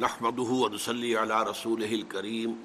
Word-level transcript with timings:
نحمده 0.00 0.42
ونصلي 0.42 1.16
على 1.16 1.42
رسوله 1.42 1.94
الكريم. 1.94 2.58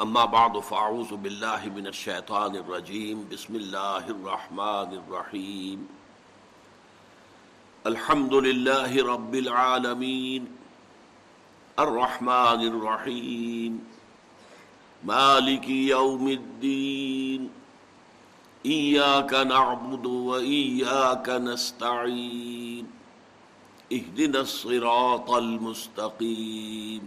اما 0.00 0.24
بعد 0.24 0.58
فاعوذ 0.58 1.16
بالله 1.16 1.68
من 1.76 1.86
الشيطان 1.86 2.56
الرجيم. 2.56 3.28
بسم 3.32 3.56
الله 3.56 3.98
الرحمن 3.98 4.92
الرحيم. 4.92 5.88
الحمد 7.86 8.34
لله 8.34 9.06
رب 9.06 9.34
العالمين. 9.34 10.46
الرحمن 11.78 12.60
الرحيم. 12.66 13.84
مالك 15.04 15.68
يوم 15.68 16.28
الدين. 16.28 17.50
إياك 18.66 19.34
نعبد 19.34 20.06
وإياك 20.06 21.28
نستعين. 21.28 22.95
اهدنا 23.92 24.40
الصراط 24.40 25.30
المستقيم. 25.30 27.06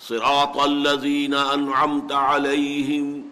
صراط 0.00 0.56
الذين 0.58 1.34
أنعمت 1.34 2.12
عليهم 2.12 3.30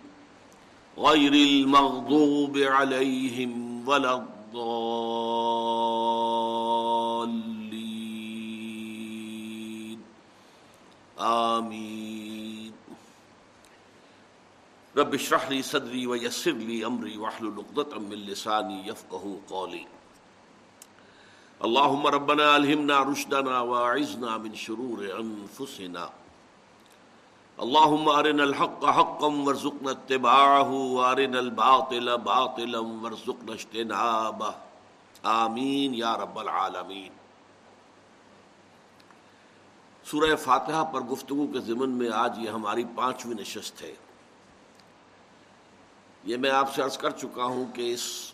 غير 0.98 1.32
المغضوب 1.32 2.58
عليهم 2.58 3.88
ولا 3.88 4.14
الضالين. 4.14 4.80
آمين. 11.18 12.72
رب 14.96 15.14
اشرح 15.14 15.48
لي 15.48 15.62
صدري 15.62 16.06
ويسر 16.06 16.52
لي 16.52 16.86
أمري 16.86 17.16
واحلل 17.18 17.54
عقدة 17.58 17.98
من 17.98 18.16
لساني 18.16 18.88
يفقهوا 18.88 19.36
قولي. 19.50 19.86
اللهم 21.64 22.06
ربنا 22.06 22.54
الهمنا 22.54 23.02
رشدنا 23.02 23.60
واعذنا 23.60 24.36
من 24.36 24.54
شرور 24.54 24.98
انفسنا 25.18 26.08
اللهم 27.58 28.08
ارنا 28.08 28.42
الحق 28.42 28.84
حقا 28.84 29.26
وارزقنا 29.26 29.90
اتباعه 29.90 30.70
وارنا 30.70 31.38
الباطل 31.38 32.16
باطلا 32.16 32.80
وارزقنا 32.80 33.52
اجتنابه. 33.52 34.50
آمین 35.22 35.94
یا 35.94 36.16
رب 36.16 36.38
العالمین 36.38 37.08
سورہ 40.04 40.36
فاتحہ 40.36 40.84
پر 40.92 41.00
گفتگو 41.00 41.46
کے 41.46 41.60
ضمن 41.60 41.90
میں 41.90 42.10
آج 42.14 42.38
یہ 42.38 42.50
ہماری 42.50 42.84
پانچویں 42.94 43.34
نشست 43.40 43.82
ہے۔ 43.82 43.94
یہ 46.24 46.36
میں 46.36 46.50
آپ 46.50 46.74
سے 46.74 46.82
عرض 46.82 46.98
کر 46.98 47.10
چکا 47.10 47.44
ہوں 47.44 47.64
کہ 47.74 47.94
اس 47.94 48.32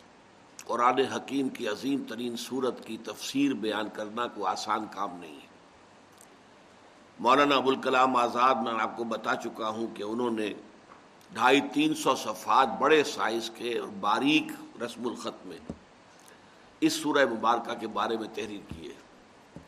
قرآن 0.72 0.98
حکیم 0.98 1.48
کی 1.48 1.68
عظیم 1.68 2.02
ترین 2.08 2.36
صورت 2.36 2.86
کی 2.86 2.96
تفسیر 3.04 3.54
بیان 3.54 3.88
کرنا 3.92 4.26
کوئی 4.26 4.46
آسان 4.46 4.84
کام 4.90 5.20
نہیں 5.20 5.34
ہے۔ 5.34 5.46
مولانا 7.18 7.56
ابوالکلام 7.56 8.16
آزاد، 8.16 8.54
میں 8.54 8.72
آپ 8.80 8.96
کو 8.96 9.04
بتا 9.04 9.36
چکا 9.36 9.68
ہوں 9.68 9.86
کہ 9.94 10.02
انہوں 10.02 10.30
نے 10.30 10.54
ڈھائی 11.32 11.60
تین 11.60 11.94
سو 11.94 12.14
صفحات 12.14 12.68
بڑے 12.80 13.04
سائز 13.04 13.50
کے 13.50 13.78
اور 13.78 13.88
باریک 13.88 14.52
رسم 14.82 15.06
الخط 15.06 15.46
میں 15.46 15.58
اس 16.80 16.92
سورہ 16.92 17.26
مبارکہ 17.30 17.74
کے 17.74 17.86
بارے 17.86 18.16
میں 18.16 18.28
تحریر 18.34 18.60
کی 18.68 18.90
ہے۔ 18.90 19.60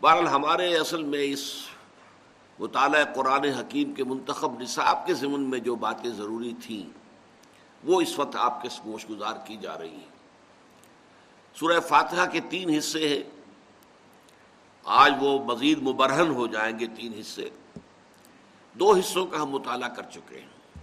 بہرحال 0.00 0.26
ہمارے 0.26 0.76
اصل 0.76 1.02
میں 1.02 1.22
اس 1.22 1.52
مطالعہ 2.58 3.04
قرآن 3.14 3.44
حکیم 3.44 3.94
کے 3.94 4.04
منتخب 4.04 4.60
نصاب 4.60 5.06
کے 5.06 5.14
ضمن 5.14 5.40
میں 5.40 5.58
جو 5.58 5.74
باتیں 5.74 6.10
ضروری 6.10 6.52
تھیں، 6.62 6.98
وہ 7.84 8.00
اس 8.00 8.18
وقت 8.18 8.36
آپ 8.36 8.62
کے 8.62 8.68
سموش 8.68 9.10
گزار 9.10 9.34
کی 9.44 9.56
جا 9.56 9.78
رہی 9.78 9.94
ہیں۔ 9.94 10.15
سورہ 11.58 11.80
فاتحہ 11.80 12.26
کے 12.26 12.40
تین 12.40 12.70
حصے 12.78 13.08
ہیں۔ 13.08 13.40
آج 14.84 15.14
وہ 15.20 15.44
مزید 15.44 15.82
مبرہن 15.82 16.30
ہو 16.30 16.46
جائیں 16.46 16.78
گے 16.78 16.86
تین 16.86 17.12
حصے۔ 17.20 17.50
دو 18.72 18.92
حصوں 18.92 19.26
کا 19.26 19.42
ہم 19.42 19.50
مطالعہ 19.50 19.88
کر 19.88 20.02
چکے 20.02 20.40
ہیں۔ 20.40 20.80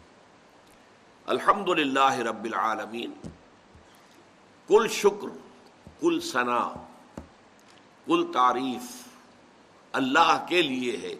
الحمد 1.25 1.69
للہ 1.69 2.13
رب 2.13 2.43
العالمین۔ 2.43 3.11
کل 4.67 4.87
شکر، 4.91 5.27
کل 5.99 6.19
ثنا، 6.19 6.73
کل 8.05 8.31
تعریف 8.33 9.07
اللہ 9.91 10.45
کے 10.49 10.61
لیے 10.61 10.97
ہے۔ 10.97 11.15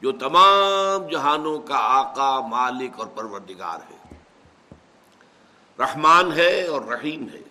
جو 0.00 0.12
تمام 0.12 1.06
جہانوں 1.06 1.58
کا 1.58 1.76
آقا، 1.78 2.40
مالک 2.40 2.90
اور 2.96 3.06
پروردگار 3.06 3.78
ہے۔ 3.90 4.14
رحمان 5.78 6.32
ہے 6.32 6.66
اور 6.66 6.82
رحیم 6.82 7.28
ہے۔ 7.28 7.49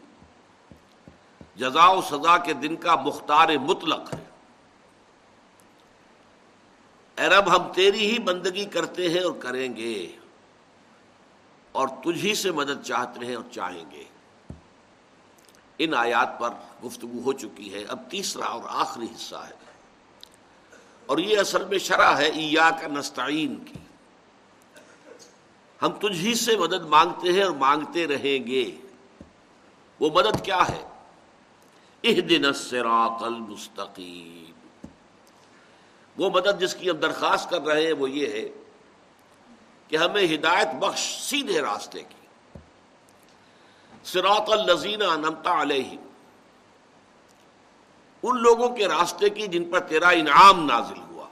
جزا 1.60 1.90
و 1.90 2.02
سزا 2.02 2.38
کے 2.38 2.54
دن 2.54 2.76
کا 2.76 2.96
مختار 2.96 3.50
مطلق 3.62 4.14
ہے۔ 4.14 4.24
اے 7.18 7.28
رب، 7.28 7.56
ہم 7.56 7.74
تیری 7.74 8.12
ہی 8.12 8.20
بندگی 8.20 8.66
کرتے 8.66 9.10
ہیں 9.10 9.22
اور 9.22 9.32
کریں 9.32 9.76
گے۔ 9.76 10.12
اور 11.72 11.88
تجھی 11.88 12.36
سے 12.36 12.52
مدد 12.52 12.86
چاہتے 12.86 13.26
ہیں 13.26 13.36
اور 13.36 13.44
چاہیں 13.52 13.92
گے۔ 13.92 14.04
ان 15.78 15.94
آیات 15.94 16.40
پر 16.40 16.50
گفتگو 16.86 17.22
ہو 17.26 17.34
چکی 17.34 17.74
ہے۔ 17.74 17.84
اب 17.84 18.12
تیسرا 18.12 18.46
اور 18.46 18.64
آخری 18.68 19.06
حصہ 19.06 19.36
ہے۔ 19.36 19.54
اور 21.06 21.18
یہ 21.18 21.40
اصل 21.40 21.66
میں 21.66 21.78
شرح 21.78 22.18
ہے 22.18 22.28
ایا 22.28 22.70
کا 22.82 22.88
نستعین 22.88 23.66
کی۔ 23.66 23.80
ہم 25.82 25.90
تجھی 25.90 26.36
سے 26.36 26.58
مدد 26.58 26.86
مانگتے 26.86 27.32
ہیں 27.32 27.44
اور 27.44 27.52
مانگتے 27.52 28.08
رہیں 28.08 28.48
گے۔ 28.48 28.78
وہ 30.00 30.10
مدد 30.14 30.46
کیا 30.46 30.70
ہے؟ 30.70 30.89
اہ 32.04 32.22
دن 32.22 32.46
المستقیم 33.22 34.88
وہ 36.18 36.30
مدد 36.30 36.60
جس 36.60 36.76
کی 36.76 36.90
ہم 36.90 36.98
درخواست 36.98 37.50
کر 37.50 37.62
رہے 37.62 37.86
ہیں 37.86 37.94
وہ 37.94 38.10
یہ 38.10 38.28
ہے 38.28 38.50
کہ 39.88 39.98
ہمیں 39.98 40.36
ہدایت 40.36 40.68
بخش 40.76 41.22
سیدھے 41.22 41.62
راستے 41.62 42.04
کی۔ 42.04 42.58
سراط 44.04 44.50
الزین 44.50 45.00
نمتا 45.00 45.62
علیہ 45.62 45.98
ان 48.24 48.42
لوگوں 48.42 48.70
کے 48.70 48.88
راستے 48.88 49.30
کی 49.30 49.48
جن 49.48 49.70
پر 49.70 49.80
تیرا 49.80 50.10
انعام 50.10 50.66
نازل 50.66 51.00
ہوا۔ 51.10 51.28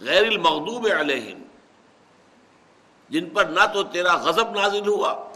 غیر 0.00 0.26
المغضوب 0.26 0.88
علیہم۔ 0.98 1.42
جن 3.08 3.30
پر 3.30 3.44
نہ 3.44 3.60
تو 3.74 3.82
تیرا 3.82 4.14
غضب 4.14 4.60
نازل 4.60 4.88
ہوا۔ 4.88 5.29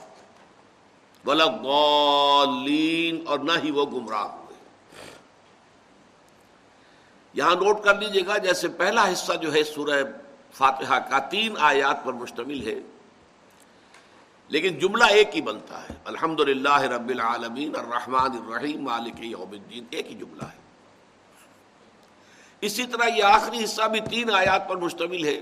غالین 1.27 3.23
اور 3.27 3.39
نہ 3.39 3.53
ہی 3.65 3.71
وہ 3.71 3.85
گمراہ 3.87 4.25
ہوئے۔ 4.25 4.43
یہاں 7.35 7.55
نوٹ 7.55 7.83
کر 7.85 7.99
لیجیے 7.99 8.27
گا 8.27 8.39
جیسے 8.39 8.69
پہلا 8.69 9.13
حصہ 9.13 9.33
جو 9.33 9.53
ہے 9.53 9.63
سورہ 9.65 10.03
فاتحہ 10.55 10.99
کا 11.11 11.19
تین 11.19 11.55
آیات 11.59 12.05
پر 12.05 12.13
مشتمل 12.13 12.67
ہے، 12.67 12.75
لیکن 14.49 14.79
جملہ 14.79 15.05
ایک 15.05 15.37
ہی 15.37 15.41
بنتا 15.41 15.83
ہے۔ 15.83 15.95
الحمد 16.05 16.41
للہ 16.41 16.81
رب 16.81 17.09
العالمین، 17.09 17.77
الرحمن 17.77 18.37
الرحیم، 18.37 18.83
مالک 18.83 19.21
یوم 19.21 19.51
الدین، 19.51 19.85
ایک 19.91 20.07
ہی 20.07 20.15
جملہ 20.15 20.45
ہے۔ 20.45 20.63
اسی 22.61 22.87
طرح 22.87 23.09
یہ 23.09 23.25
آخری 23.25 23.65
حصہ 23.65 23.83
بھی 23.83 24.01
تین 24.01 24.31
آیات 24.31 24.69
پر 24.69 24.77
مشتمل 24.77 25.25
ہے۔ 25.25 25.41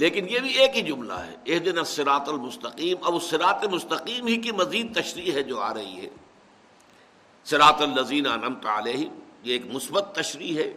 لیکن 0.00 0.28
یہ 0.28 0.38
بھی 0.38 0.50
ایک 0.50 0.76
ہی 0.76 0.82
جملہ 0.82 1.12
ہے 1.12 1.36
اح 1.46 1.58
دن 1.58 1.84
سرات 1.84 2.28
المستقیم۔ 2.28 2.96
اب 3.02 3.14
اس 3.14 3.22
سرات 3.22 3.64
مستقیم 3.64 4.26
ہی 4.26 4.36
کی 4.36 4.52
مزید 4.52 5.02
تشریح 5.02 5.32
ہے 5.32 5.42
جو 5.42 5.60
آ 5.60 5.74
رہی 5.74 6.00
ہے۔ 6.00 6.08
سرات 7.44 7.80
الزین 7.80 8.26
انمت 8.26 8.66
علیہ 8.66 9.08
یہ 9.42 9.52
ایک 9.52 9.66
مثبت 9.66 10.14
تشریح 10.14 10.58
ہے۔ 10.58 10.76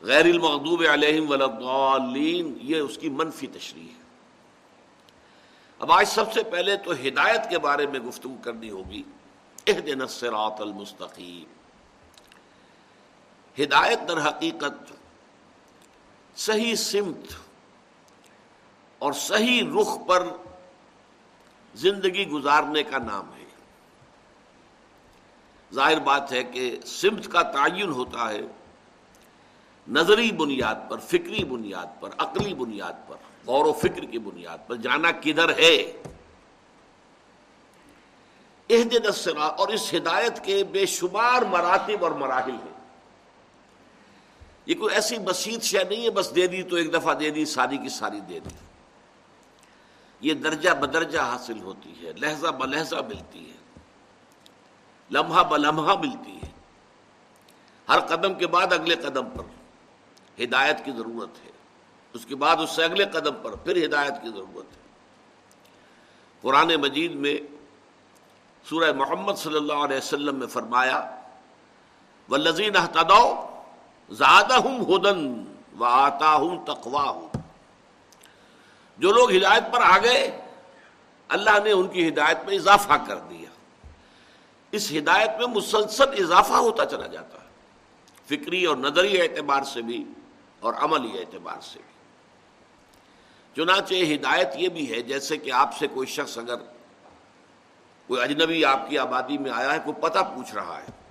غیر 0.00 0.24
المغضوب 0.24 0.82
علیہم 0.92 1.30
ولین 1.30 2.58
یہ 2.60 2.76
اس 2.76 2.98
کی 2.98 3.08
منفی 3.08 3.46
تشریح 3.46 3.88
ہے۔ 3.88 4.02
اب 5.78 5.92
آج 5.92 6.08
سب 6.08 6.32
سے 6.32 6.42
پہلے 6.42 6.76
تو 6.76 6.90
ہدایت 6.90 7.50
کے 7.50 7.58
بارے 7.58 7.86
میں 7.86 8.00
گفتگو 8.00 8.36
کرنی 8.42 8.70
ہوگی۔ 8.70 9.02
اح 9.66 9.80
دن 9.86 10.06
سرات 10.08 10.60
المستقیم۔ 10.60 11.52
ہدایت 13.62 13.98
در 14.08 14.28
حقیقت 14.28 14.92
صحیح 16.36 16.74
سمت 16.74 17.32
اور 18.98 19.12
صحیح 19.12 19.62
رخ 19.80 19.98
پر 20.06 20.26
زندگی 21.74 22.28
گزارنے 22.28 22.82
کا 22.82 22.98
نام 22.98 23.28
ہے۔ 23.38 23.44
ظاہر 25.74 25.98
بات 25.98 26.32
ہے 26.32 26.42
کہ 26.42 26.78
سمت 26.86 27.28
کا 27.32 27.42
تعین 27.42 27.88
ہوتا 27.88 28.28
ہے 28.28 28.40
نظری 29.88 30.32
بنیاد 30.32 30.90
پر، 30.90 30.98
فکری 30.98 31.44
بنیاد 31.44 32.00
پر، 32.00 32.10
عقلی 32.18 32.54
بنیاد 32.54 33.08
پر، 33.08 33.16
غور 33.46 33.64
و 33.64 33.72
فکر 33.72 34.04
کی 34.04 34.18
بنیاد 34.18 34.58
پر، 34.66 34.74
جانا 34.74 35.10
کدھر 35.10 35.58
ہے۔ 35.58 36.02
اور 39.34 39.68
اس 39.68 39.94
ہدایت 39.94 40.44
کے 40.44 40.64
بے 40.64 40.86
شمار 40.86 41.42
مراتب 41.42 42.04
اور 42.04 42.10
مراحل 42.10 42.50
ہیں۔ 42.50 42.86
یہ 44.66 44.74
کوئی 44.74 44.94
ایسی 44.94 45.18
بسیط 45.18 45.62
شے 45.62 45.84
نہیں 45.84 46.04
ہے، 46.04 46.10
بس 46.10 46.36
دے 46.36 46.46
دی 46.46 46.62
تو 46.62 46.76
ایک 46.76 46.92
دفعہ 46.92 47.14
دے 47.14 47.30
دی، 47.30 47.44
ساری 47.44 47.76
کی 47.76 47.88
ساری 47.88 48.20
دے 48.20 48.40
دی۔ 48.40 48.75
یہ 50.20 50.34
درجہ 50.34 50.70
بدرجہ 50.70 51.18
حاصل 51.18 51.62
ہوتی 51.62 51.92
ہے 52.02 52.12
لہجہ 52.12 52.48
بلہجہ 52.48 52.96
ملتی 52.96 53.50
ہے، 53.50 53.56
لمحہ 55.10 55.42
بلمحہ 55.42 55.96
ملتی 55.98 56.36
ہے۔ 56.42 56.50
ہر 57.88 58.00
قدم 58.00 58.34
کے 58.34 58.46
بعد 58.46 58.72
اگلے 58.72 58.94
قدم 58.94 59.30
پر 59.30 59.44
ہدایت 60.42 60.84
کی 60.84 60.90
ضرورت 60.90 61.44
ہے۔ 61.44 61.50
اس 62.12 62.26
کے 62.26 62.36
بعد 62.36 62.56
اس 62.56 62.70
سے 62.70 62.84
اگلے 62.84 63.04
قدم 63.04 63.34
پر 63.42 63.56
پھر 63.56 63.86
ہدایت 63.86 64.14
کی 64.22 64.28
ضرورت 64.28 64.76
ہے۔ 64.76 64.82
قرآن 66.40 66.74
مجید 66.80 67.14
میں 67.14 67.38
سورہ 68.68 68.92
محمد 68.92 69.34
صلی 69.34 69.56
اللہ 69.56 69.72
علیہ 69.72 69.96
وسلم 69.96 70.34
میں 70.34 70.46
فرمایا 70.46 71.16
و 72.30 72.36
لذین 72.36 72.72
زیادہ 74.10 74.54
ہوں 74.54 74.78
ہدن 74.80 75.44
و 75.78 75.84
آتا 75.84 76.34
ہوں 76.34 76.64
تقوا 76.64 77.02
ہوں 77.02 77.28
جو 78.98 79.12
لوگ 79.12 79.32
ہدایت 79.32 79.62
پر 79.72 79.80
آ 79.80 79.98
گئے، 79.98 80.40
اللہ 81.28 81.58
نے 81.64 81.72
ان 81.72 81.88
کی 81.88 82.08
ہدایت 82.08 82.38
میں 82.46 82.54
اضافہ 82.54 82.92
کر 83.06 83.16
دیا۔ 83.16 83.50
اس 84.72 84.92
ہدایت 84.92 85.30
میں 85.38 85.46
مسلسل 85.46 86.24
اضافہ 86.24 86.52
ہوتا 86.52 86.86
چلا 86.86 87.06
جاتا۔ 87.06 87.38
ہے 87.38 87.46
فکری 88.26 88.64
اور 88.64 88.76
نظری 88.76 89.20
اعتبار 89.20 89.62
سے 89.62 89.82
بھی 89.82 90.04
اور 90.60 90.74
عملی 90.74 91.18
اعتبار 91.18 91.60
سے 91.60 91.78
بھی۔ 91.78 91.96
چنانچہ 93.54 93.94
ہدایت 93.94 94.48
یہ 94.56 94.68
بھی 94.68 94.92
ہے، 94.92 95.02
جیسے 95.02 95.36
کہ 95.36 95.52
آپ 95.52 95.78
سے 95.78 95.86
کوئی 95.86 96.06
شخص 96.06 96.38
اگر 96.38 96.56
کوئی 98.06 98.22
اجنبی 98.22 98.64
آپ 98.64 98.90
کی 98.90 98.98
آبادی 98.98 99.38
میں 99.38 99.50
آیا 99.50 99.72
ہے، 99.72 99.78
کوئی 99.84 100.02
پتہ 100.02 100.18
پوچھ 100.18 100.54
رہا 100.54 100.80
ہے۔ 100.80 101.05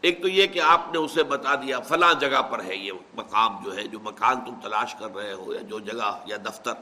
ایک 0.00 0.22
تو 0.22 0.28
یہ 0.28 0.46
کہ 0.46 0.60
آپ 0.60 0.80
نے 0.92 0.98
اسے 0.98 1.22
بتا 1.22 1.54
دیا، 1.54 1.80
فلاں 1.80 2.14
جگہ 2.14 2.42
پر 2.42 2.64
ہے 2.64 2.76
یہ 2.76 2.92
مقام 3.14 3.64
جو 3.64 3.76
ہے، 3.76 3.82
جو 3.82 4.00
مکان 4.00 4.40
تم 4.40 4.60
تلاش 4.62 4.94
کر 4.94 5.14
رہے 5.14 5.32
ہو، 5.32 5.54
یا 5.54 5.60
جو 5.60 5.78
جگہ، 5.78 6.22
یا 6.26 6.36
دفتر۔ 6.36 6.72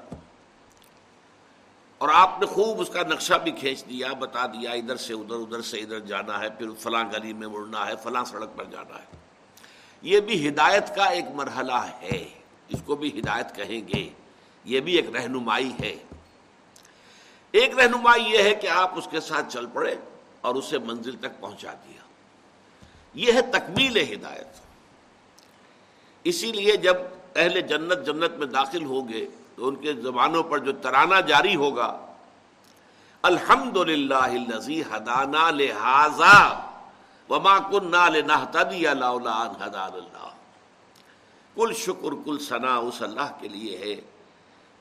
اور 1.99 2.09
آپ 2.13 2.41
نے 2.41 2.47
خوب 2.47 2.81
اس 2.81 2.89
کا 2.89 3.03
نقشہ 3.03 3.35
بھی 3.35 3.51
کھینچ 3.51 3.85
دیا، 3.85 4.13
بتا 4.13 4.47
دیا، 4.47 4.71
ادھر 4.71 4.97
سے 4.97 5.15
ادھر 5.15 5.35
ادھر 5.35 5.63
سے 5.63 5.79
ادھر 5.79 6.01
جانا 6.01 6.41
ہے، 6.41 6.51
پھر 6.51 6.67
فلاں 6.79 7.05
گلی 7.13 7.33
میں 7.33 7.49
مڑنا 7.49 7.87
ہے، 7.87 7.93
فلاں 8.03 8.25
سڑک 8.25 8.49
پر 8.57 8.65
جانا 8.65 8.99
ہے۔ 8.99 9.17
یہ 10.03 10.21
بھی 10.21 10.49
ہدایت 10.49 10.97
کا 10.97 11.05
ایک 11.05 11.25
مرحلہ 11.35 11.87
ہے، 12.03 12.29
اس 12.69 12.83
کو 12.87 12.97
بھی 12.97 13.19
ہدایت 13.19 13.57
کہیں 13.57 13.89
گے۔ 13.89 14.11
یہ 14.65 14.81
بھی 14.81 14.93
ایک 14.93 15.11
رہنمائی 15.17 15.73
ہے۔ 15.81 15.97
ایک 17.53 17.79
رہنمائی 17.79 18.25
یہ 18.25 18.43
ہے 18.43 18.55
کہ 18.55 18.67
آپ 18.67 18.99
اس 18.99 19.09
کے 19.11 19.21
ساتھ 19.21 19.53
چل 19.53 19.67
پڑے 19.67 19.95
اور 20.41 20.55
اسے 20.55 20.79
منزل 20.79 21.17
تک 21.17 21.41
پہنچا 21.41 21.73
دیا 21.73 21.98
یہ 23.19 23.33
ہے 23.33 23.43
تکمیل 23.43 24.13
ہدایت۔ 24.13 24.47
اسی 26.25 26.53
لیے 26.53 26.77
جب 26.77 26.97
اہل 27.37 27.61
جنت 27.61 28.07
جنت 28.07 28.39
میں 28.39 28.47
داخل 28.47 28.85
ہوں 28.85 29.09
گے 29.09 29.27
تو 29.57 29.69
ان 29.69 29.77
کے 29.77 29.93
زبانوں 29.93 30.43
پر 30.43 30.59
جو 30.59 30.73
ترانہ 30.73 31.21
جاری 31.21 31.57
ہوگا 31.57 32.07
الحمد 33.23 33.77
للہ 33.77 34.29
ہدانا 34.93 35.51
لہذا 35.51 36.65
وما 37.31 37.59
کن 37.59 37.95
اللہ۔ 37.95 38.47
کل 41.55 41.73
شکر، 41.77 42.11
کل 42.25 42.37
ثنا 42.49 42.77
اس 42.77 43.03
اللہ 43.03 43.33
کے 43.41 43.49
لیے 43.49 43.79
ہے 43.79 44.01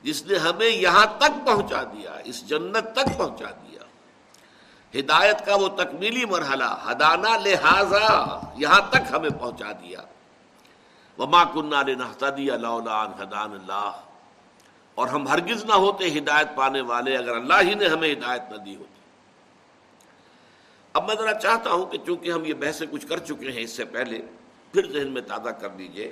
جس 0.03 0.25
نے 0.25 0.37
ہمیں 0.37 0.67
یہاں 0.67 1.05
تک 1.17 1.45
پہنچا 1.45 1.83
دیا، 1.83 2.17
اس 2.23 2.49
جنت 2.49 2.93
تک 2.93 3.17
پہنچا 3.17 3.51
دیا۔ 3.51 3.81
ہدایت 4.93 5.45
کا 5.45 5.55
وہ 5.55 5.67
تکمیلی 5.67 6.25
مرحلہ، 6.25 6.91
ہدانا 6.91 7.37
لہذا 7.37 8.07
یہاں 8.57 8.81
تک 8.89 9.11
ہمیں 9.11 9.29
پہنچا 9.29 9.71
دیا۔ 9.71 10.01
وما 11.17 11.43
کنہ 11.43 11.75
لنہتدی 11.87 12.51
اللہ 12.51 13.23
ہدان 13.23 13.51
اللہ 13.51 13.91
اور 14.95 15.07
ہم 15.07 15.27
ہرگز 15.27 15.65
نہ 15.65 15.73
ہوتے 15.73 16.07
ہدایت 16.17 16.55
پانے 16.55 16.81
والے 16.81 17.17
اگر 17.17 17.35
اللہ 17.35 17.61
ہی 17.61 17.73
نے 17.73 17.87
ہمیں 17.87 18.11
ہدایت 18.11 18.51
نہ 18.51 18.57
دی 18.57 18.75
ہوتی۔ 18.75 19.01
اب 20.93 21.07
میں 21.07 21.15
ذرا 21.15 21.33
چاہتا 21.33 21.71
ہوں 21.71 21.85
کہ 21.85 21.97
چونکہ 22.05 22.31
ہم 22.31 22.45
یہ 22.45 22.53
بحثیں 22.53 22.87
کچھ 22.91 23.07
کر 23.07 23.17
چکے 23.17 23.51
ہیں 23.51 23.63
اس 23.63 23.71
سے 23.71 23.85
پہلے، 23.85 24.21
پھر 24.71 24.91
ذہن 24.91 25.07
میں 25.07 25.21
تازہ 25.21 25.49
کر 25.49 25.69
دیجیے 25.69 26.11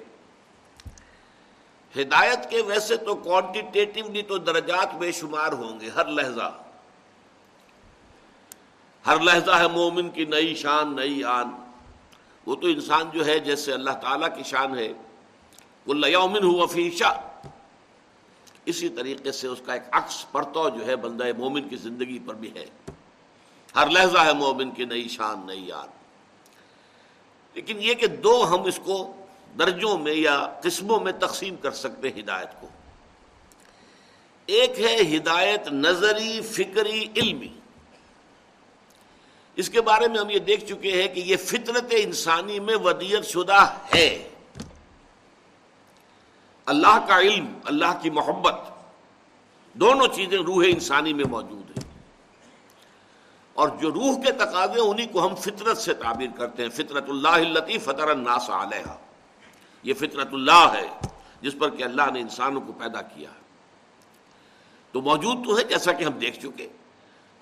ہدایت 2.02 2.50
کے 2.50 2.62
ویسے 2.62 2.96
تو 2.98 3.16
کوانٹیٹیولی 3.16 4.22
تو 4.22 4.38
درجات 4.38 4.94
بے 4.96 5.12
شمار 5.12 5.52
ہوں 5.52 5.80
گے 5.80 5.90
ہر 5.90 6.06
لہجہ 6.06 6.50
ہر 9.06 9.20
لہجہ 9.20 9.52
ہے 9.52 9.68
مومن 9.68 10.10
کی 10.10 10.26
نئی 10.26 10.56
شان، 10.56 10.96
نئی 10.96 11.24
آن۔ 11.24 11.46
وہ 12.46 12.56
تو 12.56 12.68
انسان 12.68 13.10
جو 13.14 13.26
ہے 13.26 13.40
جیسے 13.40 13.74
اللہ 13.74 13.92
تعالیٰ 13.92 14.38
کی 14.38 14.44
شان 14.44 14.78
ہے۔ 14.78 14.94
وہ 15.88 15.94
لیامن 15.94 16.44
ہو 16.44 16.68
فیشا 16.68 17.10
اسی 18.66 18.90
طریقے 18.90 19.32
سے 19.32 19.48
اس 19.48 19.62
کا 19.66 19.74
ایک 19.74 19.84
عکس 19.92 20.32
پرتو 20.32 20.70
جو 20.70 20.86
ہے 20.86 20.96
بندہ 20.96 21.26
مومن 21.38 21.70
کی 21.70 21.76
زندگی 21.76 22.20
پر 22.20 22.34
بھی 22.34 22.52
ہے۔ 22.56 22.66
ہر 23.76 23.90
لہجہ 23.90 24.18
ہے 24.18 24.34
مومن 24.34 24.72
کی 24.72 24.86
نئی 24.86 25.08
شان، 25.08 25.46
نئی 25.46 25.72
آن۔ 25.72 25.88
لیکن 27.54 27.78
یہ 27.80 27.94
کہ 27.94 28.08
دو 28.08 28.56
ہم 28.56 28.64
اس 28.64 28.80
کو 28.84 29.16
درجوں 29.60 29.98
میں 29.98 30.14
یا 30.14 30.60
قسموں 30.64 31.00
میں 31.00 31.12
تقسیم 31.12 31.56
کر 31.56 31.72
سکتے 31.72 32.10
ہدایت 32.10 32.62
کو۔ 32.62 32.68
ایک 34.46 34.80
ہے 34.80 35.18
ہدایت 35.18 35.68
نظری، 35.68 36.42
فکری، 36.42 37.06
علمی۔ 37.16 37.54
اس 39.56 39.70
کے 39.70 39.82
بارے 39.82 40.08
میں 40.08 40.20
ہم 40.20 40.30
یہ 40.30 40.40
دیکھ 40.40 40.66
چکے 40.66 41.02
ہیں 41.02 41.16
کہ 41.16 41.20
یہ 41.20 41.38
فطرت 41.38 41.86
انسانی 41.90 42.60
میں 42.60 42.76
ودیت 42.76 43.26
شدہ 43.26 43.78
ہے۔ 43.96 44.30
اللہ 46.66 47.06
کا 47.08 47.20
علم، 47.20 47.54
اللہ 47.64 48.00
کی 48.02 48.10
محبت، 48.10 48.60
دونوں 49.74 50.08
چیزیں 50.16 50.38
روح 50.38 50.66
انسانی 50.68 51.14
میں 51.14 51.26
موجود 51.26 51.78
ہیں۔ 51.78 52.02
اور 53.54 53.70
جو 53.70 53.92
روح 53.92 54.24
کے 54.26 54.32
تقاضے 54.32 54.80
انہیں 54.80 55.14
کو 55.14 55.28
ہم 55.28 55.36
فطرت 55.36 55.78
سے 55.78 55.94
تعبیر 55.94 56.28
کرتے 56.38 56.64
ہیں۔ 56.64 56.70
فطرت 56.70 57.10
اللہ 57.10 57.28
التی 57.28 57.78
فطر 57.78 58.08
الناس 58.08 58.50
علیہ 58.50 58.98
یہ 59.84 59.94
فطرت 59.94 60.28
اللہ 60.32 60.74
ہے، 60.74 60.88
جس 61.42 61.54
پر 61.60 61.70
کہ 61.70 61.84
اللہ 61.84 62.12
نے 62.14 62.20
انسانوں 62.20 62.62
کو 62.62 62.74
پیدا 62.74 63.02
کیا۔ 63.02 63.30
ہے 63.30 63.46
تو 64.92 65.02
موجود 65.02 65.46
تو 65.46 65.58
ہے 65.58 65.64
جیسا 65.64 65.92
کہ 65.92 66.04
ہم 66.04 66.12
دیکھ 66.12 66.40
چکے۔ 66.40 66.68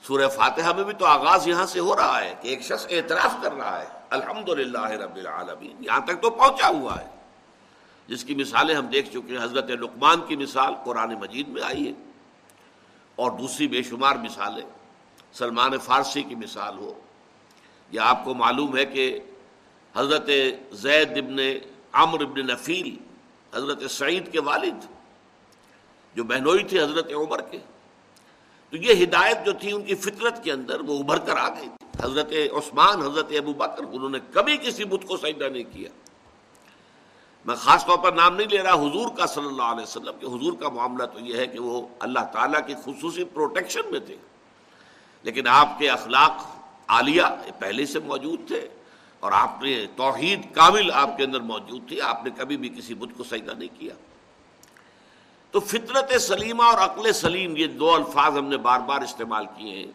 سورہ 0.07 0.27
فاتحہ 0.27 0.73
میں 0.73 0.83
بھی 0.83 0.93
تو 0.93 1.05
آغاز 1.05 1.47
یہاں 1.47 1.65
سے 1.65 1.79
ہو 1.79 1.95
رہا 1.95 2.21
ہے 2.21 2.35
کہ 2.41 2.47
ایک 2.47 2.61
شخص 2.61 2.87
اعتراف 2.89 3.35
کر 3.41 3.53
رہا 3.53 3.81
ہے 3.81 3.85
الحمد 4.09 4.49
رب 4.49 5.15
العالمین، 5.15 5.75
یہاں 5.79 5.99
تک 5.99 6.21
تو 6.21 6.29
پہنچا 6.29 6.67
ہوا 6.67 7.01
ہے۔ 7.01 7.07
جس 8.07 8.23
کی 8.23 8.35
مثالیں 8.35 8.75
ہم 8.75 8.85
دیکھ 8.85 9.09
چکے 9.09 9.37
ہیں، 9.37 9.43
حضرت 9.43 9.69
لقمان 9.69 10.21
کی 10.27 10.35
مثال 10.35 10.73
قرآن 10.85 11.13
مجید 11.13 11.47
میں 11.47 11.61
آئی 11.61 11.87
ہے۔ 11.87 11.91
اور 13.15 13.31
دوسری 13.31 13.67
بے 13.67 13.83
شمار 13.83 14.15
مثالیں، 14.15 14.69
سلمان 15.33 15.77
فارسی 15.77 16.23
کی 16.23 16.35
مثال 16.35 16.77
ہو۔ 16.77 16.99
یا 17.91 18.03
آپ 18.03 18.25
کو 18.25 18.33
معلوم 18.33 18.77
ہے 18.77 18.85
کہ 18.85 19.19
حضرت 19.95 20.29
زید 20.71 21.11
ابن 21.11 21.37
عمر 21.93 22.21
ابن 22.21 22.47
نفیل، 22.47 22.95
حضرت 23.55 23.91
سعید 23.91 24.31
کے 24.31 24.41
والد، 24.41 24.85
جو 26.15 26.23
بہنوئی 26.23 26.63
تھے 26.63 26.81
حضرت 26.81 27.13
عمر 27.13 27.41
کے 27.41 27.57
تو 28.73 28.77
یہ 28.77 29.03
ہدایت 29.03 29.45
جو 29.45 29.53
تھی 29.53 29.71
ان 29.71 29.81
کی 29.81 29.95
فطرت 29.95 30.43
کے 30.43 30.51
اندر 30.51 30.81
وہ 30.81 30.99
ابھر 30.99 31.17
کر 31.17 31.37
آ 31.37 31.49
گئی 31.49 31.67
تھی۔ 31.77 32.03
حضرت 32.03 32.31
عثمان، 32.31 33.01
حضرت 33.01 33.31
ابو 33.37 33.53
بکر، 33.53 33.83
انہوں 33.91 34.09
نے 34.09 34.17
کبھی 34.33 34.57
کسی 34.57 34.83
بت 34.83 35.07
کو 35.07 35.17
سجدہ 35.17 35.43
نہیں 35.43 35.63
کیا۔ 35.71 35.89
میں 37.45 37.55
خاص 37.55 37.85
طور 37.85 37.97
پر 37.97 38.11
نام 38.11 38.35
نہیں 38.35 38.47
لے 38.51 38.57
رہا 38.57 38.73
حضور 38.73 39.17
کا 39.17 39.25
صلی 39.25 39.45
اللہ 39.45 39.61
علیہ 39.61 39.83
وسلم 39.83 40.13
کہ 40.19 40.25
حضور 40.25 40.53
کا 40.53 40.69
معاملہ 40.69 41.03
تو 41.05 41.19
یہ 41.19 41.37
ہے 41.37 41.47
کہ 41.47 41.59
وہ 41.59 41.87
اللہ 41.99 42.19
تعالیٰ 42.19 42.67
کی 42.67 42.73
خصوصی 42.85 43.23
پروٹیکشن 43.23 43.81
میں 43.91 43.99
تھے۔ 43.99 44.15
لیکن 45.23 45.47
آپ 45.47 45.79
کے 45.79 45.89
اخلاق 45.89 46.45
عالیہ 46.87 47.23
پہلے 47.59 47.85
سے 47.85 47.99
موجود 47.99 48.47
تھے 48.47 48.67
اور 49.19 49.31
آپ 49.31 49.61
نے 49.61 49.85
توحید 49.95 50.41
کامل 50.53 50.91
آپ 50.91 51.17
کے 51.17 51.23
اندر 51.23 51.39
موجود 51.39 51.87
تھی۔ 51.87 52.01
آپ 52.01 52.23
نے 52.23 52.29
کبھی 52.37 52.57
بھی 52.57 52.69
کسی 52.69 52.93
بت 52.93 53.17
کو 53.17 53.23
سجدہ 53.23 53.51
نہیں 53.51 53.79
کیا۔ 53.79 53.93
تو 55.53 55.59
فطرت 55.59 56.21
سلیمہ 56.21 56.63
اور 56.63 56.77
عقل 56.77 57.13
سلیم 57.13 57.57
یہ 57.57 57.67
دو 57.67 57.95
الفاظ 57.95 58.37
ہم 58.37 58.45
نے 58.45 58.57
بار 58.57 58.79
بار 58.79 59.01
استعمال 59.01 59.45
کیے 59.45 59.75
ہیں۔ 59.75 59.91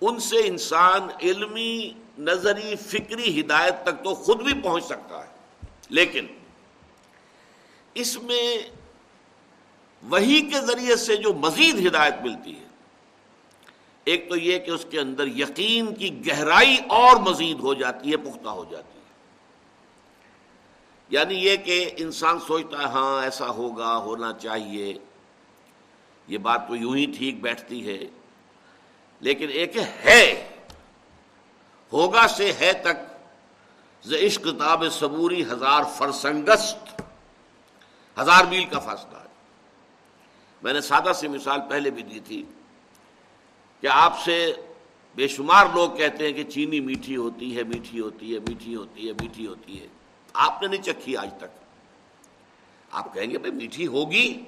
ان 0.00 0.20
سے 0.20 0.36
انسان 0.44 1.00
علمی، 1.22 1.90
نظری، 2.18 2.76
فکری 2.76 3.40
ہدایت 3.40 3.74
تک 3.82 4.04
تو 4.04 4.14
خود 4.14 4.42
بھی 4.42 4.54
پہنچ 4.62 4.84
سکتا 4.84 5.24
ہے۔ 5.24 5.28
لیکن 5.88 6.26
اس 7.94 8.22
میں 8.22 8.58
وہی 10.02 10.40
کے 10.40 10.60
ذریعے 10.60 10.96
سے 10.96 11.16
جو 11.16 11.34
مزید 11.34 11.86
ہدایت 11.86 12.14
ملتی 12.22 12.60
ہے، 12.60 12.66
ایک 14.04 14.28
تو 14.28 14.36
یہ 14.36 14.58
کہ 14.58 14.70
اس 14.70 14.86
کے 14.90 15.00
اندر 15.00 15.26
یقین 15.26 15.94
کی 15.94 16.26
گہرائی 16.26 16.76
اور 16.88 17.16
مزید 17.16 17.60
ہو 17.60 17.74
جاتی 17.74 18.12
ہے، 18.12 18.16
پختہ 18.16 18.48
ہو 18.48 18.64
جاتی 18.70 18.95
ہے۔ 18.95 18.95
یعنی 21.08 21.34
یہ 21.34 21.56
کہ 21.56 21.90
انسان 21.96 22.38
سوچتا 22.40 22.78
ہے 22.78 22.84
ہاں 22.84 23.22
ایسا 23.22 23.48
ہوگا، 23.48 23.96
ہونا 23.96 24.32
چاہیے۔ 24.32 24.98
یہ 26.28 26.38
بات 26.38 26.68
تو 26.68 26.76
یوں 26.76 26.96
ہی 26.96 27.06
ٹھیک 27.18 27.42
بیٹھتی 27.42 27.88
ہے۔ 27.88 27.98
لیکن 29.20 29.48
ایک 29.48 29.76
ہے، 29.76 30.48
ہوگا 31.92 32.28
سے 32.28 32.52
ہے 32.52 32.72
تک 32.72 33.16
عشق 34.26 34.46
تاب 34.58 34.84
صبوری 34.92 35.44
ہزار 35.44 35.82
فرسنگست، 35.96 37.02
ہزار 38.20 38.44
میل 38.44 38.64
کا 38.64 38.78
فاصلہ 38.78 39.18
ہے۔ 39.18 39.26
میں 40.62 40.72
نے 40.72 40.80
سادہ 40.80 41.12
سی 41.14 41.28
مثال 41.28 41.60
پہلے 41.68 41.90
بھی 41.90 42.02
دی 42.02 42.20
تھی 42.20 42.44
کہ 43.80 43.86
آپ 43.86 44.24
سے 44.24 44.52
بے 45.14 45.28
شمار 45.28 45.66
لوگ 45.74 45.90
کہتے 45.90 46.26
ہیں 46.26 46.32
کہ 46.32 46.44
چینی 46.44 46.80
میٹھی 46.80 47.16
ہوتی 47.16 47.56
ہے، 47.56 47.62
میٹھی 47.62 48.00
ہوتی 48.00 48.34
ہے، 48.34 48.38
میٹھی 48.38 48.76
ہوتی 48.76 49.08
ہے، 49.08 49.12
میٹھی 49.12 49.46
ہوتی 49.46 49.80
ہے۔ 49.80 49.86
آپ 50.36 50.62
نے 50.62 50.68
نہیں 50.68 50.82
چکھی 50.82 51.16
آج 51.16 51.30
تک۔ 51.38 51.46
آپ 52.90 53.14
کہیں 53.14 53.30
گے 53.30 53.38
بھائی 53.38 53.54
میٹھی 53.54 53.86
ہوگی۔ 53.86 54.42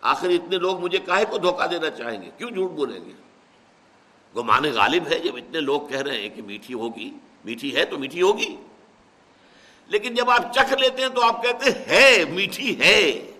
آخر 0.00 0.28
اتنے 0.28 0.56
لوگ 0.56 0.80
مجھے 0.80 0.98
کاہے 0.98 1.24
کو 1.24 1.38
دھوکہ 1.38 1.66
دینا 1.66 1.90
چاہیں 1.90 2.22
گے؟ 2.22 2.30
کیوں 2.38 2.50
جھوٹ 2.50 2.70
بولیں 2.70 3.04
گے؟ 3.04 3.12
گمان 4.36 4.62
غالب 4.62 5.06
ہے 5.06 5.18
جب 5.18 5.36
اتنے 5.36 5.60
لوگ 5.60 5.80
کہہ 5.88 5.98
رہے 5.98 6.20
ہیں 6.20 6.28
کہ 6.28 6.42
میٹھی 6.42 6.74
ہوگی۔ 6.74 7.10
میٹھی 7.44 7.76
ہے 7.76 7.84
تو 7.84 7.98
میٹھی 7.98 8.22
ہوگی۔ 8.22 8.56
لیکن 9.86 10.14
جب 10.14 10.30
آپ 10.30 10.54
چکھ 10.54 10.74
لیتے 10.74 11.02
ہیں 11.02 11.08
تو 11.08 11.22
آپ 11.22 11.42
کہتے 11.42 11.70
ہیں، 11.70 11.84
ہے، 11.88 12.24
میٹھی 12.24 12.80
ہے۔ 12.80 13.30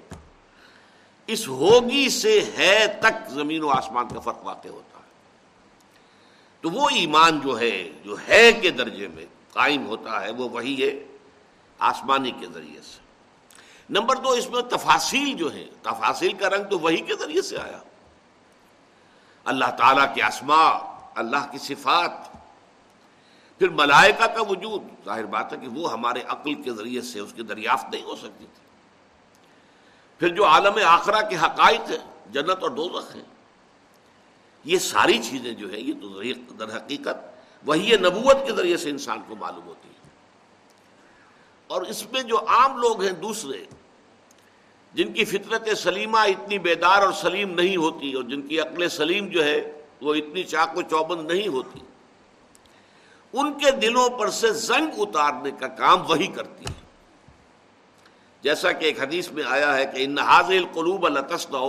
اس 1.27 1.49
ہوگی 1.49 2.09
سے 2.09 2.41
ہے 2.59 2.87
تک 3.01 3.31
زمین 3.31 3.63
و 3.63 3.69
آسمان 3.69 4.09
کا 4.09 4.21
فرق 4.21 4.47
واقع 4.47 4.69
ہوتا 4.69 4.99
ہے۔ 4.99 5.05
تو 6.61 6.71
وہ 6.71 6.89
ایمان 6.91 7.41
جو 7.41 7.61
ہے 7.61 7.91
جو 8.03 8.17
ہے 8.29 8.53
کے 8.53 8.71
درجے 8.71 9.09
میں 9.09 9.27
قائم 9.53 9.87
ہوتا 9.87 10.25
ہے، 10.25 10.31
وہ 10.31 10.49
وہی 10.49 10.85
ہے۔ 10.85 11.10
آسمانی 11.81 12.31
کے 12.31 12.47
ذریعے 12.55 12.81
سے۔ 12.83 13.01
نمبر 13.91 14.17
دو، 14.17 14.31
اس 14.31 14.51
میں 14.51 14.63
تفاصیل 14.63 15.37
جو 15.37 15.55
ہے 15.55 15.67
تفاصیل 15.83 16.33
کا 16.33 16.51
رنگ 16.51 16.65
تو 16.65 16.79
وہی 16.79 17.01
کے 17.01 17.15
ذریعے 17.15 17.43
سے 17.43 17.59
آیا۔ 17.59 17.79
اللہ 19.45 19.71
تعالیٰ 19.79 20.15
کے 20.15 20.23
اسما 20.23 20.67
اللہ 21.15 21.51
کی 21.51 21.59
صفات، 21.59 22.11
پھر 23.59 23.69
ملائکہ 23.69 24.27
کا 24.27 24.43
وجود۔ 24.43 24.83
ظاہر 25.05 25.27
بات 25.27 25.53
ہے 25.53 25.59
کہ 25.59 25.69
وہ 25.69 25.93
ہمارے 25.93 26.23
عقل 26.29 26.55
کے 26.55 26.73
ذریعے 26.73 27.01
سے 27.01 27.21
اس 27.21 27.33
کی 27.33 27.43
دریافت 27.43 27.91
نہیں 27.91 28.03
ہو 28.03 28.17
سکتی 28.17 28.47
تھی۔ 28.47 28.65
پھر 30.19 30.29
جو 30.29 30.47
عالم 30.47 30.79
آخرہ 30.87 31.29
کے 31.29 31.37
حقائق 31.37 31.91
ہیں، 31.91 32.33
جنت 32.33 32.63
اور 32.63 32.71
دوزخ 32.71 33.17
ہیں، 33.17 33.25
یہ 34.65 34.79
ساری 34.79 35.19
چیزیں 35.19 35.53
جو 35.53 35.71
ہیں، 35.71 35.81
یہ 35.81 35.93
تو 36.49 36.55
در 36.55 36.77
حقیقت 36.77 37.17
وہی 37.67 37.97
نبوت 37.97 38.37
کے 38.47 38.53
ذریعے 38.53 38.77
سے 38.77 38.91
انسان 38.91 39.19
کو 39.29 39.37
معلوم 39.37 39.65
ہوتی 39.65 39.89
ہے 39.89 39.90
اور 41.71 41.83
اس 41.83 42.00
میں 42.12 42.23
جو 42.23 42.39
عام 42.49 42.77
لوگ 42.77 43.03
ہیں 43.03 43.11
دوسرے، 43.23 43.59
جن 44.95 45.12
کی 45.12 45.25
فطرت 45.25 45.69
سلیمہ 45.79 46.19
اتنی 46.29 46.59
بیدار 46.59 47.03
اور 47.03 47.12
سلیم 47.12 47.50
نہیں 47.55 47.77
ہوتی 47.77 48.12
اور 48.12 48.25
جن 48.25 48.43
کی 48.43 48.61
عقل 48.61 48.89
سلیم 48.89 49.29
جو 49.29 49.45
ہے 49.45 49.61
وہ 50.00 50.15
اتنی 50.15 50.43
چاق 50.45 50.77
و 50.77 50.83
چوبند 50.83 51.31
نہیں 51.31 51.49
ہوتی، 51.49 51.81
ان 53.35 53.53
کے 53.59 53.71
دلوں 53.71 54.09
پر 54.19 54.31
سے 54.31 54.53
زنگ 54.53 55.00
اتارنے 55.00 55.50
کا 55.61 55.69
کام 55.79 56.11
وہی 56.11 56.27
کرتی 56.27 56.65
ہے 56.65 56.79
جیسا 58.45 58.73
کہ 58.73 58.85
ایک 58.85 59.00
حدیث 59.00 59.31
میں 59.31 59.45
آیا 59.47 59.77
ہے 59.77 59.85
کہ 59.87 60.05
ان 60.05 60.19
حاضل 60.19 60.65
قلوب 60.73 61.07
التصنو 61.07 61.69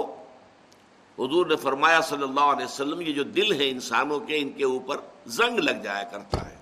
حضور 1.18 1.46
نے 1.46 1.56
فرمایا 1.56 2.02
صلی 2.02 2.24
اللہ 2.24 2.48
علیہ 2.54 2.66
وسلم، 2.66 3.02
یہ 3.02 3.14
جو 3.14 3.24
دل 3.24 3.52
ہے 3.52 3.70
انسانوں 3.70 4.20
کے، 4.20 4.38
ان 4.38 4.50
کے 4.50 4.64
اوپر 4.64 4.98
زنگ 5.38 5.60
لگ 5.60 5.84
جایا 5.84 6.04
کرتا 6.04 6.50
ہے۔ 6.50 6.56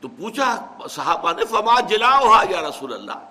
تو 0.00 0.08
پوچھا 0.08 0.78
صحابہ 0.90 1.32
نے، 1.32 1.44
فما 1.44 1.80
جلاؤ 1.80 2.32
یا 2.50 2.60
رسول 2.60 2.92
اللہ؟ 2.92 3.28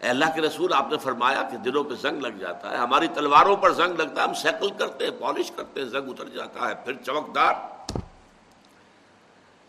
اے 0.00 0.08
اللہ 0.08 0.24
کے 0.34 0.40
رسول، 0.40 0.72
آپ 0.72 0.86
نے 0.90 0.98
فرمایا 0.98 1.42
کہ 1.42 1.56
دلوں 1.56 1.84
پہ 1.84 1.94
زنگ 1.94 2.20
لگ 2.20 2.38
جاتا 2.38 2.70
ہے، 2.70 2.76
ہماری 2.76 3.08
تلواروں 3.08 3.56
پر 3.56 3.72
زنگ 3.72 4.00
لگتا 4.00 4.22
ہے، 4.22 4.28
ہم 4.28 4.34
سیکل 4.34 4.70
کرتے 4.70 5.04
ہیں، 5.04 5.12
پالش 5.20 5.50
کرتے 5.56 5.80
ہیں، 5.80 5.88
زنگ 5.88 6.08
اتر 6.08 6.28
جاتا 6.28 6.68
ہے، 6.68 6.74
پھر 6.74 6.92
چمکدار 6.94 7.54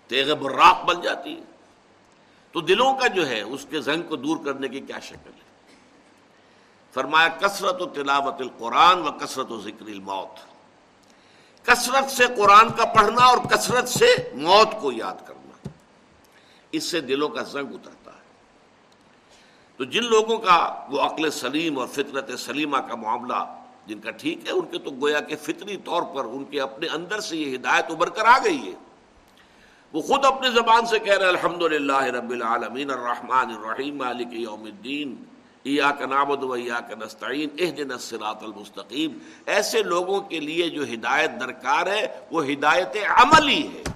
تیغ 0.07 0.33
براق 0.33 0.83
بن 0.83 1.01
جاتی 1.01 1.35
ہے۔ 1.35 1.41
تو 2.51 2.61
دلوں 2.61 2.95
کا 2.95 3.07
جو 3.07 3.27
ہے، 3.29 3.41
اس 3.41 3.65
کے 3.69 3.81
زنگ 3.81 4.01
کو 4.01 4.15
دور 4.15 4.37
کرنے 4.45 4.67
کی 4.67 4.79
کیا 4.79 4.99
شکل 4.99 5.31
ہے؟ 5.33 5.75
فرمایا، 6.93 7.27
کثرت 7.27 7.81
و 7.81 7.85
تلاوت 7.85 8.35
القرآن 8.39 9.07
و 9.07 9.11
کثرت 9.11 9.51
و 9.51 9.61
ذکر 9.61 9.85
الموت۔ 9.85 10.51
کثرت 11.65 12.11
سے 12.11 12.25
قرآن 12.37 12.69
کا 12.69 12.85
پڑھنا 12.85 13.25
اور 13.25 13.37
کثرت 13.37 13.87
سے 13.87 14.31
موت 14.33 14.81
کو 14.81 14.91
یاد 14.91 15.27
کرنا۔ 15.27 15.40
اس 16.71 16.83
سے 16.83 17.01
دلوں 17.01 17.29
کا 17.29 17.41
زنگ 17.41 17.73
اترتا 17.73 18.11
ہے۔ 18.11 18.21
تو 19.77 19.83
جن 19.83 20.05
لوگوں 20.05 20.37
کا 20.37 20.85
وہ 20.89 21.01
عقل 21.01 21.31
سلیم 21.31 21.79
اور 21.79 21.87
فطرت 21.87 22.39
سلیمہ 22.39 22.77
کا 22.77 22.95
معاملہ 22.95 23.57
جن 23.87 23.99
کا 23.99 24.11
ٹھیک 24.11 24.45
ہے، 24.45 24.51
ان 24.51 24.65
کے 24.71 24.77
تو 24.77 24.91
گویا 24.91 25.19
کہ 25.19 25.35
فطری 25.35 25.77
طور 25.77 26.03
پر 26.03 26.25
ان 26.25 26.45
کے 26.45 26.61
اپنے 26.61 26.87
اندر 26.87 27.19
سے 27.19 27.37
یہ 27.37 27.55
ہدایت 27.55 27.85
ابھر 27.89 28.09
کر 28.09 28.25
آ 28.25 28.37
گئی 28.43 28.67
ہے۔ 28.67 28.73
وہ 29.93 30.01
خود 30.01 30.25
اپنے 30.25 30.49
زبان 30.51 30.85
سے 30.85 30.99
کہہ 30.99 31.17
رہے 31.17 31.27
الحمد 31.27 31.61
للہ 31.61 32.03
رب 32.03 32.29
العالمین 32.29 32.91
الرحمن 32.91 33.49
الرحیم، 33.49 33.97
مالک 33.97 34.27
یوم 34.31 34.63
الدین، 34.63 35.15
ایاک 35.63 36.01
نعبد 36.01 36.43
و 36.43 36.51
ایاک 36.51 36.91
نستعین، 36.91 37.49
اہدنا 37.59 37.93
الصراط 37.93 38.43
المستقیم۔ 38.43 39.17
ایسے 39.45 39.83
لوگوں 39.83 40.21
کے 40.21 40.39
لیے 40.39 40.69
جو 40.69 40.83
ہدایت 40.83 41.31
درکار 41.39 41.87
ہے، 41.87 42.19
وہ 42.31 42.45
ہدایت 42.45 42.97
عملی 43.07 43.67
ہے۔ 43.67 43.90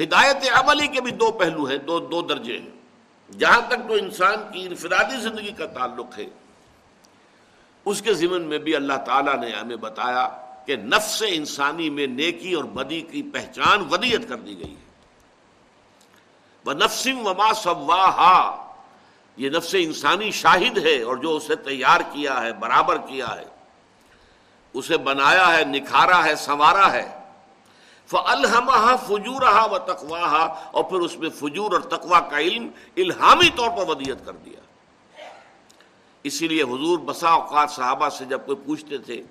ہدایت 0.00 0.48
عملی 0.54 0.86
کے 0.86 1.00
بھی 1.00 1.10
دو 1.10 1.30
پہلو 1.32 1.64
ہیں، 1.64 1.78
دو 1.78 1.98
دو 2.00 2.22
درجے 2.22 2.58
ہیں۔ 2.58 3.38
جہاں 3.38 3.60
تک 3.60 3.88
تو 3.88 3.94
انسان 3.94 4.52
کی 4.52 4.66
انفرادی 4.66 5.16
زندگی 5.20 5.52
کا 5.52 5.66
تعلق 5.66 6.18
ہے، 6.18 6.26
اس 7.84 8.02
کے 8.02 8.14
ضمن 8.14 8.42
میں 8.42 8.58
بھی 8.58 8.76
اللہ 8.76 8.98
تعالیٰ 9.06 9.36
نے 9.38 9.50
ہمیں 9.50 9.76
بتایا 9.76 10.28
کہ 10.66 10.76
نفس 10.76 11.22
انسانی 11.28 11.90
میں 11.90 12.06
نیکی 12.06 12.52
اور 12.52 12.64
بدی 12.64 13.00
کی 13.00 13.22
پہچان 13.22 13.84
ودیت 13.90 14.28
کر 14.28 14.36
دی 14.36 14.58
گئی 14.58 14.70
ہے۔ 14.70 14.84
وہ 16.64 16.72
نفسم 16.72 17.26
وما 17.26 17.52
سواہا، 17.54 18.66
یہ 19.36 19.50
نفس 19.50 19.74
انسانی 19.78 20.30
شاہد 20.30 20.78
ہے 20.78 21.02
اور 21.02 21.16
جو 21.16 21.36
اسے 21.36 21.56
تیار 21.56 22.00
کیا 22.12 22.42
ہے، 22.42 22.52
برابر 22.52 22.98
کیا 22.98 23.34
ہے، 23.34 23.44
اسے 24.74 24.96
بنایا 24.98 25.56
ہے، 25.56 25.64
نکھارا 25.64 26.24
ہے، 26.24 26.34
سنوارا 26.36 26.92
ہے۔ 26.92 27.15
فلحمہ 28.06 28.96
فجور 29.06 29.42
و 29.70 29.78
تقواہ 29.78 30.34
اور 30.70 30.84
پھر 30.84 30.98
اس 30.98 31.16
میں 31.18 31.30
فجور 31.30 31.72
اور 31.72 31.80
تقوا 31.80 32.20
کا 32.20 32.38
علم 32.38 32.68
الہامی 32.96 33.48
طور 33.56 33.70
پر 33.70 33.88
ودیت 33.88 34.26
کر 34.26 34.32
دیا۔ 34.32 34.60
اسی 36.22 36.48
لیے 36.48 36.62
حضور 36.62 36.98
بسا 36.98 37.28
اوقات 37.28 37.70
صحابہ 37.70 38.08
سے 38.08 38.24
جب 38.24 38.46
کوئی 38.46 38.56
پوچھتے 38.64 38.98
تھے، 38.98 39.22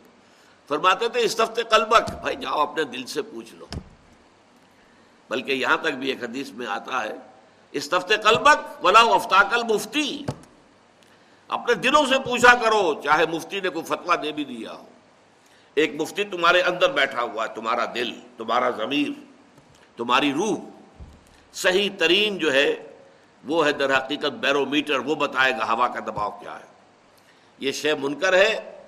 فرماتے 0.68 1.10
تھے، 1.10 1.20
اس 1.20 1.40
ہفتے 1.40 1.64
قلبک، 1.64 2.12
بھائی 2.22 2.36
جاؤ 2.36 2.60
اپنے 2.60 2.84
دل 2.84 3.06
سے 3.06 3.22
پوچھ 3.22 3.56
لو۔ 3.56 3.66
بلکہ 5.30 5.52
یہاں 5.52 5.78
تک 5.78 5.94
بھی 6.00 6.10
ایک 6.10 6.24
حدیث 6.24 6.52
میں 6.52 6.68
آتا 6.68 7.04
ہے، 7.04 7.14
اس 7.72 7.90
قلبک 7.90 8.86
ولا 8.86 9.00
افطاکل 9.00 9.64
مفتی 9.64 10.26
اپنے 11.48 11.74
دلوں 11.74 12.06
سے 12.06 12.20
پوچھا 12.20 12.54
کرو، 12.56 13.02
چاہے 13.04 13.26
مفتی 13.26 13.60
نے 13.60 13.70
کوئی 13.70 13.86
فتوا 13.86 14.16
دے 14.24 14.32
بھی 14.32 14.46
دیا 14.46 14.72
ہو۔ 14.72 14.86
ایک 15.76 16.02
مفتی 16.02 16.24
تمہارے 16.24 16.62
اندر 16.62 16.92
بیٹھا 16.92 17.22
ہوا 17.22 17.46
ہے، 17.46 17.56
تمہارا 17.56 17.86
دل، 17.86 18.20
تمہارا 18.38 18.70
ضمیر، 18.70 19.10
تمہاری 19.98 20.34
روح۔ 20.34 20.58
صحیح 21.54 21.90
ترین 21.98 22.38
جو 22.38 22.54
ہے، 22.54 22.94
وہ 23.44 23.66
ہے 23.66 23.72
در 23.72 23.98
حقیقت 23.98 24.34
بیرو 24.42 24.66
میٹر 24.66 25.00
وہ 25.00 25.16
بتائے 25.16 25.52
گا 25.52 25.74
ہوا 25.74 25.88
کا 25.88 26.00
دباؤ 26.00 26.32
کیا 26.32 26.60
ہے۔ 26.60 26.66
یہ 27.60 27.72
شے 27.72 27.94
منکر 27.94 28.34
ہے 28.34 28.82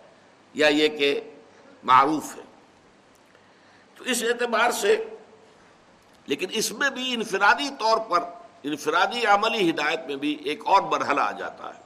یا 0.53 0.67
یہ 0.67 0.88
کہ 0.88 1.22
معروف 1.84 2.36
ہے؟ 2.38 2.41
تو 3.96 4.03
اس 4.03 4.24
اعتبار 4.24 4.72
سے، 4.72 5.03
لیکن 6.27 6.48
اس 6.51 6.72
میں 6.72 6.89
بھی 6.89 7.13
انفرادی 7.13 7.70
طور 7.79 7.98
پر، 7.98 8.20
انفرادی 8.63 9.25
عملی 9.25 9.70
ہدایت 9.70 10.00
میں 10.08 10.15
بھی 10.15 10.38
ایک 10.44 10.62
اور 10.65 10.82
مرحلہ 10.82 11.22
آ 11.22 11.32
جاتا 11.32 11.70
ہے۔ 11.75 11.79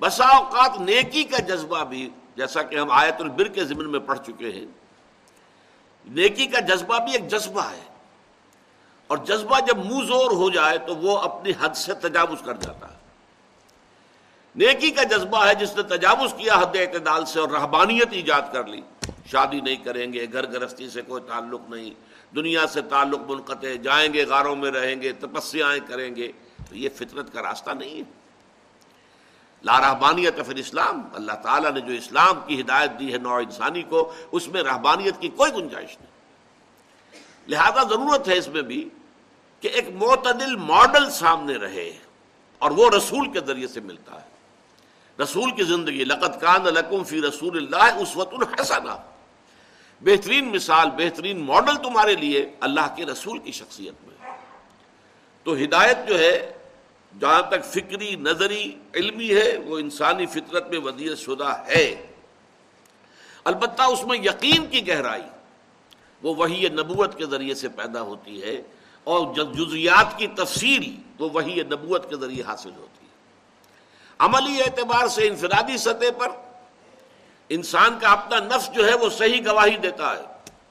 بسا 0.00 0.24
اوقات 0.24 0.80
نیکی 0.80 1.24
کا 1.24 1.38
جذبہ 1.38 1.84
بھی 1.84 2.10
جیسا 2.36 2.62
کہ 2.62 2.76
ہم 2.76 2.90
آیت 2.90 3.14
البر 3.18 3.48
کے 3.48 3.64
ضمن 3.64 3.90
میں 3.90 4.00
پڑھ 4.00 4.18
چکے 4.18 4.50
ہیں۔ 4.50 4.66
نیکی 6.04 6.46
کا 6.46 6.60
جذبہ 6.60 6.98
بھی 6.98 7.12
ایک 7.12 7.28
جذبہ 7.28 7.62
ہے۔ 7.62 7.90
اور 9.06 9.18
جذبہ 9.18 9.60
جب 9.60 9.78
منہ 9.78 10.04
زور 10.04 10.30
ہو 10.30 10.50
جائے 10.50 10.78
تو 10.78 10.96
وہ 10.96 11.18
اپنی 11.18 11.52
حد 11.60 11.76
سے 11.76 11.94
تجاوز 11.94 12.38
کر 12.44 12.54
جاتا 12.54 12.88
ہے۔ 12.88 13.00
نیکی 14.56 14.90
کا 14.90 15.02
جذبہ 15.02 15.46
ہے 15.46 15.54
جس 15.54 15.76
نے 15.76 15.82
تجاوز 15.82 16.34
کیا 16.36 16.54
حد 16.54 16.76
اعتدال 16.76 17.24
سے 17.26 17.40
اور 17.40 17.48
رہبانیت 17.48 18.08
ایجاد 18.10 18.42
کر 18.52 18.66
لی۔ 18.66 18.80
شادی 19.26 19.60
نہیں 19.60 19.76
کریں 19.76 20.12
گے، 20.12 20.26
گھر 20.32 20.52
گرستی 20.52 20.90
سے 20.90 21.02
کوئی 21.02 21.22
تعلق 21.28 21.60
نہیں۔ 21.68 21.90
دنیا 22.34 22.66
سے 22.66 22.80
تعلق 22.82 23.20
منقطع، 23.28 23.74
جائیں 23.82 24.12
گے، 24.12 24.24
غاروں 24.24 24.56
میں 24.56 24.70
رہیں 24.70 25.02
گے، 25.02 25.12
تپسیاں 25.12 25.88
کریں 25.88 26.16
گے۔ 26.16 26.32
تو 26.68 26.76
یہ 26.76 26.88
فطرت 26.94 27.32
کا 27.32 27.42
راستہ 27.42 27.70
نہیں 27.70 27.98
ہے۔ 27.98 28.19
لا 29.62 29.80
رحبانیت 29.80 30.34
اسلام۔ 30.56 31.02
اللہ 31.14 31.32
تعالیٰ 31.32 31.72
نے 31.72 31.80
جو 31.80 31.92
اسلام 31.92 32.40
کی 32.46 32.60
ہدایت 32.60 32.90
دی 33.00 33.12
ہے 33.12 33.18
نوع 33.18 33.36
انسانی 33.36 33.82
کو، 33.82 34.14
اس 34.32 34.48
میں 34.48 34.62
رحبانیت 34.62 35.20
کی 35.20 35.28
کوئی 35.28 35.52
گنجائش 35.52 35.98
نہیں۔ 36.00 36.10
لہذا 37.48 37.82
ضرورت 37.82 38.28
ہے 38.28 38.38
اس 38.38 38.48
میں 38.48 38.62
بھی 38.62 38.88
کہ 39.60 39.68
ایک 39.68 39.88
معتدل 39.94 40.56
ماڈل 40.56 41.10
سامنے 41.10 41.54
رہے 41.54 41.92
اور 42.58 42.70
وہ 42.70 42.90
رسول 42.90 43.32
کے 43.32 43.40
ذریعے 43.40 43.66
سے 43.66 43.80
ملتا 43.80 44.20
ہے۔ 44.20 44.30
رسول 45.22 45.50
کی 45.50 45.62
زندگی 45.62 46.04
لقت 46.04 46.40
کان 46.40 46.64
لکم 46.64 47.04
فی 47.04 47.20
رسول 47.20 47.56
اللہ 47.56 47.94
اس 48.00 48.16
وقت 48.16 48.34
الحسنہ 48.34 48.96
بہترین 50.00 50.48
مثال، 50.48 50.90
بہترین 50.90 51.38
ماڈل 51.38 51.76
تمہارے 51.76 52.14
لیے 52.14 52.50
اللہ 52.60 52.94
کے 52.96 53.06
رسول 53.06 53.38
کی 53.38 53.52
شخصیت 53.52 53.94
میں۔ 54.06 54.36
تو 55.44 55.52
ہدایت 55.52 55.98
جو 56.08 56.18
ہے 56.18 56.52
جہاں 57.18 57.42
تک 57.42 57.64
فکری 57.64 58.16
نظری 58.16 58.78
علمی 58.94 59.30
ہے، 59.34 59.56
وہ 59.56 59.78
انسانی 59.78 60.26
فطرت 60.26 60.70
میں 60.70 60.78
ودیت 60.78 61.18
شدہ 61.18 61.62
ہے۔ 61.66 62.06
البتہ 63.44 63.82
اس 63.82 64.04
میں 64.04 64.18
یقین 64.18 64.66
کی 64.66 64.88
گہرائی، 64.88 65.22
وہ 66.22 66.34
وہی 66.34 66.68
نبوت 66.68 67.18
کے 67.18 67.26
ذریعے 67.26 67.54
سے 67.54 67.68
پیدا 67.68 68.00
ہوتی 68.00 68.42
ہے 68.42 68.62
اور 69.04 69.34
جزیات 69.34 70.18
کی 70.18 70.26
تفصیل 70.26 70.96
وہ 71.18 71.28
وہی 71.32 71.62
نبوت 71.62 72.10
کے 72.10 72.16
ذریعے 72.16 72.42
حاصل 72.42 72.70
ہوتی 72.70 73.06
ہے۔ 73.06 73.10
عملی 74.18 74.60
اعتبار 74.62 75.08
سے 75.08 75.28
انفرادی 75.28 75.76
سطح 75.76 76.10
پر 76.18 76.28
انسان 77.48 77.98
کا 77.98 78.08
اپنا 78.08 78.56
نفس 78.56 78.72
جو 78.74 78.88
ہے، 78.88 78.94
وہ 78.94 79.08
صحیح 79.10 79.40
گواہی 79.46 79.76
دیتا 79.76 80.16
ہے 80.16 80.22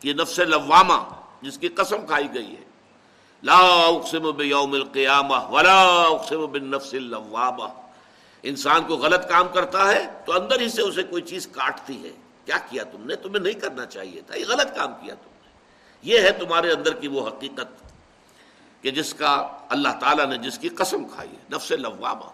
یہ 0.03 0.13
نفس 0.13 0.39
لوامہ، 0.39 1.13
جس 1.41 1.58
کی 1.58 1.67
قسم 1.67 2.05
کھائی 2.05 2.27
گئی 2.34 2.51
ہے۔ 2.51 2.68
لا 3.43 3.58
اقسم 3.86 4.31
بیوم 4.31 4.74
القیامہ 4.74 5.36
ولا 5.50 5.81
اقسم 5.81 6.46
بالنفس 6.46 6.93
اللوامہ 6.93 7.63
انسان 8.43 8.84
کو 8.84 8.96
غلط 8.96 9.29
کام 9.29 9.48
کرتا 9.48 9.91
ہے 9.91 10.05
تو 10.25 10.34
اندر 10.34 10.60
ہی 10.60 10.69
سے 10.69 10.81
اسے 10.81 11.03
کوئی 11.03 11.22
چیز 11.22 11.48
کاٹتی 11.48 12.03
ہے۔ 12.03 12.12
کیا 12.46 12.58
کیا 12.58 12.84
تم 12.84 13.05
نے؟ 13.05 13.15
تمہیں 13.15 13.39
نہیں 13.39 13.53
کرنا 13.53 13.86
چاہیے 13.86 14.22
تھا، 14.22 14.36
یہ 14.36 14.46
غلط 14.48 14.75
کام 14.75 14.93
کیا 14.93 15.15
تم 15.15 15.29
نے۔ 15.43 15.50
یہ 16.03 16.19
ہے 16.19 16.31
تمہارے 16.31 16.72
اندر 16.72 16.93
کی 16.93 17.08
وہ 17.08 17.27
حقیقت 17.27 17.84
کہ 18.81 18.91
جس 18.91 19.13
کا 19.13 19.48
اللہ 19.69 20.00
تعالیٰ 20.00 20.25
نے 20.25 20.38
جس 20.38 20.60
کی 20.60 20.69
قسم 20.69 21.03
کھائی 21.08 21.29
ہے، 21.29 21.55
نفس 21.55 21.72
لوامہ 21.72 22.29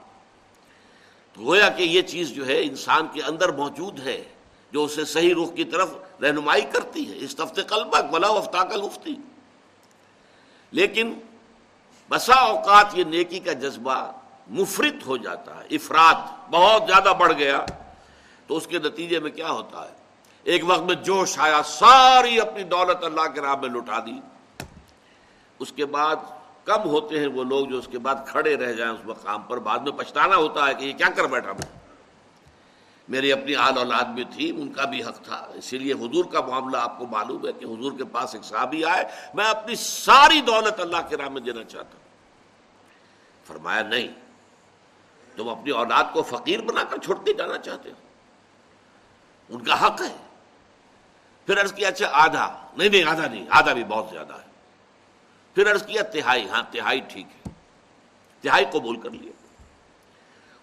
تو 1.34 1.42
گویا 1.42 1.70
کہ 1.70 1.84
یہ 1.84 2.02
چیز 2.02 2.30
جو 2.30 2.48
ہے 2.48 2.62
انسان 2.64 3.08
کے 3.14 3.22
اندر 3.22 3.52
موجود 3.52 4.00
ہے، 4.00 4.24
جو 4.72 4.84
اسے 4.84 5.06
صحیح 5.06 5.34
رخ 5.44 5.56
کی 5.56 5.64
طرف 5.64 5.90
رہنمائی 6.22 6.62
کرتی 6.62 7.12
ہے۔ 7.12 7.18
اس 7.18 7.36
تفتے 7.36 7.62
قلبہ 7.62 8.02
بلا 8.02 8.28
افطاقل 8.28 8.82
مفتی 8.82 9.16
لیکن 10.75 11.13
بسا 12.10 12.34
اوقات 12.34 12.86
یہ 12.94 13.03
نیکی 13.03 13.39
کا 13.39 13.53
جذبہ 13.53 14.12
مفرت 14.50 15.05
ہو 15.05 15.17
جاتا 15.17 15.58
ہے 15.58 15.75
افراد 15.75 16.15
بہت 16.51 16.84
زیادہ 16.88 17.13
بڑھ 17.20 17.34
گیا۔ 17.34 17.65
تو 18.48 18.58
اس 18.58 18.67
کے 18.67 18.79
نتیجے 18.79 19.20
میں 19.20 19.32
کیا 19.32 19.50
ہوتا 19.50 19.82
ہے؟ 19.82 19.94
ایک 20.44 20.62
وقت 20.67 20.82
میں 20.82 20.96
جوش 20.96 21.39
آیا، 21.39 21.62
ساری 21.63 22.39
اپنی 22.39 22.63
دولت 22.63 23.03
اللہ 23.03 23.27
کے 23.34 23.41
راہ 23.41 23.55
میں 23.55 23.70
لٹا 23.70 24.00
دی۔ 24.00 24.20
اس 25.60 25.72
کے 25.72 25.86
بعد 25.86 26.15
کم 26.63 26.82
ہوتے 26.84 27.20
ہیں 27.20 27.27
وہ 27.27 27.44
لوگ 27.44 27.67
جو 27.67 27.77
اس 27.77 27.88
کے 27.91 28.00
بعد 28.00 28.15
کھڑے 28.27 28.55
رہ 28.55 28.72
جائیں، 28.74 28.94
اس 28.94 29.00
مقام 29.05 29.41
پر 29.41 29.60
بعد 29.60 29.79
میں 29.79 29.91
پچھتانا 29.91 30.36
ہوتا 30.36 30.67
ہے 30.67 30.74
کہ 30.74 30.86
یہ 30.86 30.94
کیا 30.94 31.08
کر 31.15 31.24
بیٹھا 31.24 31.51
میں؟ 31.51 31.85
میری 33.08 33.32
اپنی 33.32 33.56
آل 33.56 33.78
اولاد 33.78 34.04
میں 34.04 34.24
تھی 34.34 34.50
ان 34.50 34.74
کا 34.74 34.86
بھی 34.86 35.04
حق 35.04 35.22
تھا۔ 35.22 35.48
اسی 35.54 35.78
لیے 35.78 35.94
حضور 35.94 36.26
کا 36.26 36.42
معاملہ 36.42 36.78
آپ 36.78 37.00
کو 37.00 37.08
معلوم 37.08 37.48
ہے 37.48 37.54
کہ 37.54 37.66
حضور 37.66 37.92
کے 37.98 38.06
پاس 38.06 38.36
ایک 38.36 38.44
صحابی 38.44 38.86
آئے۔ 38.86 39.04
میں 39.34 39.46
اپنی 39.46 39.76
ساری 39.76 40.42
دولت 40.42 40.80
اللہ 40.80 40.98
کے 41.10 41.18
راہ 41.18 41.30
میں 41.30 41.42
دینا 41.42 41.64
چاہتا 41.64 41.98
ہوں۔ 41.98 42.06
فرمایا، 43.46 43.82
نہیں۔ 43.82 44.08
تم 45.38 45.50
اپنی 45.50 45.72
اولاد 45.72 46.04
کو 46.14 46.24
فقیر 46.24 46.62
بنا 46.62 46.84
کر 46.84 46.98
چھوٹتے 46.98 47.34
جانا 47.34 47.58
چاہتے 47.58 47.90
ہو۔ 47.90 47.96
ان 49.50 49.64
کا 49.64 49.86
حق 49.86 50.02
ہے۔ 50.02 50.16
پھر 51.46 51.62
عرض 51.62 51.74
کیا 51.74 51.88
اچھا 51.88 52.06
آدھا۔ 52.12 52.68
نہیں 52.78 52.90
نہیں، 52.90 53.04
آدھا 53.04 53.28
نہیں۔ 53.28 53.46
آدھا 53.50 53.74
بھی 53.74 53.84
بہت 53.84 54.06
زیادہ 54.12 54.34
ہے۔ 54.34 54.46
پھر 55.56 55.72
عرض 55.72 55.86
کیا، 55.86 56.02
تہائی۔ 56.02 56.50
ہاں 56.50 56.64
تہائی 56.72 57.00
ٹھیک 57.00 57.26
ہے۔ 57.26 57.52
تہائی 58.42 58.66
قبول 58.72 59.00
کر 59.02 59.10
لیا 59.10 59.32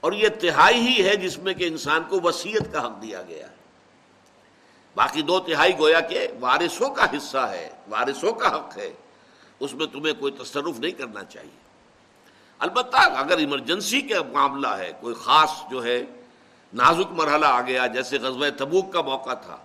اور 0.02 0.12
یہ 0.12 0.28
تہائی 0.28 0.78
ہی 0.78 1.08
ہے 1.08 1.16
جس 1.16 1.38
میں 1.38 1.54
کہ 1.54 1.64
انسان 1.64 2.02
کو 2.08 2.20
وسیعت 2.24 2.72
کا 2.72 2.86
حق 2.86 3.02
دیا 3.02 3.22
گیا 3.22 3.48
ہے۔ 3.48 3.54
باقی 4.94 5.22
دو 5.22 5.38
تہائی 5.40 5.72
گویا 5.78 6.00
کہ 6.00 6.28
وارثوں 6.40 6.88
کا 6.90 7.04
حصہ 7.16 7.44
ہے، 7.50 7.68
وارثوں 7.88 8.32
کا 8.32 8.54
حق 8.56 8.78
ہے۔ 8.78 8.92
اس 9.60 9.74
میں 9.74 9.86
تمہیں 9.86 10.14
کوئی 10.18 10.32
تصرف 10.32 10.78
نہیں 10.78 10.90
کرنا 10.90 11.24
چاہیے۔ 11.24 11.60
البتہ 12.58 12.96
اگر 12.96 13.38
ایمرجنسی 13.38 14.00
کا 14.00 14.22
معاملہ 14.32 14.68
ہے، 14.68 14.92
کوئی 15.00 15.14
خاص 15.14 15.50
جو 15.70 15.84
ہے، 15.84 16.04
نازک 16.74 17.12
مرحلہ 17.12 17.46
آ 17.46 17.60
گیا، 17.60 17.86
جیسے 17.86 18.18
غزوہ 18.18 18.50
تبوک 18.56 18.92
کا 18.92 19.00
موقع 19.00 19.34
تھا، 19.34 19.56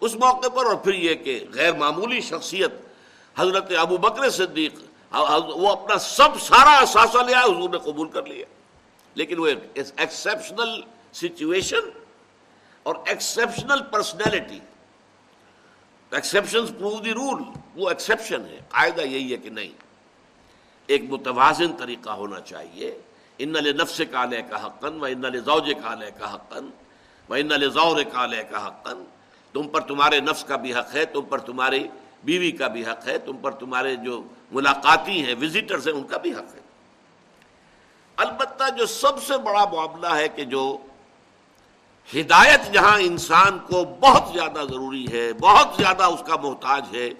اس 0.00 0.14
موقع 0.14 0.48
پر 0.48 0.64
اور 0.64 0.76
پھر 0.76 0.94
یہ 0.94 1.14
کہ 1.14 1.46
غیر 1.54 1.72
معمولی 1.72 2.20
شخصیت 2.20 2.72
حضرت 3.36 3.72
ابو 3.78 3.96
بکر 3.96 4.30
صدیق، 4.30 4.74
وہ 5.56 5.68
اپنا 5.72 5.98
سب 5.98 6.40
سارا 6.40 6.78
اثاثہ 6.78 7.18
لیا 7.18 7.42
حضور 7.42 7.70
نے 7.70 7.78
قبول 7.78 8.08
کر 8.08 8.26
لیا۔ 8.26 8.46
لیکن 9.16 9.38
وہ 9.38 9.46
ایکسیپشنل 9.74 10.80
سچویشن 11.12 11.90
اور 12.82 12.94
exceptional 13.06 13.82
personality 13.82 14.58
exception 16.10 16.66
prove 16.66 17.00
the 17.00 17.12
rule 17.12 17.42
وہ 17.76 17.88
ایکسیپشن 17.88 18.44
ہے. 18.46 18.60
قاعدہ 18.68 19.00
یہی 19.00 19.32
ہے 19.32 19.36
کہ 19.36 19.50
نہیں. 19.50 19.72
ایک 20.86 21.02
متوازن 21.08 21.76
طریقہ 21.76 22.10
ہونا 22.10 22.40
چاہیے. 22.40 22.98
ان 23.38 23.52
نفس 23.52 24.00
کالے 24.10 24.42
کا 24.50 24.66
حقن 24.66 25.00
و 25.00 25.04
ان 25.04 25.24
زوج 25.44 25.72
کالے 25.82 26.10
کا 26.18 26.34
حقن 26.34 26.70
و 27.28 27.34
ان 27.34 27.70
زور 27.70 28.02
کالے 28.12 28.42
کا 28.50 28.66
حقن 28.66 29.04
تم 29.52 29.68
پر 29.68 29.80
تمہارے 29.80 30.20
نفس 30.20 30.44
کا 30.44 30.56
بھی 30.56 30.74
حق 30.74 30.94
ہے، 30.94 31.04
تم 31.04 31.22
پر 31.22 31.38
تمہاری 31.38 31.88
بیوی 32.24 32.50
کا 32.50 32.66
بھی 32.66 32.82
حق 32.86 33.08
ہے، 33.08 33.18
تم 33.18 33.36
پر 33.36 33.52
تمہارے 33.52 33.96
جو 33.96 34.22
ملاقاتی 34.52 35.22
ہیں 35.22 35.34
وزٹرز 35.40 35.88
ہیں، 35.88 35.94
ان 35.94 36.04
کا 36.04 36.16
بھی 36.16 36.32
حق 36.32 36.54
ہے۔ 36.54 36.65
البتہ 38.16 38.64
جو 38.78 38.86
سب 38.86 39.22
سے 39.22 39.38
بڑا 39.38 39.64
معاملہ 39.64 40.06
ہے 40.06 40.28
کہ 40.28 40.44
جو 40.44 40.76
ہدایت 42.14 42.72
جہاں 42.72 42.98
انسان 43.00 43.58
کو 43.58 43.84
بہت 43.84 44.22
زیادہ 44.32 44.64
ضروری 44.68 45.06
ہے، 45.12 45.32
بہت 45.32 45.68
زیادہ 45.76 46.04
اس 46.04 46.20
کا 46.26 46.36
محتاج 46.36 46.86
ہے، 46.92 47.10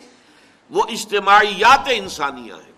وہ 0.71 0.83
اجتماعیات 0.89 1.89
انسانیہ 1.91 2.53
ہیں۔ 2.53 2.73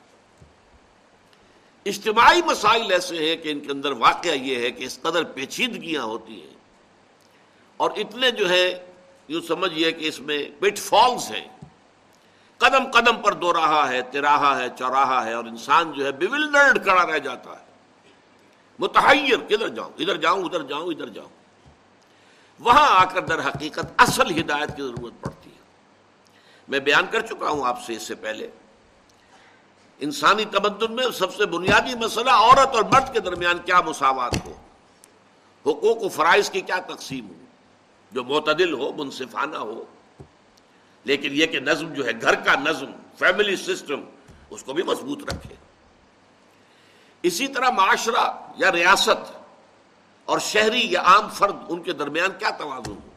اجتماعی 1.84 2.42
مسائل 2.42 2.92
ایسے 2.92 3.28
ہیں 3.28 3.36
کہ 3.36 3.48
ان 3.48 3.60
کے 3.60 3.72
اندر 3.72 3.92
واقعہ 3.92 4.30
یہ 4.30 4.56
ہے 4.56 4.70
کہ 4.70 4.84
اس 4.84 4.98
قدر 5.02 5.24
پیچیدگیاں 5.24 6.02
ہوتی 6.02 6.42
ہیں۔ 6.42 6.54
اور 7.76 7.90
اتنے 7.96 8.30
جو 8.30 8.48
ہے، 8.50 8.86
یوں 9.28 9.40
سمجھئے 9.48 9.92
کہ 9.92 10.08
اس 10.08 10.20
میں 10.20 10.50
پٹ 10.58 10.78
فالز 10.78 11.30
ہیں۔ 11.30 11.48
قدم 12.58 12.90
قدم 12.90 13.16
پر 13.16 13.32
دو 13.32 13.52
رہا 13.52 13.88
ہے 13.88 14.02
تراہا 14.02 14.58
ہے، 14.58 14.66
چوراہا 14.78 15.24
ہے 15.24 15.32
اور 15.32 15.44
انسان 15.44 15.92
جو 15.92 16.04
ہے 16.04 16.12
بیولڈرڈ 16.12 16.82
کھڑا 16.82 17.06
رہ 17.06 17.18
جاتا 17.18 17.50
ہے۔ 17.50 17.67
متحیر، 18.78 19.36
کدھر 19.36 19.68
جاؤں؟ 19.68 19.90
ادھر 19.98 20.16
جاؤں 20.16 20.44
ادھر 20.44 20.62
جاؤں 20.62 20.86
ادھر 20.86 21.08
جاؤں۔ 21.08 21.28
وہاں 22.58 23.00
آ 23.00 23.04
کر 23.04 23.20
در 23.20 23.48
حقیقت 23.48 23.86
اصل 23.98 24.40
ہدایت 24.40 24.76
کی 24.76 24.82
ضرورت 24.82 25.12
پڑتی 25.20 25.50
ہے۔ 25.50 25.58
میں 26.68 26.78
بیان 26.78 27.06
کر 27.10 27.20
چکا 27.20 27.48
ہوں 27.48 27.66
آپ 27.66 27.84
سے 27.84 27.92
اس 27.92 28.02
سے 28.02 28.14
پہلے۔ 28.14 28.50
انسانی 30.00 30.44
تمدن 30.44 30.96
میں 30.96 31.04
سب 31.14 31.34
سے 31.34 31.46
بنیادی 31.46 31.94
مسئلہ 31.94 32.30
عورت 32.30 32.68
اور 32.74 32.82
مرد 32.82 33.12
کے 33.12 33.20
درمیان 33.20 33.58
کیا 33.58 33.80
مساوات 33.80 34.34
ہو؟ 34.44 34.52
حقوق 35.62 36.02
و 36.02 36.08
فرائض 36.08 36.50
کی 36.50 36.60
کیا 36.60 36.78
تقسیم 36.78 37.28
ہو؟ 37.28 37.34
جو 38.12 38.24
معتدل 38.24 38.72
ہو، 38.72 38.92
منصفانہ 38.92 39.56
ہو۔ 39.56 39.84
لیکن 41.04 41.28
یہ 41.32 41.46
کہ 41.46 41.60
نظم 41.60 41.92
جو 41.92 42.06
ہے، 42.06 42.10
گھر 42.20 42.34
کا 42.34 42.54
نظم 42.54 42.86
فیملی 43.18 43.56
سسٹم 43.56 44.00
اس 44.50 44.62
کو 44.62 44.72
بھی 44.72 44.82
مضبوط 44.82 45.24
رکھے۔ 45.24 45.54
اسی 47.22 47.48
طرح 47.48 47.70
معاشرہ 47.70 48.32
یا 48.56 48.72
ریاست 48.72 49.36
اور 50.24 50.38
شہری 50.38 50.92
یا 50.92 51.02
عام 51.02 51.28
فرد، 51.28 51.56
ان 51.68 51.82
کے 51.82 51.92
درمیان 51.92 52.30
کیا 52.38 52.50
توازن 52.50 52.92
ہو؟ 52.92 53.10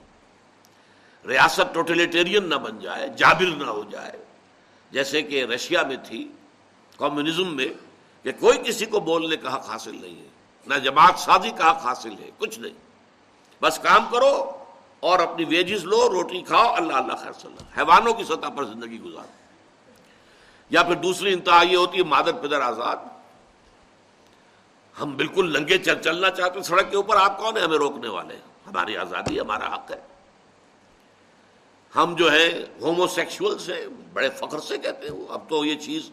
ریاست 1.28 1.74
ٹوٹلیٹیرین 1.74 2.50
نہ 2.50 2.56
بن 2.56 2.80
جائے، 2.80 3.08
جابر 3.08 3.56
نہ 3.58 3.64
ہو 3.64 3.84
جائے۔ 3.90 4.12
جیسے 4.92 5.22
کہ 5.22 5.44
رشیا 5.44 5.84
میں 5.84 5.98
تھی، 6.04 6.28
کمیونزم 6.98 7.56
میں 7.56 7.68
کہ 8.24 8.32
کوئی 8.32 8.58
کسی 8.58 8.86
کو 8.86 9.00
بولنے 9.00 9.38
کا 9.38 9.56
حق 9.56 9.70
حاصل 9.70 9.96
نہیں 10.02 10.22
ہے، 10.22 10.28
نہ 10.68 10.76
جماعت 10.76 11.20
سازی 11.20 11.50
کا 11.50 11.72
حق 11.72 11.86
حاصل 11.86 12.14
ہے، 12.20 12.30
کچھ 12.38 12.60
نہیں۔ 12.60 12.74
بس 13.62 13.80
کام 13.80 14.06
کرو 14.12 14.64
اور 15.00 15.20
اپنی 15.20 15.46
ویجز 15.46 15.84
لو، 15.84 16.10
روٹی 16.10 16.42
کھاؤ، 16.42 16.74
اللہ 16.76 16.94
اللہ 16.94 17.14
خیر 17.14 17.32
صلی 17.32 17.52
اللہ 17.52 17.80
حیوانوں 17.80 18.14
کی 18.14 18.24
سطح 18.24 18.50
پر 18.56 18.64
زندگی 18.64 19.02
گزار 19.02 19.26
یا 20.70 20.84
پھر 20.84 20.96
دوسری 20.96 21.34
انتہا 21.34 21.62
یہ 21.64 21.78
ہوتی 21.78 21.98
ہے، 21.98 22.04
مادر 22.04 22.32
پدر 22.32 22.62
آزاد۔ 22.62 22.98
ہم 25.00 25.18
بالکل 25.18 25.54
لنگے 25.54 25.78
چل 25.78 26.02
چلنا 26.02 26.30
چاہتے 26.30 26.56
ہیں، 26.56 26.64
سڑک 26.64 26.90
کے 26.90 26.96
اوپر 26.96 27.16
آپ 27.16 27.38
کون 27.38 27.58
ہیں؟ 27.58 27.64
ہمیں 27.64 27.78
روکنے 27.78 28.08
والے 28.08 28.36
ہماری 28.68 28.98
آزادی 28.98 29.40
ہمارا 29.40 29.76
حق 29.76 29.92
ہے۔ 29.92 30.00
ہم 31.96 32.16
جو 32.18 32.32
ہے 32.32 32.66
ہومو 32.82 33.08
سیکشل 33.08 33.58
سے 33.58 33.88
بڑے 34.14 34.30
فخر 34.30 34.60
سے 34.60 34.78
کہتے 34.78 35.10
ہیں۔ 35.10 35.16
اب 35.30 35.50
تو 35.50 35.66
یہ 35.66 35.76
چیز 35.76 36.12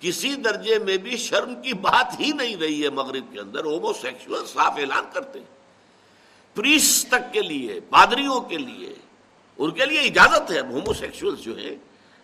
کسی 0.00 0.34
درجے 0.34 0.78
میں 0.78 0.96
بھی 0.96 1.16
شرم 1.16 1.62
کی 1.62 1.72
بات 1.72 2.20
ہی 2.20 2.32
نہیں 2.32 2.56
رہی 2.56 2.84
ہے 2.84 2.90
مغرب 2.90 3.32
کے 3.32 3.40
اندر۔ 3.40 3.64
ہومو 3.64 3.92
سیکشل 3.92 4.46
صاف 4.46 4.72
اعلان 4.76 5.04
کرتے 5.12 5.38
ہیں۔ 5.38 5.46
پریس 6.54 7.06
تک 7.08 7.32
کے 7.32 7.40
لیے، 7.40 7.80
پادریوں 7.80 8.40
کے 8.40 8.58
لیے، 8.58 8.94
ان 9.58 9.70
کے 9.70 9.86
لیے 9.86 10.00
اجازت 10.00 10.50
ہے۔ 10.50 10.60
ہومو 10.60 10.92
سیکشل 10.92 11.36
جو 11.36 11.58
ہے 11.58 11.76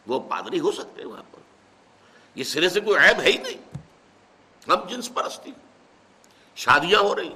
وہ 0.07 0.21
پادری 0.21 0.61
ہو 0.61 0.73
سکتے 0.73 1.03
ہیں 1.03 1.09
وہاں 1.09 1.23
پر۔ 1.31 1.38
یہ 2.35 2.45
سرے 2.45 2.69
سے 2.69 2.81
کوئی 2.81 3.09
عیب 3.09 3.21
ہے 3.21 3.33
ہی 3.33 3.37
نہیں۔ 3.37 3.79
ہم 4.69 4.88
جنس 4.88 5.14
پرستی۔ 5.14 5.51
شادیاں 6.57 7.01
ہو 7.01 7.16
رہی 7.16 7.35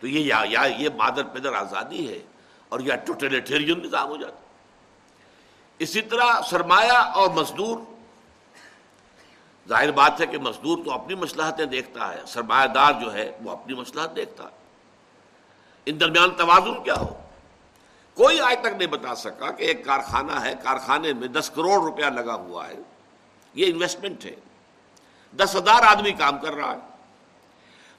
تو 0.00 0.06
یہ 0.06 0.20
یا, 0.20 0.42
یا 0.48 0.62
یہ 0.62 0.88
مادر 0.96 1.22
پیدر 1.22 1.52
آزادی 1.52 2.08
ہے 2.08 2.18
اور 2.68 2.80
یا 2.80 2.96
ٹوٹلیٹیرین 2.96 3.82
نظام 3.82 4.08
ہو 4.08 4.16
جاتا 4.16 4.36
اسی 5.78 6.02
طرح 6.02 6.42
سرمایہ 6.50 6.92
اور 6.92 7.30
مزدور۔ 7.30 7.78
ظاہر 9.68 9.90
بات 9.90 10.20
ہے 10.20 10.26
کہ 10.26 10.38
مزدور 10.38 10.78
تو 10.84 10.92
اپنی 10.92 11.14
مسلحتیں 11.14 11.66
دیکھتا 11.66 12.14
ہے 12.14 12.22
سرمایہ 12.26 12.66
دار 12.66 12.92
جو 12.92 13.14
ہے 13.14 13.38
وہ 13.42 13.50
اپنی 13.50 13.74
مسلحت 13.74 14.16
دیکھتا 14.16 14.44
ہے۔ 14.44 14.48
ان 15.86 16.00
درمیان 16.00 16.30
توازن 16.30 16.82
کیا 16.84 16.94
ہو؟ 16.94 17.20
کوئی 18.14 18.40
آج 18.40 18.56
تک 18.60 18.74
نہیں 18.78 18.88
بتا 18.88 19.14
سکا 19.14 19.50
کہ 19.50 19.62
ایک 19.62 19.84
کارخانہ 19.84 20.40
ہے 20.40 20.52
کارخانے 20.62 21.12
میں 21.12 21.28
دس 21.28 21.50
کروڑ 21.50 21.82
روپیہ 21.82 22.06
لگا 22.06 22.34
ہوا 22.34 22.68
ہے۔ 22.68 22.74
یہ 23.54 23.66
انویسٹمنٹ 23.66 24.24
ہے۔ 24.24 24.34
دس 25.36 25.56
ہزار 25.56 25.82
آدمی 25.82 26.12
کام 26.12 26.38
کر 26.38 26.52
رہا 26.54 26.72
ہے۔ 26.72 26.93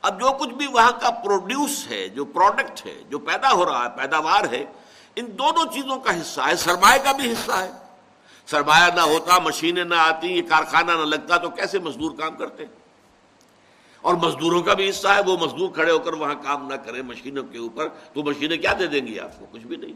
اب 0.06 0.20
جو 0.20 0.32
کچھ 0.40 0.50
بھی 0.50 0.68
وہاں 0.68 0.92
کا 1.02 1.10
پروڈیوس 1.10 1.88
ہے، 1.90 2.10
جو 2.10 2.26
پروڈکٹ 2.26 2.86
ہے، 2.86 3.04
جو 3.10 3.20
پیدا 3.20 3.52
ہو 3.52 3.66
رہا 3.66 3.84
ہے، 3.84 3.98
پیداوار 3.98 4.54
ہے، 4.54 4.66
ان 5.16 5.26
دونوں 5.38 5.74
چیزوں 5.74 6.00
کا 6.00 6.22
حصہ 6.22 6.42
ہے، 6.42 6.56
سرمایہ 6.56 7.04
کا 7.04 7.12
بھی 7.12 7.32
حصہ 7.32 7.52
ہے۔ 7.52 7.72
سرمایہ 8.48 8.94
نہ 8.96 9.02
ہوتا، 9.02 9.40
مشینیں 9.40 9.84
نہ 9.84 9.96
آتی، 9.96 10.28
یہ 10.28 10.42
کارخانہ 10.50 10.92
نہ 10.92 11.06
لگتا، 11.06 11.38
تو 11.38 11.50
کیسے 11.50 11.80
مزدور 11.80 12.12
کام 12.18 12.36
کرتے؟ 12.36 12.64
اور 14.02 14.14
مزدوروں 14.14 14.62
کا 14.62 14.74
بھی 14.74 14.90
حصہ 14.90 15.08
ہے، 15.08 15.22
وہ 15.26 15.38
مزدور 15.38 15.70
کھڑے 15.70 15.92
ہو 15.92 16.00
کر 16.00 16.14
وہاں 16.14 16.36
کام 16.44 16.68
نہ 16.68 16.76
کرے 16.76 17.02
مشینوں 17.02 17.44
کے 17.44 17.58
اوپر، 17.58 17.88
تو 17.88 18.24
مشینیں 18.24 18.58
کیا 18.58 18.74
دے 18.80 18.88
دیں 18.88 19.08
گی 19.08 19.20
آپ 19.20 19.40
کو؟ 19.40 19.46
کچھ 19.52 19.62
بھی 19.62 19.76
نہیں۔ 19.76 19.94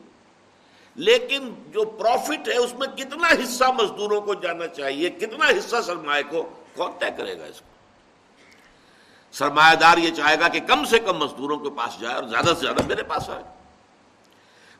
لیکن 0.96 1.54
جو 1.68 1.86
پروفٹ 1.86 2.48
ہے، 2.48 2.58
اس 2.58 2.74
میں 2.74 2.88
کتنا 2.88 3.28
حصہ 3.44 3.64
مزدوروں 3.64 4.22
کو 4.22 4.34
جانا 4.34 4.68
چاہیے، 4.68 5.10
کتنا 5.10 5.46
حصہ 5.46 5.76
سرمایہ 5.86 6.24
کو، 6.30 6.50
کون 6.76 6.92
طے 7.00 7.06
کرے 7.18 7.40
گا 7.40 7.46
اس 7.46 7.60
کو؟ 7.60 7.79
سرمایہ 9.32 9.76
دار 9.76 9.98
یہ 9.98 10.12
چاہے 10.12 10.40
گا 10.40 10.48
کہ 10.48 10.60
کم 10.60 10.86
سے 10.86 11.00
کم 11.00 11.18
مزدوروں 11.18 11.58
کے 11.58 11.70
پاس 11.70 12.00
جائے 12.00 12.16
اور 12.16 12.24
زیادہ 12.24 12.46
سے 12.46 12.62
زیادہ 12.62 12.86
میرے 12.88 13.04
پاس 13.04 13.30
آئے۔ 13.30 13.44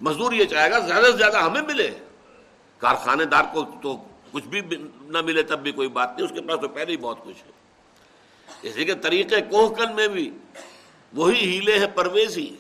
مزدور 0.02 0.32
یہ 0.32 0.46
چاہے 0.46 0.72
گا 0.72 0.80
زیادہ 0.80 1.06
سے 1.06 1.12
زیادہ 1.12 1.38
ہمیں 1.38 1.62
ملے۔ 1.62 1.92
کارخانے 2.78 3.26
دار 3.26 3.44
کو 3.54 3.66
تو 3.82 4.04
کچھ 4.32 4.48
بھی 4.48 4.62
نہ 5.02 5.22
ملے 5.22 5.44
تب 5.44 5.60
بھی 5.60 5.72
کوئی 5.72 5.88
بات 5.88 6.10
نہیں، 6.16 6.26
اس 6.26 6.32
کے 6.32 6.42
پاس 6.42 6.62
تو 6.62 6.68
پہلے 6.68 6.92
ہی 6.92 6.98
بہت 6.98 7.24
کچھ 7.24 7.44
ہے۔ 7.46 7.52
اسی 8.62 8.86
کے 8.86 8.96
طریقے 8.96 9.42
کوہکن 9.42 9.96
میں 9.96 10.08
بھی 10.08 10.38
وہی 11.14 11.56
ہیلے 11.56 11.80
ہے 11.80 11.88
پرویزی 11.88 12.56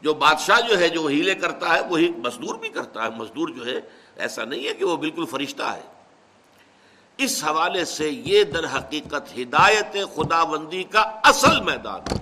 جو 0.00 0.14
بادشاہ 0.14 0.60
جو 0.60 0.78
ہے، 0.78 0.88
جو 0.88 1.06
ہیلے 1.06 1.34
کرتا 1.34 1.74
ہے، 1.74 1.80
وہی 1.88 2.10
مزدور 2.10 2.54
بھی 2.54 2.68
کرتا 2.68 3.04
ہے۔ 3.04 3.10
مزدور 3.10 3.48
جو 3.48 3.66
ہے، 3.66 3.80
ایسا 4.16 4.44
نہیں 4.44 4.68
ہے 4.68 4.74
کہ 4.74 4.84
وہ 4.84 4.96
بالکل 4.96 5.24
فرشتہ 5.26 5.62
ہے۔ 5.62 5.95
اس 7.18 7.44
حوالے 7.44 7.84
سے 7.84 8.10
یہ 8.10 8.44
در 8.44 8.76
حقیقت 8.76 9.38
ہدایت 9.38 9.96
خدا 10.16 10.44
بندی 10.44 10.84
کا 10.84 11.00
اصل 11.00 11.60
میدان 11.60 12.00
ہے۔ 12.12 12.18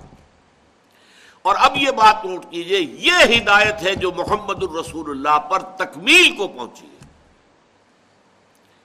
اور 1.41 1.55
اب 1.59 1.77
یہ 1.77 1.91
بات 1.91 2.25
نوٹ 2.25 2.45
کیجیے، 2.49 2.79
یہ 2.79 3.37
ہدایت 3.37 3.83
ہے 3.83 3.95
جو 3.95 4.11
محمد 4.11 4.63
الرسول 4.63 5.09
اللہ 5.09 5.39
پر 5.39 5.59
تکمیل 5.59 6.35
کو 6.35 6.47
پہنچی 6.47 6.85
ہے۔ 6.85 7.07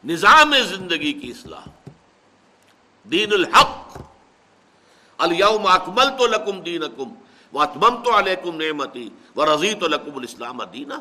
نظام 0.04 0.54
زندگی 0.68 1.12
کی 1.12 1.30
اصلاح، 1.30 1.68
دین 3.04 3.32
الحق، 3.32 3.98
الیوم 5.18 5.66
اکمل 5.66 6.10
تو 6.18 6.26
لکم 6.26 6.60
دین 6.60 6.82
اکم 6.82 7.14
وہ 7.52 7.62
اتمم 7.62 8.02
تو 8.02 8.18
علیکم 8.18 8.56
نعمتی 8.56 9.08
و 9.36 9.46
رضی 9.46 9.74
تو 9.74 9.88
لکم 9.88 10.16
الاسلام 10.16 10.64
دینا 10.64 10.96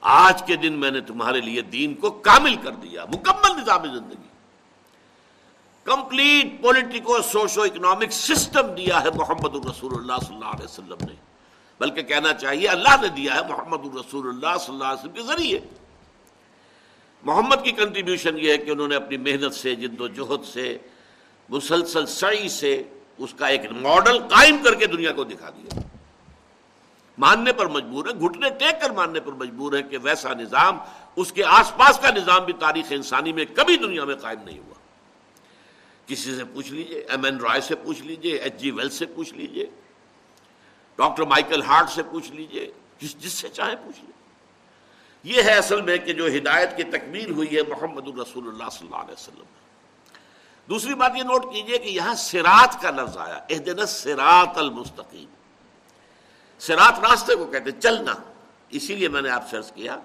آج 0.00 0.42
کے 0.46 0.56
دن 0.56 0.72
میں 0.72 0.90
نے 0.90 1.00
تمہارے 1.00 1.40
لیے 1.40 1.62
دین 1.62 1.94
کو 1.94 2.10
کامل 2.10 2.56
کر 2.56 2.70
دیا، 2.70 3.04
مکمل 3.04 3.60
نظام 3.60 3.82
زندگی۔ 3.82 4.28
Complete 5.84 6.62
politico, 6.62 7.22
socio 7.22 7.62
economic 7.62 8.10
system 8.10 8.74
دیا 8.74 9.02
ہے 9.02 9.08
محمد 9.14 9.54
الرسول 9.54 9.92
اللہ 9.94 10.26
صلی 10.26 10.34
اللہ 10.34 10.46
علیہ 10.46 10.64
وسلم 10.64 11.06
نے۔ 11.08 11.14
بلکہ 11.80 12.02
کہنا 12.02 12.32
چاہیے، 12.32 12.68
اللہ 12.68 13.00
نے 13.02 13.08
دیا 13.08 13.34
ہے 13.34 13.40
محمد 13.48 13.86
الرسول 13.86 14.28
اللہ 14.28 14.58
صلی 14.60 14.74
اللہ 14.74 14.84
علیہ 14.84 15.00
وسلم 15.00 15.12
کے 15.12 15.22
ذریعے۔ 15.22 15.58
محمد 17.22 17.64
کی 17.64 17.70
کنٹریبیوشن 17.70 18.38
یہ 18.38 18.50
ہے 18.50 18.58
کہ 18.58 18.70
انہوں 18.70 18.88
نے 18.88 18.96
اپنی 18.96 19.16
محنت 19.16 19.54
سے، 19.54 19.74
جد 19.74 20.00
و 20.00 20.08
جہد 20.08 20.44
سے، 20.44 20.78
مسلسل 21.48 22.06
سعی 22.06 22.48
سے 22.48 22.82
اس 23.18 23.34
کا 23.34 23.46
ایک 23.46 23.60
ماڈل 23.72 24.18
قائم 24.18 24.56
کر 24.64 24.74
کے 24.74 24.86
دنیا 24.86 25.12
کو 25.12 25.24
دکھا 25.24 25.50
دیا۔ 25.50 25.80
ماننے 27.18 27.52
پر 27.52 27.66
مجبور 27.66 28.06
ہے، 28.06 28.12
گھٹنے 28.20 28.50
ٹیک 28.50 28.80
کر 28.80 28.90
ماننے 28.90 29.20
پر 29.20 29.32
مجبور 29.32 29.72
ہے 29.72 29.82
کہ 29.82 29.98
ویسا 30.02 30.34
نظام، 30.34 30.78
اس 31.16 31.32
کے 31.32 31.44
آس 31.44 31.76
پاس 31.76 31.98
کا 31.98 32.10
نظام 32.10 32.44
بھی 32.44 32.52
تاریخ 32.52 32.86
انسانی 32.90 33.32
میں 33.32 33.44
کبھی 33.54 33.76
دنیا 33.76 34.04
میں 34.04 34.16
قائم 34.16 34.40
نہیں 34.44 34.58
ہوا۔ 34.58 34.74
کسی 36.06 36.36
سے 36.36 36.44
پوچھ 36.44 36.72
لیجیے، 36.72 36.98
ایم 36.98 37.24
این 37.24 37.36
رائے 37.36 37.60
سے 37.60 37.74
پوچھ 37.74 38.02
لیجیے، 38.02 38.36
ایچ 38.36 38.60
جی 38.60 38.70
ویل 38.70 38.88
سے 38.88 39.06
پوچھ 39.06 39.34
لیجیے، 39.34 39.66
ڈاکٹر 40.96 41.22
مائیکل 41.22 41.62
ہارٹ 41.62 41.90
سے 41.90 42.02
پوچھ 42.02 42.30
لیجیے، 42.32 42.70
جس 42.98 43.18
جس 43.18 43.32
سے 43.32 43.48
چاہے 43.48 43.76
پوچھ 43.76 44.00
لیجیے 44.00 44.18
یہ 45.24 45.42
ہے 45.42 45.52
اصل 45.52 45.80
میں 45.80 45.96
کہ 45.96 46.12
جو 46.12 46.26
ہدایت 46.26 46.76
کی 46.76 46.82
تکمیل 46.82 47.30
ہوئی 47.30 47.56
ہے 47.56 47.62
محمد 47.68 48.08
الرسول 48.08 48.48
اللہ 48.48 48.68
صلی 48.72 48.86
اللہ 48.86 49.02
علیہ 49.02 49.12
وسلم۔ 49.12 49.44
دوسری 50.68 50.94
بات 50.94 51.12
یہ 51.16 51.22
نوٹ 51.22 51.44
کیجیے 51.52 51.78
کہ 51.78 51.88
یہاں 51.88 52.14
سرات 52.14 52.82
کا 52.82 52.90
لفظ 52.90 53.16
آیا 53.16 53.34
اح 53.34 53.58
دن 53.66 53.80
المستقیم۔ 54.56 55.28
سرات 56.58 57.00
راستے 57.00 57.34
کو 57.34 57.46
کہتے 57.46 57.70
چلنا۔ 57.70 58.14
اسی 58.68 58.94
لیے 58.94 59.08
میں 59.08 59.22
نے 59.22 59.30
آپ 59.30 59.48
سے 59.50 59.56
کیا 59.74 59.96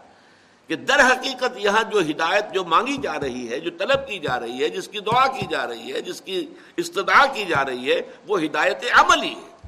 کہ 0.68 0.76
در 0.76 1.00
حقیقت 1.00 1.58
یہاں 1.58 1.84
جو 1.84 2.00
ہدایت 2.00 2.54
جو 2.54 2.64
مانگی 2.64 2.98
جا 2.98 3.20
رہی 3.20 3.50
ہے، 3.50 3.60
جو 3.60 3.72
طلب 3.80 4.08
کی 4.08 4.20
جا 4.20 4.40
رہی 4.40 4.64
ہے، 4.64 4.70
جس 4.70 4.88
کی 4.88 5.00
دعا 5.00 5.28
کی 5.28 5.46
جا 5.50 5.68
رہی 5.68 5.94
ہے، 5.94 6.02
جس 6.02 6.22
کی 6.22 6.48
استدعا 6.78 7.26
کی 7.26 7.46
جا 7.46 7.66
رہی 7.66 7.92
ہے، 7.92 8.02
وہ 8.28 8.42
ہدایت 8.42 8.84
عملی 8.94 9.36
ہے۔ 9.36 9.68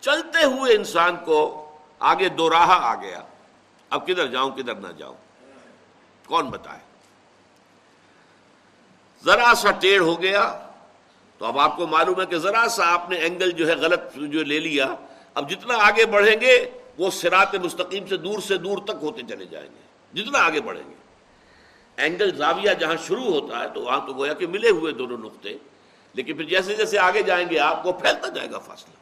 چلتے 0.00 0.44
ہوئے 0.44 0.76
انسان 0.76 1.16
کو 1.24 1.70
آگے 1.98 2.28
دو 2.28 2.50
راہ 2.50 2.68
آ 2.68 2.94
گیا۔ 2.94 3.20
اب 3.90 4.06
کدھر 4.06 4.26
جاؤں، 4.26 4.50
کدھر 4.50 4.74
نہ 4.74 4.92
جاؤں۔ 4.98 5.16
کون 6.26 6.50
بتائے؟ 6.50 6.78
ذرا 9.24 9.54
سا 9.56 9.70
ٹیڑھ 9.70 10.02
ہو 10.02 10.22
گیا 10.22 10.66
تو 11.38 11.46
اب 11.46 11.58
آپ 11.58 11.76
کو 11.76 11.86
معلوم 11.86 12.20
ہے 12.20 12.26
کہ 12.26 12.38
ذرا 12.38 12.68
سا 12.68 12.92
آپ 12.92 13.10
نے 13.10 13.16
اینگل 13.16 13.50
جو 13.50 13.68
ہے 13.68 13.74
غلط 13.74 14.14
جو 14.14 14.44
لے 14.44 14.60
لیا۔ 14.60 14.94
اب 15.36 15.50
جتنا 15.50 15.74
آگے 15.76 16.06
بڑھیں 16.06 16.40
گے، 16.40 16.70
وہ 16.98 17.10
سرات 17.10 17.54
مستقیم 17.54 18.06
سے 18.06 18.16
دور 18.16 18.38
سے 18.38 18.56
دور 18.56 18.78
تک 18.84 18.92
ہوتے 19.02 19.22
چلے 19.28 19.44
جائیں 19.44 19.68
گے۔ 19.70 20.22
جتنا 20.22 20.38
آگے 20.38 20.60
بڑھیں 20.60 20.90
گے۔ 20.90 20.94
اینگل 21.96 22.36
زاویہ 22.36 22.74
جہاں 22.74 22.94
شروع 23.06 23.24
ہوتا 23.24 23.60
ہے، 23.60 23.68
تو 23.68 23.80
وہاں 23.80 24.06
تو 24.06 24.12
گویا 24.14 24.32
کہ 24.32 24.46
ملے 24.46 24.70
ہوئے 24.70 24.92
دونوں 24.92 25.18
نقطے۔ 25.18 25.56
لیکن 26.14 26.36
پھر 26.36 26.44
جیسے 26.44 26.74
جیسے 26.74 26.98
آگے 26.98 27.22
جائیں 27.22 27.48
گے، 27.50 27.58
آپ 27.58 27.82
کو 27.82 27.92
پھیلتا 27.92 28.28
جائے 28.28 28.50
گا 28.50 28.58
فاصلہ۔ 28.58 28.94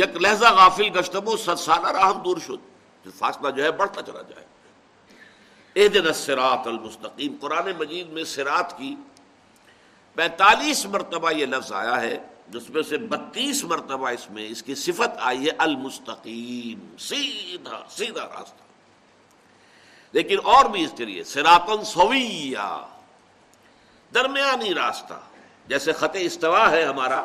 یک 0.00 0.16
لہذا 0.16 0.50
غافل 0.50 0.98
گشتب 0.98 1.36
ست 1.38 1.58
سالہ 1.58 1.90
راہم 1.90 2.22
دور 2.22 2.36
شد۔ 2.46 3.08
فاصلہ 3.18 3.50
جو 3.50 3.62
ہے، 3.64 3.70
بڑھتا 3.70 4.02
چلا 4.02 4.22
جائے۔ 4.22 4.46
اے 5.72 5.88
دن 5.88 6.12
سرات 6.12 6.66
المستقیم۔ 6.66 7.36
قرآن 7.40 7.72
مجید 7.78 8.08
میں 8.08 8.24
سرات 8.24 8.78
کی 8.78 8.96
پینتالیس 10.14 10.86
مرتبہ 10.86 11.30
یہ 11.32 11.46
لفظ 11.46 11.72
آیا 11.72 12.00
ہے۔ 12.00 12.18
جس 12.50 12.70
میں 12.70 12.82
سے 12.82 12.96
بتیس 12.96 13.64
مرتبہ 13.64 14.08
اس 14.08 14.30
میں 14.30 14.48
اس 14.48 14.62
کی 14.62 14.74
صفت 14.74 15.08
آئی 15.18 15.46
ہے 15.46 15.50
المستقیم، 15.58 16.96
سیدھا 16.98 17.82
سیدھا 17.90 18.24
راستہ۔ 18.24 18.62
لیکن 20.12 20.36
اور 20.44 20.64
بھی 20.64 20.84
اس 20.84 20.90
کے 20.96 21.04
لیے 21.04 21.24
سراپن 21.24 21.84
سویا، 21.84 22.86
درمیانی 24.14 24.74
راستہ۔ 24.74 25.14
جیسے 25.66 25.92
خط 25.92 26.16
استوا 26.20 26.70
ہے 26.70 26.84
ہمارا، 26.84 27.24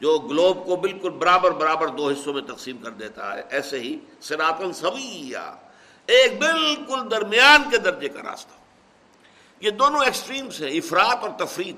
جو 0.00 0.18
گلوب 0.18 0.66
کو 0.66 0.76
بالکل 0.76 1.10
برابر 1.10 1.50
برابر 1.50 1.88
دو 1.88 2.08
حصوں 2.08 2.34
میں 2.34 2.42
تقسیم 2.42 2.76
کر 2.78 2.90
دیتا 2.90 3.34
ہے، 3.34 3.42
ایسے 3.50 3.80
ہی 3.80 3.98
سراپن 4.20 4.72
سویا، 4.72 5.54
ایک 6.06 6.38
بالکل 6.38 7.10
درمیان 7.10 7.70
کے 7.70 7.78
درجے 7.78 8.08
کا 8.08 8.30
راستہ۔ 8.30 8.54
یہ 9.60 9.70
دونوں 9.70 10.04
ایکسٹریمز 10.04 10.62
ہیں 10.62 10.70
افراد 10.70 11.16
اور 11.20 11.46
تفریح 11.46 11.72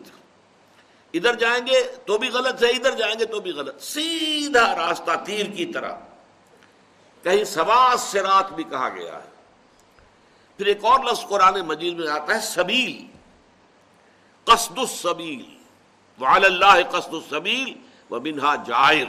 ادھر 1.12 1.35
جائیں 1.35 1.66
گے 1.66 1.83
تو 2.07 2.19
بھی 2.19 2.29
غلط 2.29 2.62
ہے، 2.62 2.69
ادھر 2.69 2.90
جائیں 2.90 3.19
گے 3.19 3.25
تو 3.25 3.40
بھی 3.40 3.51
غلط۔ 3.51 3.83
سیدھا 3.83 4.75
راستہ 4.75 5.11
تیر 5.25 5.47
کی 5.47 5.66
طرح۔ 5.66 5.92
کہیں 7.23 7.45
سواس 7.45 8.01
سے 8.01 8.21
رات 8.21 8.53
بھی 8.53 8.64
کہا 8.64 8.88
گیا 8.88 9.14
ہے۔ 9.14 9.31
پھر 10.57 10.66
ایک 10.66 10.85
اور 10.85 11.05
لفظ 11.05 11.29
قرآن 11.29 11.61
مجید 11.61 11.99
میں 11.99 12.09
آتا 12.09 12.35
ہے، 12.35 12.40
سبیل۔ 12.40 13.07
قصد 14.45 14.79
السبیل۔ 14.79 15.57
وعل 16.21 16.45
اللہ 16.45 16.88
قصد 16.90 17.14
السبیل 17.14 17.75
و 18.11 18.21
منہا 18.21 18.55
جائر۔ 18.55 19.07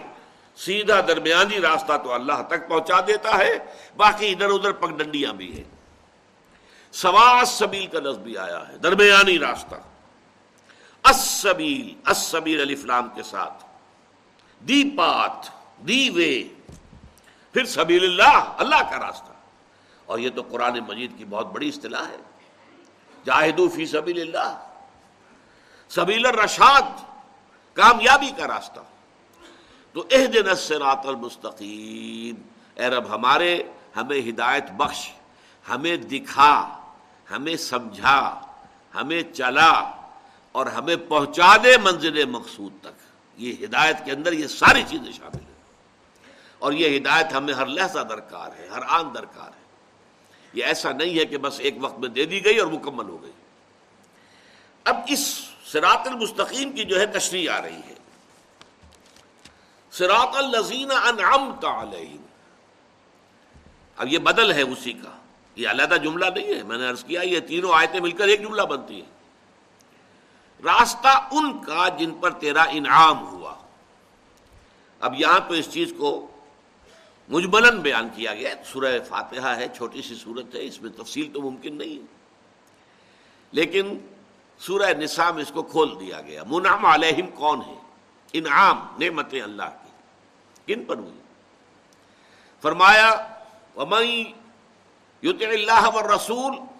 سیدھا 0.55 1.01
درمیانی 1.07 1.61
راستہ 1.61 1.97
تو 2.03 2.13
اللہ 2.13 2.41
تک 2.47 2.69
پہنچا 2.69 2.99
دیتا 3.07 3.37
ہے، 3.37 3.59
باقی 3.97 4.31
ادھر 4.31 4.49
ادھر 4.49 4.71
پگ 4.71 4.87
ڈنڈیاں 4.87 5.33
بھی 5.33 5.57
ہیں۔ 5.57 5.63
سواس 6.91 7.49
سبیل 7.49 7.87
کا 7.87 7.99
لفظ 7.99 8.17
بھی 8.17 8.37
آیا 8.37 8.67
ہے، 8.67 8.77
درمیانی 8.77 9.39
راستہ۔ 9.39 9.75
السبیل 11.07 11.93
السبیل 12.05 12.61
علی 12.61 12.75
فلام 12.75 13.09
کے 13.15 13.23
ساتھ۔ 13.23 13.65
دی 14.67 14.97
پات، 14.97 15.49
دی 15.87 16.09
وے۔ 16.09 16.43
پھر 17.53 17.65
سبیل 17.65 18.03
اللہ 18.03 18.53
اللہ 18.57 18.75
کا 18.75 19.07
راستہ۔ 19.07 19.31
اور 20.05 20.19
یہ 20.19 20.29
تو 20.29 20.41
قرآن 20.41 20.79
مجید 20.87 21.17
کی 21.17 21.25
بہت 21.25 21.47
بڑی 21.47 21.69
اصطلاح 21.69 22.07
ہے۔ 22.07 22.17
جاہدو 23.25 23.69
فی 23.69 23.85
سبیل 23.85 24.21
اللہ۔ 24.21 24.67
سبیل 25.89 26.25
الرشاد، 26.25 27.05
کامیابی 27.73 28.31
کا 28.37 28.47
راستہ۔ 28.47 28.79
تو 29.93 30.03
اہ 30.11 30.25
دن 30.25 30.55
سرات 30.55 31.05
المستقیم۔ 31.05 32.35
اے 32.75 32.87
رب 32.87 33.15
ہمارے، 33.15 33.63
ہمیں 33.95 34.29
ہدایت 34.29 34.71
بخش، 34.71 35.11
ہمیں 35.69 35.97
دکھا، 35.97 36.77
ہمیں 37.31 37.55
سمجھا، 37.55 38.39
ہمیں 38.95 39.23
چلا۔ 39.33 39.96
اور 40.57 40.65
ہمیں 40.65 40.95
پہنچا 41.07 41.57
دے 41.63 41.77
منزل 41.77 42.25
مقصود 42.25 42.73
تک۔ 42.81 43.01
یہ 43.37 43.53
ہدایت 43.63 43.97
کے 44.05 44.11
اندر 44.11 44.31
یہ 44.31 44.47
ساری 44.47 44.83
چیزیں 44.87 45.11
شامل 45.11 45.39
ہیں۔ 45.39 45.55
اور 46.59 46.73
یہ 46.73 46.99
ہدایت 46.99 47.25
ہمیں 47.33 47.53
ہر 47.53 47.65
لہجہ 47.65 47.99
درکار 47.99 48.59
ہے، 48.59 48.67
ہر 48.67 48.79
آن 48.87 49.15
درکار 49.15 49.47
ہے۔ 49.47 49.63
یہ 50.53 50.63
ایسا 50.63 50.91
نہیں 50.91 51.19
ہے 51.19 51.25
کہ 51.25 51.37
بس 51.37 51.59
ایک 51.59 51.75
وقت 51.81 51.99
میں 51.99 52.09
دے 52.09 52.25
دی 52.25 52.45
گئی 52.45 52.57
اور 52.57 52.67
مکمل 52.67 53.09
ہو 53.09 53.23
گئی۔ 53.23 53.31
اب 54.83 54.95
اس 55.07 55.41
سراط 55.65 56.07
المستقیم 56.07 56.71
کی 56.71 56.83
جو 56.83 56.99
ہے 56.99 57.05
تشریح 57.05 57.51
آ 57.51 57.61
رہی 57.61 57.81
ہے۔ 57.87 57.93
سراط 59.91 60.35
الزین 60.35 60.91
انعمت 60.91 61.65
علیہم۔ 61.65 62.25
اب 63.97 64.07
یہ 64.07 64.17
بدل 64.17 64.51
ہے 64.51 64.61
اسی 64.61 64.93
کا۔ 64.93 65.17
یہ 65.55 65.69
علیحدہ 65.69 65.95
جملہ 65.95 66.25
نہیں 66.35 66.55
ہے۔ 66.55 66.63
میں 66.63 66.77
نے 66.77 66.89
عرض 66.89 67.03
کیا، 67.03 67.21
یہ 67.21 67.39
تینوں 67.39 67.71
آیتیں 67.73 67.99
مل 67.99 68.11
کر 68.11 68.27
ایک 68.27 68.41
جملہ 68.41 68.61
بنتی 68.61 69.01
ہے 69.01 69.16
راستہ 70.63 71.27
ان 71.31 71.63
کا 71.63 71.87
جن 71.87 72.11
پر 72.11 72.31
تیرا 72.31 72.63
انعام 72.63 73.27
ہوا۔ 73.27 73.55
اب 74.99 75.13
یہاں 75.17 75.39
تو 75.47 75.53
اس 75.53 75.69
چیز 75.69 75.93
کو 75.97 76.27
مجملن 77.29 77.81
بیان 77.81 78.09
کیا 78.15 78.35
گیا۔ 78.35 78.55
سورہ 78.65 78.99
فاتحہ 79.09 79.55
ہے، 79.55 79.67
چھوٹی 79.75 80.01
سی 80.01 80.15
صورت 80.15 80.55
ہے، 80.55 80.65
اس 80.65 80.81
میں 80.81 80.91
تفصیل 80.91 81.31
تو 81.33 81.41
ممکن 81.41 81.77
نہیں 81.77 82.05
لیکن 83.51 83.97
سورہ 84.59 84.93
نساء 84.93 85.31
میں 85.31 85.41
اس 85.41 85.51
کو 85.51 85.63
کھول 85.63 85.99
دیا 85.99 86.21
گیا۔ 86.21 86.43
منعم 86.47 86.85
علیہم 86.85 87.27
کون 87.27 87.61
ہے؟ 87.61 87.75
انعام، 88.33 88.87
نعمتیں 88.99 89.41
اللہ 89.41 89.63
کی۔ 89.63 89.87
کن 90.65 90.85
پر 90.85 90.97
ہوئی؟ 90.97 91.19
فرمایا 92.61 93.27
اللہ 95.41 95.87
و 95.93 96.15
رسول 96.15 96.76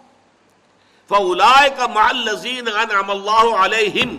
فلائے 1.10 1.70
کا 1.78 1.88
مالزین 1.88 2.68
اللہ 2.68 3.56
علیہم 3.60 4.16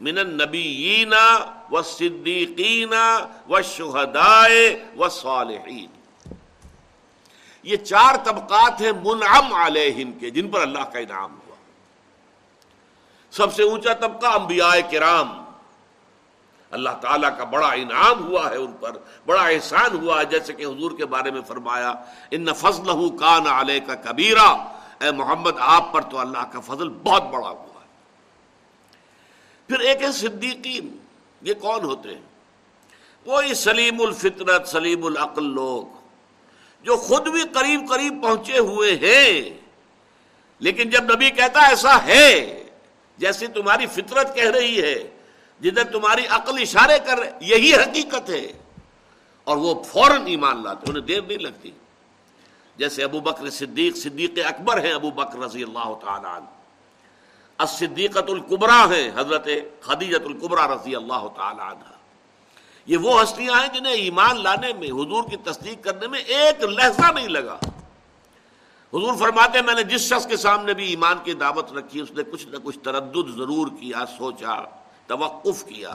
من 0.00 0.18
النبیین 0.18 1.12
و 1.70 1.82
صدیقین 1.82 2.92
و 3.50 3.62
شہدائے 3.62 4.84
و 4.96 5.08
صالحین 5.08 5.86
یہ 7.62 7.76
چار 7.76 8.14
طبقات 8.24 8.80
ہیں 8.80 8.92
منعم 9.04 9.54
علیہم 9.54 10.12
کے، 10.12 10.30
جن 10.30 10.48
پر 10.48 10.60
اللہ 10.60 10.84
کا 10.92 10.98
انعام 10.98 11.32
ہوا۔ 11.32 11.56
سب 13.32 13.54
سے 13.54 13.62
اونچا 13.62 13.92
طبقہ 13.92 14.26
انبیاء 14.26 14.74
کرام۔ 14.90 15.44
اللہ 16.70 16.90
تعالیٰ 16.90 17.38
کا 17.38 17.44
بڑا 17.44 17.68
انعام 17.68 18.26
ہوا 18.26 18.50
ہے 18.50 18.56
ان 18.56 18.72
پر، 18.80 18.92
بڑا 19.26 19.42
احسان 19.42 19.96
ہوا 20.02 20.20
ہے، 20.20 20.24
جیسے 20.24 20.52
کہ 20.52 20.64
حضور 20.64 20.90
کے 20.98 21.06
بارے 21.06 21.30
میں 21.30 21.40
فرمایا 21.48 21.94
ان 22.30 22.46
فضل 22.54 23.16
کان 23.18 23.46
علیہ 23.46 23.80
کا 23.86 23.94
کبیرہ 23.94 24.48
اے 25.00 25.10
محمد، 25.10 25.50
آپ 25.58 25.92
پر 25.92 26.02
تو 26.02 26.18
اللہ 26.18 26.44
کا 26.52 26.60
فضل 26.60 26.88
بہت 26.88 27.22
بڑا 27.22 27.48
ہوا 27.48 27.80
ہے۔ 27.80 27.86
پھر 29.68 29.80
ایک 29.80 30.02
ہے 30.02 30.12
صدیقین، 30.12 30.96
یہ 31.42 31.54
کون 31.54 31.84
ہوتے 31.84 32.08
ہیں؟ 32.08 32.22
وہی 33.26 33.54
سلیم 33.54 34.00
الفطرت، 34.00 34.68
سلیم 34.68 35.04
العقل 35.04 35.44
لوگ 35.44 36.04
جو 36.82 36.96
خود 36.96 37.28
بھی 37.28 37.42
قریب 37.52 37.88
قریب 37.88 38.22
پہنچے 38.22 38.58
ہوئے 38.58 38.96
ہیں، 38.96 39.60
لیکن 40.58 40.90
جب 40.90 41.14
نبی 41.14 41.30
کہتا 41.30 41.60
ایسا 41.60 42.04
ہے 42.04 42.64
جیسے 43.18 43.46
تمہاری 43.46 43.86
فطرت 43.86 44.34
کہہ 44.34 44.50
رہی 44.50 44.82
ہے، 44.82 45.16
جدھر 45.60 45.84
تمہاری 45.84 46.26
عقل 46.26 46.58
اشارے 46.58 46.98
کر 47.06 47.18
رہے، 47.18 47.32
یہی 47.40 47.74
حقیقت 47.74 48.30
ہے۔ 48.30 48.52
اور 49.44 49.56
وہ 49.56 49.82
فوراً 49.82 50.26
ایمان 50.26 50.62
لاتے، 50.62 50.90
انہیں 50.90 51.02
دیر 51.02 51.22
نہیں 51.22 51.38
لگتی۔ 51.38 51.70
جیسے 52.76 53.04
ابو 53.04 53.20
بکر 53.20 53.50
صدیق 53.50 53.96
صدیق 53.96 54.38
اکبر 54.46 54.84
ہیں 54.84 54.92
ابو 54.92 55.10
بکر 55.10 55.38
رضی 55.38 55.62
اللہ 55.62 55.94
تعالیٰ 56.00 56.38
صدیقت 57.68 58.30
القبرا 58.30 58.86
ہیں 58.90 59.10
حضرت 59.16 59.48
خدیجت 59.80 60.22
القبرا 60.24 60.74
رضی 60.74 60.96
اللہ 60.96 61.28
تعالیٰ 61.36 61.70
عنہ۔ 61.70 61.84
یہ 62.86 62.96
وہ 62.96 63.22
ہستیاں 63.22 63.60
ہیں 63.60 63.68
جنہیں 63.68 63.92
ایمان 63.92 64.42
لانے 64.42 64.72
میں، 64.72 64.88
حضور 64.88 65.22
کی 65.30 65.36
تصدیق 65.36 65.84
کرنے 65.84 66.06
میں 66.06 66.20
ایک 66.20 66.64
لہجہ 66.64 67.12
نہیں 67.12 67.28
لگا۔ 67.28 67.58
حضور 68.94 69.14
فرماتے 69.14 69.62
میں 69.62 69.74
نے 69.74 69.82
جس 69.82 70.00
شخص 70.00 70.26
کے 70.26 70.36
سامنے 70.36 70.74
بھی 70.74 70.86
ایمان 70.86 71.16
کی 71.24 71.34
دعوت 71.34 71.72
رکھی، 71.72 72.00
اس 72.00 72.10
نے 72.10 72.22
کچھ 72.22 72.46
نہ 72.48 72.56
کچھ 72.64 72.78
تردد 72.78 73.36
ضرور 73.36 73.68
کیا، 73.68 74.04
سوچا، 74.18 74.62
توقف 75.06 75.64
کیا۔ 75.64 75.94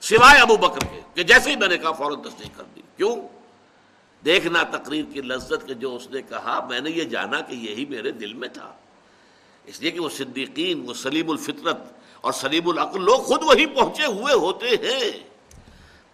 سوائے 0.00 0.40
ابو 0.40 0.56
بکر 0.56 0.78
کے، 0.78 1.00
کہ 1.14 1.22
جیسے 1.22 1.50
ہی 1.50 1.56
میں 1.56 1.68
نے 1.68 1.78
کہا 1.78 1.92
فوراً 1.92 2.22
تصدیق 2.22 2.56
کر 2.56 2.64
دی۔ 2.76 2.80
کیوں؟ 2.96 3.37
دیکھنا 4.24 4.62
تقریر 4.62 5.04
کی 5.12 5.20
لذت 5.20 5.66
کے 5.66 5.74
جو 5.74 5.96
اس 5.96 6.10
نے 6.10 6.22
کہا، 6.22 6.66
میں 6.70 6.80
نے 6.80 6.90
یہ 6.90 7.04
جانا 7.04 7.40
کہ 7.40 7.54
یہی 7.54 7.86
میرے 7.86 8.10
دل 8.10 8.34
میں 8.34 8.48
تھا۔ 8.48 8.72
اس 9.64 9.80
لیے 9.80 9.90
کہ 9.90 10.00
وہ 10.00 10.08
صدیقین، 10.08 10.88
وہ 10.88 10.94
سلیم 10.94 11.30
الفطرت 11.30 11.78
اور 12.20 12.32
سلیم 12.32 12.68
العقل 12.68 13.02
لوگ 13.02 13.18
خود 13.18 13.42
وہی 13.42 13.66
پہنچے 13.66 14.04
ہوئے 14.04 14.34
ہوتے 14.34 14.68
ہیں۔ 14.68 15.10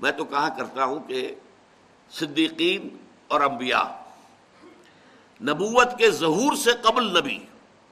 میں 0.01 0.13
تو 0.13 0.25
کہا 0.25 0.49
کرتا 0.49 0.85
ہوں 0.85 1.01
کہ 1.01 1.35
صدیقین 2.11 2.89
اور 3.29 3.41
انبیاء، 3.41 3.85
نبوت 5.41 5.99
کے 5.99 6.11
ظہور 6.11 6.57
سے 6.57 6.71
قبل 6.83 7.19
نبی۔ 7.19 7.39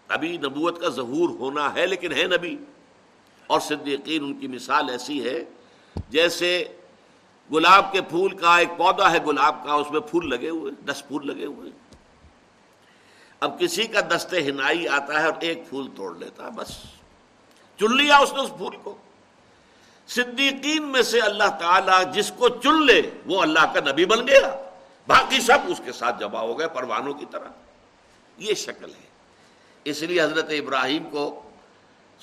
ابھی 0.09 0.37
نبوت 0.37 0.81
کا 0.81 0.89
ظہور 0.89 1.29
ہونا 1.29 1.75
ہے 1.75 1.87
لیکن 1.87 2.13
ہے 2.13 2.25
نبی۔ 2.25 2.57
اور 3.47 3.61
صدیقین 3.61 4.25
ان 4.25 4.35
کی 4.35 4.47
مثال 4.47 4.91
ایسی 4.91 5.25
ہے 5.25 5.45
جیسے 6.09 6.65
گلاب 7.53 7.93
کے 7.93 8.03
پھول 8.03 8.37
کا 8.37 8.57
ایک 8.57 8.69
پودا 8.77 9.13
ہے، 9.13 9.25
گلاب 9.27 9.65
کا، 9.65 9.73
اس 9.73 9.91
میں 9.91 10.01
پھول 10.01 10.31
لگے 10.31 10.49
ہوئے، 10.49 10.73
دس 10.73 11.09
پھول 11.09 11.27
لگے 11.27 11.47
ہوئے۔ 11.47 11.71
اب 13.41 13.61
کسی 13.61 13.85
کا 13.85 14.01
دستے 14.01 14.43
ہنائی 14.43 14.89
آتا 14.89 15.21
ہے 15.21 15.25
اور 15.25 15.33
ایک 15.41 15.69
پھول 15.69 15.89
توڑ 15.97 16.17
لیتا 16.17 16.45
ہے 16.45 16.51
بس۔ 16.51 16.69
چن 17.81 17.97
لیا 17.97 18.17
اس 18.17 18.33
نے 18.33 18.41
اس 18.41 18.51
پھول 18.57 18.77
کو۔ 18.77 18.97
صدیقین 20.07 20.83
میں 20.83 21.03
سے 21.03 21.21
اللہ 21.21 21.59
تعالیٰ 21.61 22.13
جس 22.13 22.33
کو 22.37 22.49
چن 22.49 22.87
لے، 22.87 23.03
وہ 23.27 23.43
اللہ 23.43 23.73
کا 23.75 23.91
نبی 23.91 24.05
بن 24.05 24.29
گیا۔ 24.29 24.71
باقی 25.07 25.41
سب 25.41 25.59
اس 25.67 25.81
کے 25.85 25.93
ساتھ 25.93 26.21
جمع 26.21 26.39
ہو 26.39 26.59
گئے 26.59 26.69
پروانوں 26.69 27.15
کی 27.15 27.25
طرح۔ 27.31 27.49
یہ 28.39 28.55
شکل 28.55 28.91
ہے۔ 28.91 29.09
اس 29.85 30.03
لیے 30.03 30.23
حضرت 30.23 30.47
ابراہیم 30.49 31.11
کو 31.11 31.51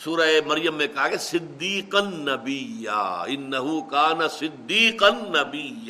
سورہ 0.03 0.27
مریم 0.45 0.75
میں 0.75 0.87
کہا 0.87 1.07
کہ 1.07 1.17
صدیقن 1.17 2.19
نبی 2.19 2.85
انہو 3.27 3.81
کان 3.81 4.27
صدیقن 4.29 5.15
نبی 5.15 5.89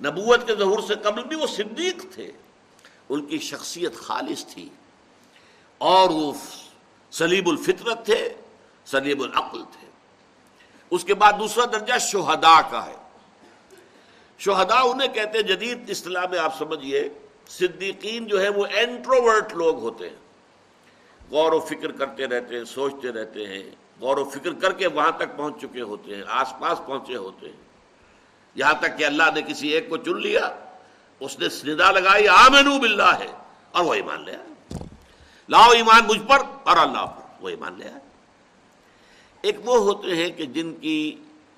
نبوت 0.00 0.46
کے 0.46 0.54
ظہور 0.54 0.78
سے 0.88 0.94
قبل 0.94 1.24
بھی 1.24 1.36
وہ 1.36 1.46
صدیق 1.46 2.14
تھے۔ 2.14 2.32
ان 3.08 3.26
کی 3.26 3.38
شخصیت 3.38 3.94
خالص 3.94 4.46
تھی۔ 4.46 4.68
اور 5.78 6.10
وہ 6.10 6.32
سلیب 7.10 7.48
الفطرت 7.48 8.04
تھے 8.04 8.34
سلیب 8.86 9.22
العقل 9.22 9.64
تھے۔ 9.64 9.88
اس 10.90 11.04
کے 11.04 11.14
بعد 11.14 11.32
دوسرا 11.38 11.64
درجہ 11.64 11.98
شہداء 12.00 12.70
کا 12.70 12.86
ہے۔ 12.86 12.96
شہداء 14.38 14.82
انہیں 14.82 15.08
کہتے 15.08 15.38
ہیں 15.38 15.46
جدید 15.46 15.90
اصطلاح 15.90 16.26
میں 16.30 16.38
آپ 16.38 16.58
سمجھیے 16.58 17.08
صدیقین 17.48 18.26
جو 18.26 18.42
ہے 18.42 18.48
وہ 18.48 18.66
انٹروورٹ 18.66 19.52
لوگ 19.52 19.78
ہوتے 19.78 20.10
ہیں۔ 20.10 20.23
غور 21.34 21.52
و 21.52 21.60
فکر 21.60 21.92
کرتے 21.92 22.26
رہتے 22.26 22.56
ہیں، 22.56 22.64
سوچتے 22.64 23.12
رہتے 23.12 23.46
ہیں۔ 23.46 23.70
غور 24.00 24.16
و 24.16 24.24
فکر 24.24 24.52
کر 24.52 24.72
کے 24.72 24.86
وہاں 24.86 25.10
تک 25.10 25.36
پہنچ 25.36 25.54
چکے 25.62 25.80
ہوتے 25.80 26.14
ہیں، 26.14 26.22
آس 26.28 26.52
پاس 26.60 26.78
پہنچے 26.86 27.16
ہوتے 27.16 27.46
ہیں۔ 27.46 27.62
یہاں 28.54 28.72
تک 28.72 28.98
کہ 28.98 29.04
اللہ 29.04 29.22
نے 29.34 29.42
کسی 29.42 29.68
ایک 29.68 29.88
کو 29.88 29.96
چن 29.96 30.20
لیا، 30.20 30.44
اس 31.20 31.38
نے 31.38 31.48
سندا 31.48 31.90
لگائی 31.90 32.28
آمنو 32.28 32.78
باللہ 32.78 33.10
ہے 33.18 33.32
اور 33.72 33.84
وہ 33.84 33.94
ایمان 33.94 34.24
لیا 34.24 34.38
لاؤ 35.48 35.70
ایمان 35.70 36.02
مجھ 36.08 36.22
پر 36.28 36.38
اور 36.64 36.76
اللہ 36.76 37.06
پر، 37.06 37.22
وہ 37.40 37.48
ایمان 37.48 37.78
لیا 37.78 37.98
ایک 39.42 39.56
وہ 39.64 39.76
ہوتے 39.76 40.14
ہیں 40.16 40.30
کہ 40.30 40.46
جن 40.46 40.74
کی 40.74 41.16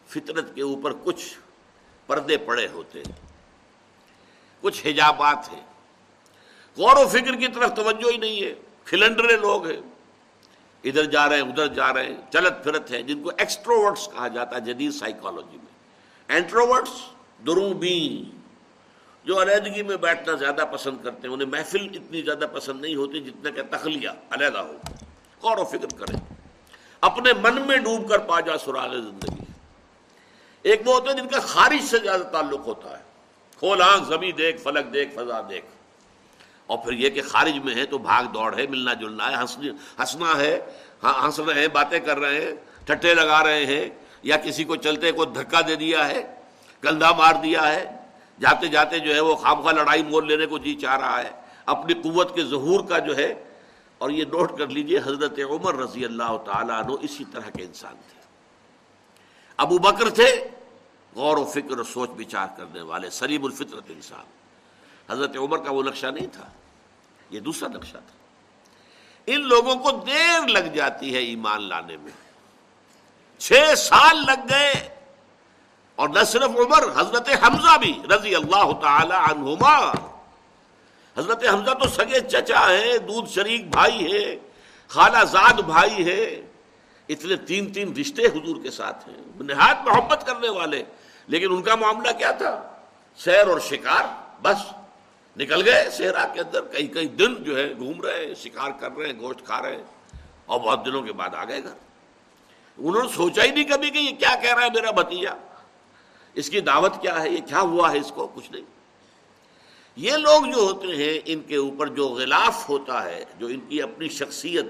فطرت 0.08 0.54
کے 0.54 0.62
اوپر 0.62 0.92
کچھ 1.04 1.24
پردے 2.06 2.36
پڑے 2.36 2.68
ہوتے 2.68 2.98
ہیں، 2.98 3.12
کچھ 4.60 4.86
حجابات 4.86 5.52
ہیں۔ 5.52 5.64
غور 6.76 7.04
و 7.04 7.08
فکر 7.08 7.36
کی 7.36 7.48
طرف 7.48 7.74
توجہ 7.76 8.10
ہی 8.12 8.16
نہیں 8.16 8.42
ہے۔ 8.44 8.54
کھلنڈرے 8.86 9.36
لوگ 9.36 9.66
ہیں۔ 9.66 9.80
ادھر 10.84 11.04
جا 11.04 11.28
رہے 11.28 11.36
ہیں، 11.36 11.42
ادھر 11.42 11.66
جا 11.66 11.94
رہے 11.94 12.06
ہیں، 12.06 12.16
چلت 12.32 12.64
پھرت 12.64 12.90
ہیں، 12.90 13.02
جن 13.02 13.22
کو 13.22 13.30
ایکسٹروورٹس 13.38 14.08
کہا 14.08 14.28
جاتا 14.28 14.56
ہے 14.56 14.60
جدید 14.60 14.92
سائیکالوجی 14.92 15.56
میں۔ 15.56 15.72
اینٹروورٹس 16.28 16.90
دروبین، 17.46 18.40
جو 19.24 19.42
علیحدگی 19.42 19.82
میں 19.82 19.96
بیٹھنا 19.96 20.36
زیادہ 20.36 20.64
پسند 20.72 21.04
کرتے 21.04 21.28
ہیں، 21.28 21.34
انہیں 21.34 21.48
محفل 21.48 21.88
اتنی 21.94 22.22
زیادہ 22.22 22.44
پسند 22.52 22.80
نہیں 22.80 22.94
ہوتی 22.94 23.20
جتنا 23.20 23.50
کہ 23.50 23.62
تخلیہ، 23.70 24.08
علیحدہ 24.30 24.58
ہو۔ 24.58 24.76
غور 25.42 25.58
و 25.58 25.64
فکر 25.64 25.98
کریں۔ 25.98 26.34
اپنے 27.00 27.32
من 27.32 27.62
میں 27.66 27.76
ڈوب 27.76 28.08
کر 28.08 28.18
پا 28.18 28.40
جا 28.40 28.58
سراغ 28.58 28.90
زندگی۔ 28.90 29.44
ایک 30.62 30.88
وہ 30.88 30.94
ہوتے 30.94 31.10
ہیں 31.10 31.16
جن 31.16 31.28
کا 31.28 31.40
خارج 31.40 31.84
سے 31.84 31.98
زیادہ 31.98 32.22
تعلق 32.22 32.66
ہوتا 32.66 32.98
ہے۔ 32.98 33.02
کھول 33.58 33.82
آنکھ، 33.82 34.08
زمین 34.08 34.38
دیکھ، 34.38 34.56
فلک 34.62 34.94
دیکھ، 34.94 35.14
فضا 35.14 35.40
دیکھ۔ 35.50 35.66
اور 36.66 36.78
پھر 36.84 36.92
یہ 36.92 37.10
کہ 37.10 37.22
خارج 37.22 37.58
میں 37.64 37.74
ہے 37.74 37.84
تو 37.86 37.98
بھاگ 37.98 38.24
دوڑ 38.34 38.58
ہے، 38.58 38.66
ملنا 38.66 38.92
جلنا 38.94 39.30
ہے 39.30 39.36
ہنسنا 39.98 40.36
ہے 40.38 40.58
ہاں، 41.02 41.14
ہنس 41.24 41.38
رہے 41.40 41.60
ہیں، 41.60 41.68
باتیں 41.72 41.98
کر 42.00 42.18
رہے 42.18 42.40
ہیں، 42.40 42.52
ٹھٹے 42.86 43.14
لگا 43.14 43.42
رہے 43.44 43.64
ہیں 43.66 43.88
یا 44.24 44.36
کسی 44.44 44.64
کو 44.64 44.76
چلتے 44.76 45.12
کو 45.12 45.24
دھکا 45.24 45.60
دے 45.68 45.76
دیا 45.76 46.08
ہے 46.08 46.22
کندھا 46.82 47.10
مار 47.16 47.34
دیا 47.42 47.66
ہے، 47.72 47.84
جاتے 48.38 48.68
جاتے 48.68 48.98
جو 48.98 49.14
ہے 49.14 49.20
وہ 49.20 49.34
خام 49.36 49.60
خواہ 49.62 49.72
لڑائی 49.72 50.02
مول 50.02 50.26
لینے 50.28 50.46
کو 50.46 50.58
جی 50.58 50.74
چاہ 50.80 50.96
رہا 50.96 51.22
ہے۔ 51.22 51.30
اپنی 51.66 51.94
قوت 52.02 52.34
کے 52.34 52.44
ظہور 52.44 52.80
کا 52.88 52.98
جو 53.06 53.16
ہے، 53.16 53.32
اور 54.00 54.10
یہ 54.10 54.24
نوٹ 54.32 54.58
کر 54.58 54.68
لیجیے 54.68 54.98
حضرت 55.04 55.38
عمر 55.50 55.74
رضی 55.74 56.04
اللہ 56.04 56.36
تعالیٰ 56.44 56.82
عنہ 56.82 56.96
اسی 57.02 57.24
طرح 57.32 57.50
کے 57.56 57.62
انسان 57.64 57.94
تھے۔ 58.08 58.20
ابو 59.58 59.78
بکر 59.78 60.08
تھے، 60.10 60.28
غور 61.12 61.36
و 61.36 61.44
فکر 61.54 61.78
و 61.78 61.84
سوچ 61.84 62.10
بچار 62.16 62.48
کرنے 62.56 62.80
والے 62.82 63.10
سلیب 63.10 63.44
الفطرت 63.44 63.90
انسان۔ 63.90 64.24
حضرت 65.10 65.36
عمر 65.36 65.58
کا 65.58 65.72
وہ 65.72 65.82
نقشہ 65.82 66.06
نہیں 66.06 66.26
تھا، 66.32 66.44
یہ 67.30 67.40
دوسرا 67.40 67.68
نقشہ 67.68 67.92
تھا۔ 67.92 68.16
ان 69.26 69.40
لوگوں 69.40 69.76
کو 69.76 69.90
دیر 69.90 70.46
لگ 70.46 70.68
جاتی 70.74 71.14
ہے 71.14 71.18
ایمان 71.18 71.62
لانے 71.62 71.96
میں۔ 71.96 72.12
چھ 73.38 73.74
سال 73.76 74.16
لگ 74.26 74.48
گئے، 74.48 74.94
اور 75.94 76.08
نہ 76.08 76.24
صرف 76.24 76.50
عمر، 76.56 77.00
حضرت 77.00 77.28
حمزہ 77.28 77.78
بھی، 77.78 78.02
رضی 78.10 78.34
اللہ 78.34 78.72
تعالی 78.82 79.14
عنہما۔ 79.14 79.90
حضرت 81.16 81.44
حمزہ 81.44 81.70
تو 81.70 81.88
سگے 81.88 82.20
چچا 82.20 82.68
ہے 82.68 82.98
دودھ 82.98 83.30
شریک 83.30 83.70
بھائی 83.70 84.12
ہے، 84.12 84.36
خالہ 84.88 85.24
زاد 85.24 85.52
بھائی 85.52 86.06
ہے، 86.06 86.46
اتنے 87.08 87.36
تین 87.36 87.72
تین 87.72 87.94
رشتے 87.96 88.22
حضور 88.22 88.62
کے 88.62 88.70
ساتھ 88.70 89.08
ہیں۔ 89.08 89.42
نہایت 89.42 89.88
محبت 89.88 90.26
کرنے 90.26 90.48
والے۔ 90.48 90.84
لیکن 91.26 91.46
ان 91.50 91.62
کا 91.62 91.74
معاملہ 91.74 92.12
کیا 92.18 92.30
تھا؟ 92.30 92.72
سیر 93.16 93.46
اور 93.46 93.60
شکار، 93.60 94.04
بس۔ 94.42 94.85
نکل 95.36 95.68
گئے 95.68 95.90
صحرا 95.90 96.26
کے 96.26 96.40
اندر، 96.40 96.60
کئی 96.60 96.86
کئی 96.86 97.08
دن 97.08 97.34
جو 97.44 97.58
ہے 97.58 97.72
گھوم 97.78 98.00
رہے 98.00 98.26
ہیں، 98.26 98.34
شکار 98.34 98.70
کر 98.80 98.92
رہے 98.92 99.06
ہیں، 99.06 99.20
گوشت 99.20 99.46
کھا 99.46 99.62
رہے 99.62 99.76
ہیں، 99.76 99.84
اور 100.46 100.60
بہت 100.60 100.86
دنوں 100.86 101.02
کے 101.02 101.12
بعد 101.12 101.34
آ 101.34 101.44
گئے 101.44 101.62
گھر۔ 101.62 101.74
انہوں 102.78 103.02
نے 103.02 103.08
سوچا 103.08 103.42
ہی 103.42 103.50
نہیں 103.50 103.64
کبھی 103.64 103.90
کہ 103.90 103.98
یہ 103.98 104.16
کیا 104.16 104.34
کہہ 104.42 104.54
رہا 104.54 104.64
ہے 104.64 104.70
میرا 104.74 104.90
بھتیجا۔ 104.90 105.30
اس 106.34 106.50
کی 106.50 106.60
دعوت 106.60 107.02
کیا 107.02 107.22
ہے؟ 107.22 107.30
یہ 107.30 107.48
کیا 107.48 107.60
ہوا 107.60 107.92
ہے 107.92 107.98
اس 107.98 108.12
کو؟ 108.14 108.26
کچھ 108.26 108.52
نہیں۔ 108.52 108.64
یہ 109.96 110.12
لوگ 110.12 110.44
جو 110.44 110.60
ہوتے 110.60 110.86
ہیں، 110.86 111.20
ان 111.24 111.40
کے 111.40 111.56
اوپر 111.56 111.86
جو 111.86 112.08
غلاف 112.08 112.68
ہوتا 112.68 113.04
ہے، 113.04 113.24
جو 113.38 113.46
ان 113.46 113.60
کی 113.60 113.82
اپنی 113.82 114.08
شخصیت 114.08 114.66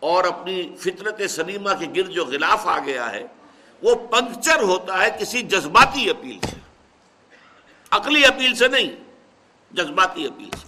اور 0.00 0.24
اپنی 0.24 0.76
فطرت 0.78 1.30
سلیمہ 1.30 1.70
کے 1.80 1.86
گرد 1.96 2.10
جو 2.10 2.24
غلاف 2.24 2.66
آ 2.66 2.78
گیا 2.78 3.12
ہے، 3.12 3.26
وہ 3.82 3.94
پنکچر 3.94 4.62
ہوتا 4.62 5.02
ہے 5.02 5.16
کسی 5.20 5.42
جذباتی 5.42 6.10
اپیل 6.10 6.38
سے۔ 6.50 6.56
عقلی 7.90 8.24
اپیل 8.24 8.54
سے 8.54 8.68
نہیں۔ 8.68 9.07
جذباتی 9.70 10.26
اپیل 10.26 10.50
سے۔ 10.50 10.66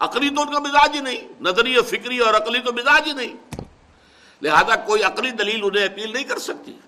عقلی 0.00 0.30
تو 0.30 0.42
ان 0.42 0.52
کا 0.52 0.58
مزاج 0.58 0.90
ہی 0.94 1.00
نہیں 1.00 1.28
نظری 1.40 1.82
فکری 1.82 2.18
اور 2.18 2.34
عقلی 2.34 2.58
تو 2.58 2.72
مزاج 2.72 3.02
ہی 3.06 3.12
نہیں۔ 3.12 3.60
لہذا 4.42 4.76
کوئی 4.76 5.02
عقلی 5.02 5.30
دلیل 5.30 5.60
انہیں 5.62 5.84
اپیل 5.84 6.12
نہیں 6.12 6.24
کر 6.24 6.38
سکتی۔ 6.38 6.78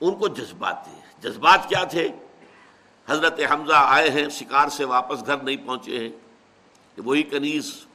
ان 0.00 0.14
کو 0.14 0.28
جذبات 0.28 0.84
تھے 0.84 1.00
جذبات 1.18 1.68
کیا 1.68 1.84
تھے؟ 1.84 2.08
حضرت 3.08 3.40
حمزہ 3.50 3.72
آئے 3.76 4.10
ہیں، 4.10 4.28
شکار 4.28 4.68
سے 4.68 4.84
واپس 4.84 5.26
گھر 5.26 5.36
نہیں 5.36 5.56
پہنچے 5.56 5.98
ہیں۔ 5.98 6.08
وہی 7.00 7.22
کنیز، 7.22 7.86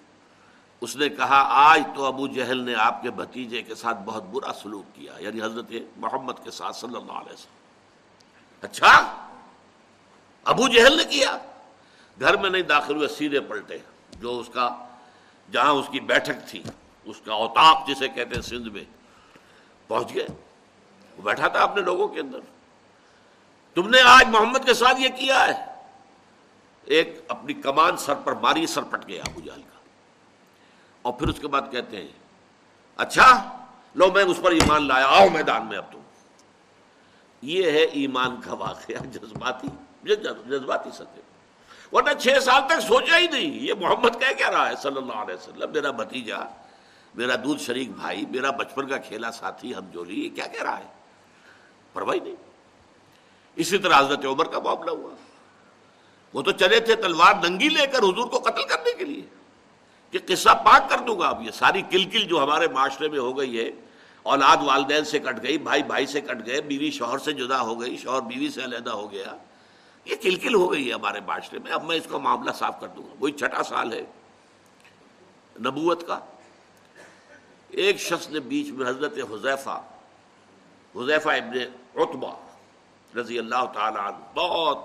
اس 0.82 0.96
نے 0.96 1.10
کہا، 1.10 1.42
آج 1.48 1.84
تو 1.96 2.06
ابو 2.06 2.28
جہل 2.28 2.58
نے 2.58 2.76
آپ 2.76 3.02
کے 3.02 3.12
بھتیجے 3.12 3.62
کے 3.62 3.76
ساتھ 3.76 3.98
بہت 4.06 4.24
برا 4.24 4.54
سلوک 4.54 4.96
کیا 4.96 5.14
یعنی 5.20 5.42
حضرت 5.42 5.72
محمد 5.98 6.34
کے 6.44 6.52
ساتھ 6.52 6.76
صلی 6.76 6.96
اللہ 6.96 7.12
علیہ 7.12 7.34
وسلم۔ 7.34 7.54
اچھا 8.62 9.18
ابو 10.44 10.68
جہل 10.68 10.98
نے 10.98 11.04
کیا۔ 11.04 11.38
گھر 12.20 12.38
میں 12.38 12.50
نہیں 12.50 12.62
داخل 12.62 12.96
ہوئے، 12.96 13.08
سیدھے 13.08 13.40
پلٹے۔ 13.40 13.78
جو 14.20 14.40
اس 14.40 14.50
کا، 14.54 14.88
جہاں 15.52 15.72
اس 15.72 15.86
کی 15.92 16.00
بیٹھک 16.00 16.48
تھی، 16.48 16.64
اس 17.06 17.22
کا 17.26 17.34
اوتاق 17.34 17.88
جسے 17.88 18.08
کہتے 18.08 18.36
ہیں 18.36 18.42
سندھ 18.42 18.70
میں، 18.70 18.84
پہنچ 19.88 20.16
گئے۔ 20.16 20.28
وہ 21.18 21.22
بیٹھا 21.22 21.48
تھا 21.48 21.60
اپنے 21.60 21.82
لوگوں 21.82 22.08
کے 22.08 22.20
اندر۔ 22.20 22.40
تم 23.74 23.90
نے 23.90 24.02
آج 24.02 24.28
محمد 24.28 24.66
کے 24.66 24.74
ساتھ 24.74 25.02
یہ 25.02 25.10
کیا 25.10 25.48
ہے؟ 25.48 25.66
ایک 26.86 27.22
اپنی 27.28 27.54
کمان 27.54 27.98
سر 27.98 28.16
پر 28.16 28.34
ماری، 28.34 28.68
سر 28.68 28.82
پٹ 28.82 29.08
گیا 29.08 29.24
ابو 29.28 29.42
جال 29.42 29.62
کا۔ 29.62 29.80
اور 31.02 31.14
پھر 31.14 31.28
اس 31.28 31.40
کے 31.40 31.48
بعد 31.48 31.62
کہتے 31.72 31.98
ہیں 31.98 32.08
اچھا 32.98 33.58
لو 33.96 34.12
میں 34.12 34.24
اس 34.24 34.38
پر 34.42 34.52
ایمان 34.52 34.88
لایا، 34.88 35.08
آؤ 35.08 35.30
میدان 35.30 35.66
میں 35.66 35.78
اب 35.78 35.92
تم۔ 35.92 36.00
یہ 37.42 37.72
ہے 37.72 37.78
ایمان 37.78 38.42
کا 38.42 38.54
واقعہ، 38.54 39.06
جذباتی 39.06 39.68
جذباتی 40.04 40.90
سطح۔ 40.94 41.20
ورنہ 41.92 42.14
چھ 42.14 42.44
سال 42.44 42.62
تک 42.68 42.80
سوچا 42.80 43.18
ہی 43.18 43.28
نہیں۔ 43.28 43.60
یہ 43.62 43.74
محمد 43.80 44.20
کہہ 44.20 44.38
کیا 44.38 44.52
رہا 44.52 44.70
ہے؟ 44.70 44.76
صلی 44.76 44.98
اللہ 44.98 45.14
علیہ 45.14 45.36
وسلم، 45.36 45.72
میرا 45.72 45.92
بھتیجا، 45.92 46.38
میرا 47.16 47.36
دودھ 47.36 47.62
شریک 47.62 47.92
بھائی، 47.92 48.26
میرا 48.26 48.52
بچپن 48.52 48.88
کا 48.88 48.98
کھیلا 48.98 49.32
ساتھی، 49.32 49.76
ہم 49.76 49.86
جو 49.92 50.04
لی 50.04 50.24
یہ 50.24 50.30
کیا 50.36 50.48
کہہ 50.48 50.64
رہا 50.64 50.78
ہے؟ 50.78 50.88
پرواہی 51.94 52.20
نہیں۔ 52.20 52.36
اسی 53.56 53.78
طرح 53.78 54.00
حضرت 54.00 54.26
عمر 54.26 54.46
کا 54.46 54.60
معاملہ 54.60 54.92
ہوا۔ 54.92 55.14
وہ 56.34 56.42
تو 56.42 56.52
چلے 56.52 56.80
تھے 56.80 56.96
تلوار 56.96 57.50
ننگی 57.50 57.70
لے 57.70 57.88
کر 57.88 58.00
حضور 58.00 58.28
کو 58.28 58.40
قتل 58.40 58.64
کرنے 58.64 58.94
کے 58.98 59.06
لیے 59.06 59.22
کہ 60.12 60.20
قصہ 60.28 60.50
پاک 60.50 60.90
کر 60.90 60.98
دوں 60.98 61.20
گا 61.20 61.28
اب۔ 61.28 61.42
یہ 61.42 61.52
ساری 61.52 61.82
کل 61.82 62.04
کل 62.04 62.22
جو 62.22 62.44
ہمارے 62.44 62.68
معاشرے 62.68 63.08
میں 63.08 63.20
ہو 63.20 63.38
گئی 63.38 63.60
ہے، 63.60 63.72
اولاد 64.24 64.58
والدین 64.62 65.06
سے 65.06 65.20
کٹ 65.20 65.44
گئی، 65.44 65.58
بھائی 65.58 65.84
بھائی 65.84 66.06
سے 66.06 66.22
کٹ 66.22 66.46
گئے، 66.46 66.62
بیوی 66.62 66.92
شوہر 66.92 67.18
سے 67.18 67.34
جدا 67.34 67.62
ہو 67.62 67.82
گئی، 67.82 67.98
شوہر 67.98 68.22
بیوی 68.22 68.50
سے 68.50 68.64
علیحدہ 68.64 68.90
ہو 68.90 69.12
گیا۔ 69.12 69.36
یہ 70.10 70.16
کلکل 70.22 70.56
ہو 70.56 70.72
گئی 70.72 70.90
ہے 70.90 70.94
ہمارے 70.94 71.20
معاشرے 71.20 71.60
میں۔ 71.60 71.72
اب 71.72 71.84
میں 71.84 71.96
اس 71.96 72.08
کا 72.10 72.18
معاملہ 72.18 72.52
صاف 72.52 72.80
کر 72.80 72.88
دوں 72.88 73.04
گا۔ 73.04 73.16
وہی 73.20 73.32
چھٹا 73.32 73.64
سال 73.64 73.94
ہے۔ 73.94 74.02
نبوت 75.60 76.08
کا۔ 76.08 76.20
ایک 77.70 78.00
شخص 78.00 78.30
نے 78.30 78.40
بیچ 78.40 78.68
میں 78.70 78.90
حضرت 78.90 79.18
حذیفہ 79.18 79.82
حذیفہ 80.96 81.30
ابن 81.30 81.58
رتبہ 82.02 82.36
رضی 83.16 83.40
اللہ 83.40 83.66
تعالیٰ 83.74 84.02
عنہ، 84.02 84.18
بہت 84.34 84.78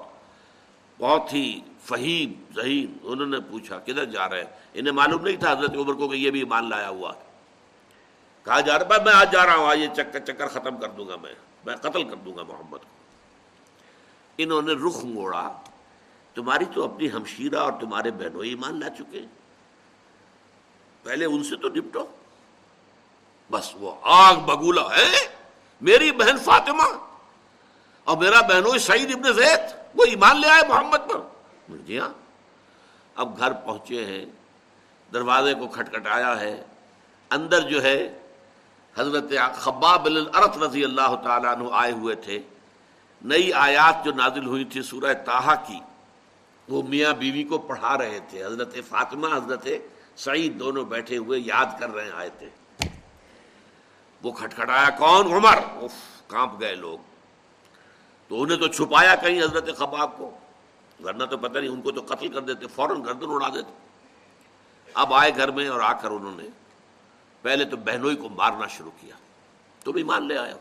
بہت 0.99 1.33
ہی 1.33 1.61
فہیم، 1.83 2.33
ذہین، 2.57 2.99
انہوں 3.03 3.27
نے 3.27 3.41
پوچھا، 3.51 3.79
کدھر 3.79 4.05
جا 4.05 4.29
رہے 4.29 4.45
ہیں؟ 4.45 4.51
انہیں 4.75 4.93
معلوم 4.93 5.23
نہیں 5.23 5.37
تھا 5.37 5.53
حضرت 5.53 5.77
عمر 5.77 5.95
کو 5.95 6.09
کہ 6.09 6.17
یہ 6.17 6.31
بھی 6.31 6.45
مان 6.45 6.71
لایا 6.71 6.89
ہوا 6.89 7.13
ہے۔ 7.15 7.21
کہا، 8.45 8.61
جا 8.61 8.79
رہا 8.79 9.03
میں 9.05 9.15
آج 9.15 9.33
جا 9.33 9.47
رہا 9.47 9.57
ہوں، 9.57 9.67
آج 9.67 9.79
یہ 9.79 9.89
چکر 9.97 10.21
چکر 10.21 10.49
ختم 10.49 10.79
کر 10.79 10.89
دوں 10.89 11.09
گا 11.09 11.17
میں۔ 11.17 11.35
میں 11.67 11.77
قتل 11.77 12.09
کر 12.09 12.17
دوں 12.17 12.37
گا 12.37 12.43
محمد 12.43 12.79
کو۔ 12.79 13.04
انہوں 14.39 14.63
نے 14.63 14.73
رخ 14.73 15.05
موڑا۔ 15.05 15.53
تمہاری 16.35 16.65
تو 16.75 16.85
اپنی 16.85 17.13
ہمشیرہ 17.13 17.57
اور 17.57 17.73
تمہارے 17.81 18.11
بہنوں 18.11 18.45
ایمان 18.45 18.81
لا 18.81 18.89
چکے۔ 18.89 19.23
پہلے 21.03 21.25
ان 21.25 21.45
سے 21.45 21.57
تو 21.57 21.69
نپٹو۔ 21.69 22.07
بس 23.51 23.71
وہ 23.75 23.95
آگ 24.03 24.35
بگولا 24.35 24.83
ہے۔ 24.83 25.13
میری 25.81 26.13
بہن 26.13 26.39
فاطمہ 26.39 26.83
اور 28.05 28.17
میرا 28.17 28.41
بہنوں 28.41 28.79
سعید 28.79 29.15
ابن 29.15 29.33
زید، 29.33 29.61
وہ 29.95 30.05
ایمان 30.05 30.41
لے 30.41 30.49
آئے 30.49 30.63
محمد 30.69 30.99
پر۔ 30.99 31.21
جی 31.69 31.99
ہاں۔ 31.99 32.09
اب 33.15 33.39
گھر 33.39 33.53
پہنچے 33.53 34.05
ہیں۔ 34.05 34.25
دروازے 35.13 35.55
کو 35.55 35.69
کھٹکھٹایا 35.69 36.41
ہے۔ 36.41 36.65
اندر 37.31 37.61
جو 37.61 37.83
ہے، 37.83 38.21
حضرت 38.97 39.33
خباب 39.55 40.07
رضی 40.63 40.85
اللہ 40.85 41.17
تعالیٰ 41.25 41.57
عنہ 41.57 41.69
آئے 41.73 41.93
ہوئے 41.93 42.15
تھے۔ 42.15 42.43
نئی 43.25 43.53
آیات 43.53 44.05
جو 44.05 44.13
نازل 44.13 44.47
ہوئی 44.47 44.65
تھی 44.65 44.83
سورہ 44.83 45.15
تاہا 45.15 45.55
کی، 45.55 45.81
وہ 46.69 46.83
میاں 46.83 47.13
بیوی 47.13 47.45
کو 47.45 47.59
پڑھا 47.59 47.99
رہے 47.99 48.19
تھے۔ 48.31 48.45
حضرت 48.45 48.75
فاطمہ، 48.89 49.27
حضرت 49.37 49.69
سعید 50.17 50.61
دونوں 50.61 50.85
بیٹھے 50.85 51.17
ہوئے 51.17 51.41
یاد 51.41 51.67
کر 51.81 51.91
رہے 51.91 52.11
آئے 52.15 52.31
تھے 52.39 52.49
وہ 54.23 54.33
کھٹکھٹایا، 54.33 54.91
کون؟ 54.91 55.27
عمر؟ 55.27 55.57
اف 55.57 55.95
کانپ 56.27 56.61
گئے 56.61 56.75
لوگ۔ 56.75 56.99
تو 58.29 58.43
انہیں 58.43 58.59
تو 58.59 58.67
چھپایا 58.67 59.15
کہیں 59.15 59.43
حضرت 59.43 59.77
خباب 59.79 60.19
کو۔ 60.19 60.39
ورنہ 61.05 61.25
تو 61.25 61.39
پتہ 61.39 61.59
نہیں، 61.59 61.71
ان 61.71 61.83
کو 61.83 61.93
تو 61.93 62.15
قتل 62.15 62.29
کر 62.29 62.41
دیتے، 62.41 62.67
فوراً 62.67 63.05
گردن 63.05 63.27
اڑا 63.29 63.49
دیتے۔ 63.49 63.73
اب 64.95 65.15
آئے 65.15 65.31
گھر 65.37 65.51
میں 65.51 65.69
اور 65.69 65.81
آ 65.81 65.93
کر 65.93 66.11
انہوں 66.11 66.37
نے 66.37 66.49
پہلے 67.43 67.65
تو 67.65 67.77
بہنوئی 67.77 68.17
کو 68.17 68.29
مارنا 68.29 68.67
شروع 68.67 68.91
کیا۔ 69.01 69.15
تم 69.85 69.93
ایمان 69.97 70.29
لے 70.29 70.39
آیا 70.39 70.55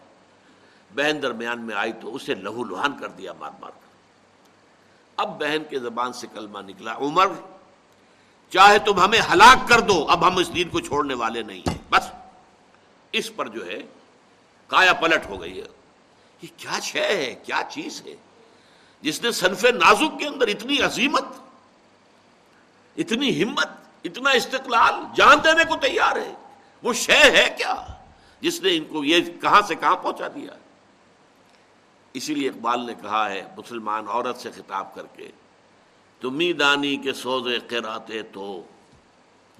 بہن 0.96 1.22
درمیان 1.22 1.62
میں 1.62 1.76
آئی 1.76 1.94
تو 1.94 2.16
اسے 2.16 2.36
لہو 2.36 2.64
لہان 2.64 2.98
کر 3.00 3.08
دیا 3.08 3.34
مار 3.34 3.52
مار 3.60 3.70
کر۔ 3.70 3.84
اب 5.18 5.40
بہن 5.40 5.64
کے 5.70 5.80
زبان 5.80 6.14
سے 6.14 6.28
کلمہ 6.34 6.60
نکلا، 6.60 6.96
عمر، 6.96 7.28
چاہے 8.50 8.80
تم 8.80 9.00
ہمیں 9.00 9.20
ہلاک 9.34 9.70
کر 9.70 9.80
دو، 9.80 10.06
اب 10.10 10.28
ہم 10.28 10.38
اس 10.38 10.56
دین 10.56 10.70
کو 10.70 10.80
چھوڑنے 10.80 11.14
والے 11.14 11.42
نہیں 11.42 11.70
ہیں۔ 11.70 11.78
بس، 11.90 12.04
اس 13.12 13.36
پر 13.36 13.48
جو 13.48 13.66
ہے 13.66 13.80
کایا 14.68 14.94
پلٹ 14.94 15.26
ہو 15.30 15.42
گئی 15.42 15.62
ہے۔ 15.62 15.68
یہ 16.42 16.48
کیا 16.58 16.80
شے 16.80 17.00
ہے؟ 17.00 17.36
کیا 17.44 17.62
چیز 17.70 18.02
ہے؟ 18.06 18.16
جس 19.02 19.22
نے 19.22 19.32
صنف 19.32 19.64
نازک 19.64 20.20
کے 20.20 20.28
اندر 20.28 20.48
اتنی 20.48 20.82
عظیمت، 20.82 21.24
اتنی 22.98 23.44
ہمت، 23.44 23.68
اتنا 24.04 24.30
استقلال 24.30 24.94
جان 25.16 25.38
دینے 25.44 25.64
کو 25.66 25.76
تیار 25.76 26.16
ہے۔ 26.16 26.34
وہ 26.84 26.94
شے 26.94 27.32
ہے 27.32 27.56
کیا؟ 27.58 27.86
جس 28.42 28.62
نے 28.62 28.78
ان 28.78 28.86
کو 28.86 29.04
یہ 29.04 29.22
کہاں 29.42 29.62
سے 29.68 29.76
کہاں 29.76 29.96
پہنچا 29.96 30.28
دیا؟ 30.28 30.52
اسی 32.14 32.36
لیے 32.36 32.50
اقبال 32.50 32.86
نے 32.86 32.94
کہا 33.02 33.30
ہے، 33.30 33.48
مسلمان 33.58 34.06
عورت 34.08 34.38
سے 34.38 34.52
خطاب 34.52 34.96
کر 34.96 35.06
کے 35.16 35.32
تمی 36.22 36.54
دانی 36.54 36.98
کے 36.98 37.14
سوزے 37.14 37.60
قراتے 37.60 38.22
تو 38.22 38.64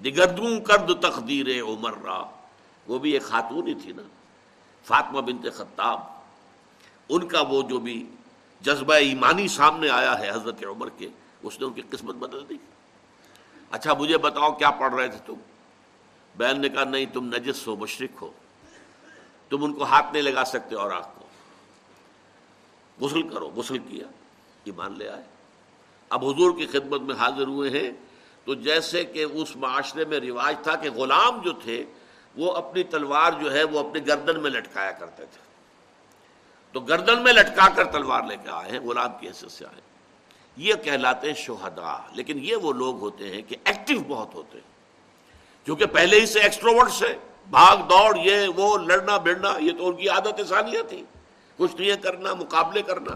دگردوں 0.04 0.60
کرد 0.60 0.90
تقدیر 1.00 1.62
عمر 1.62 1.92
را۔ 2.04 2.24
وہ 2.88 2.98
بھی 2.98 3.10
ایک 3.10 3.22
خاتون 3.22 3.68
ہی 3.68 3.74
تھی 3.74 3.92
نا، 3.92 4.02
فاطمہ 4.84 5.20
بنت 5.20 5.46
خطاب۔ 5.54 6.00
ان 7.08 7.28
کا 7.28 7.40
وہ 7.40 7.62
جو 7.62 7.78
بھی 7.78 8.10
جذبہ 8.60 8.94
ایمانی 8.94 9.48
سامنے 9.48 9.88
آیا 9.88 10.18
ہے 10.18 10.30
حضرت 10.30 10.64
عمر 10.64 10.88
کے، 10.88 11.08
اس 11.42 11.60
نے 11.60 11.66
ان 11.66 11.72
کی 11.72 11.82
قسمت 11.90 12.14
بدل 12.14 12.48
دی۔ 12.48 12.56
اچھا 13.70 13.94
مجھے 13.94 14.18
بتاؤ 14.18 14.52
کیا 14.52 14.70
پڑھ 14.70 14.94
رہے 14.94 15.08
تھے 15.08 15.18
تم؟ 15.26 15.34
بہن 16.38 16.60
نے 16.60 16.68
کہا، 16.68 16.84
نہیں، 16.84 17.06
تم 17.12 17.24
نجس 17.24 17.66
ہو، 17.66 17.76
مشرق 17.76 18.22
ہو۔ 18.22 18.30
تم 19.48 19.64
ان 19.64 19.72
کو 19.72 19.84
ہاتھ 19.84 20.06
نہیں 20.12 20.22
لگا 20.22 20.44
سکتے 20.44 20.74
اور 20.74 20.90
آنکھ 20.90 21.08
کو۔ 21.18 21.23
غسل 23.00 23.28
کرو، 23.28 23.50
غسل 23.54 23.78
کیا۔ 23.78 24.06
ایمان 24.64 24.98
لے 24.98 25.08
آئے۔ 25.08 25.22
اب 26.10 26.24
حضور 26.24 26.58
کی 26.58 26.66
خدمت 26.66 27.00
میں 27.00 27.14
حاضر 27.14 27.46
ہوئے 27.46 27.70
ہیں۔ 27.70 27.90
تو 28.44 28.54
جیسے 28.54 29.04
کہ 29.04 29.22
اس 29.22 29.56
معاشرے 29.56 30.04
میں 30.04 30.20
رواج 30.20 30.56
تھا 30.62 30.74
کہ 30.74 30.90
غلام 30.90 31.42
جو 31.42 31.52
تھے، 31.52 31.84
وہ 32.36 32.52
اپنی 32.52 32.82
تلوار 32.82 33.32
جو 33.40 33.52
ہے، 33.52 33.64
وہ 33.64 33.88
اپنی 33.88 34.06
گردن 34.06 34.42
میں 34.42 34.50
لٹکایا 34.50 34.90
کرتے 34.90 35.26
تھے۔ 35.26 35.44
تو 36.72 36.80
گردن 36.80 37.22
میں 37.22 37.32
لٹکا 37.32 37.68
کر 37.68 37.84
تلوار 37.84 38.22
لے 38.28 38.36
کے 38.36 38.48
آئے 38.50 38.72
ہیں، 38.72 38.80
غلام 38.80 39.10
کی 39.20 39.28
حیثیت 39.28 39.50
سے 39.50 39.66
آئے 39.66 39.80
یہ 40.56 40.74
کہلاتے 40.74 41.26
ہیں 41.26 41.34
شہدا 41.34 42.06
لیکن 42.12 42.38
یہ 42.38 42.56
وہ 42.56 42.72
لوگ 42.72 43.00
ہوتے 43.00 43.34
ہیں 43.34 43.42
کہ 43.42 43.56
ایکٹیو 43.64 44.00
بہت 44.08 44.34
ہوتے 44.34 44.58
ہیں۔ 44.58 44.74
کیونکہ 45.64 45.86
پہلے 45.86 46.20
ہی 46.20 46.26
سے 46.26 46.40
ایکسٹروورٹ 46.40 46.90
سے 46.90 47.16
بھاگ 47.50 47.76
دوڑ، 47.76 48.18
یہ 48.18 48.48
وہ 48.56 48.78
لڑنا 48.78 49.16
بڑنا 49.16 49.54
یہ 49.60 49.72
تو 49.78 49.88
ان 49.88 49.96
کی 49.96 50.08
عادت 50.08 50.48
ثانیہ 50.48 50.78
تھی۔ 50.88 51.04
کچھ 51.56 51.76
نہیں 51.76 51.96
کرنا، 51.96 52.34
مقابلے 52.34 52.82
کرنا۔ 52.82 53.12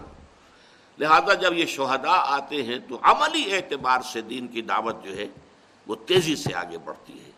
لہذا 0.99 1.33
جب 1.33 1.53
یہ 1.53 1.65
شہداء 1.65 2.21
آتے 2.25 2.63
ہیں 2.63 2.79
تو 2.89 2.99
عملی 3.01 3.55
اعتبار 3.55 3.99
سے 4.01 4.21
دین 4.21 4.47
کی 4.47 4.61
دعوت 4.61 5.03
جو 5.03 5.17
ہے 5.17 5.27
وہ 5.87 5.95
تیزی 5.95 6.35
سے 6.35 6.55
آگے 6.55 6.77
بڑھتی 6.77 7.13
ہے۔ 7.13 7.31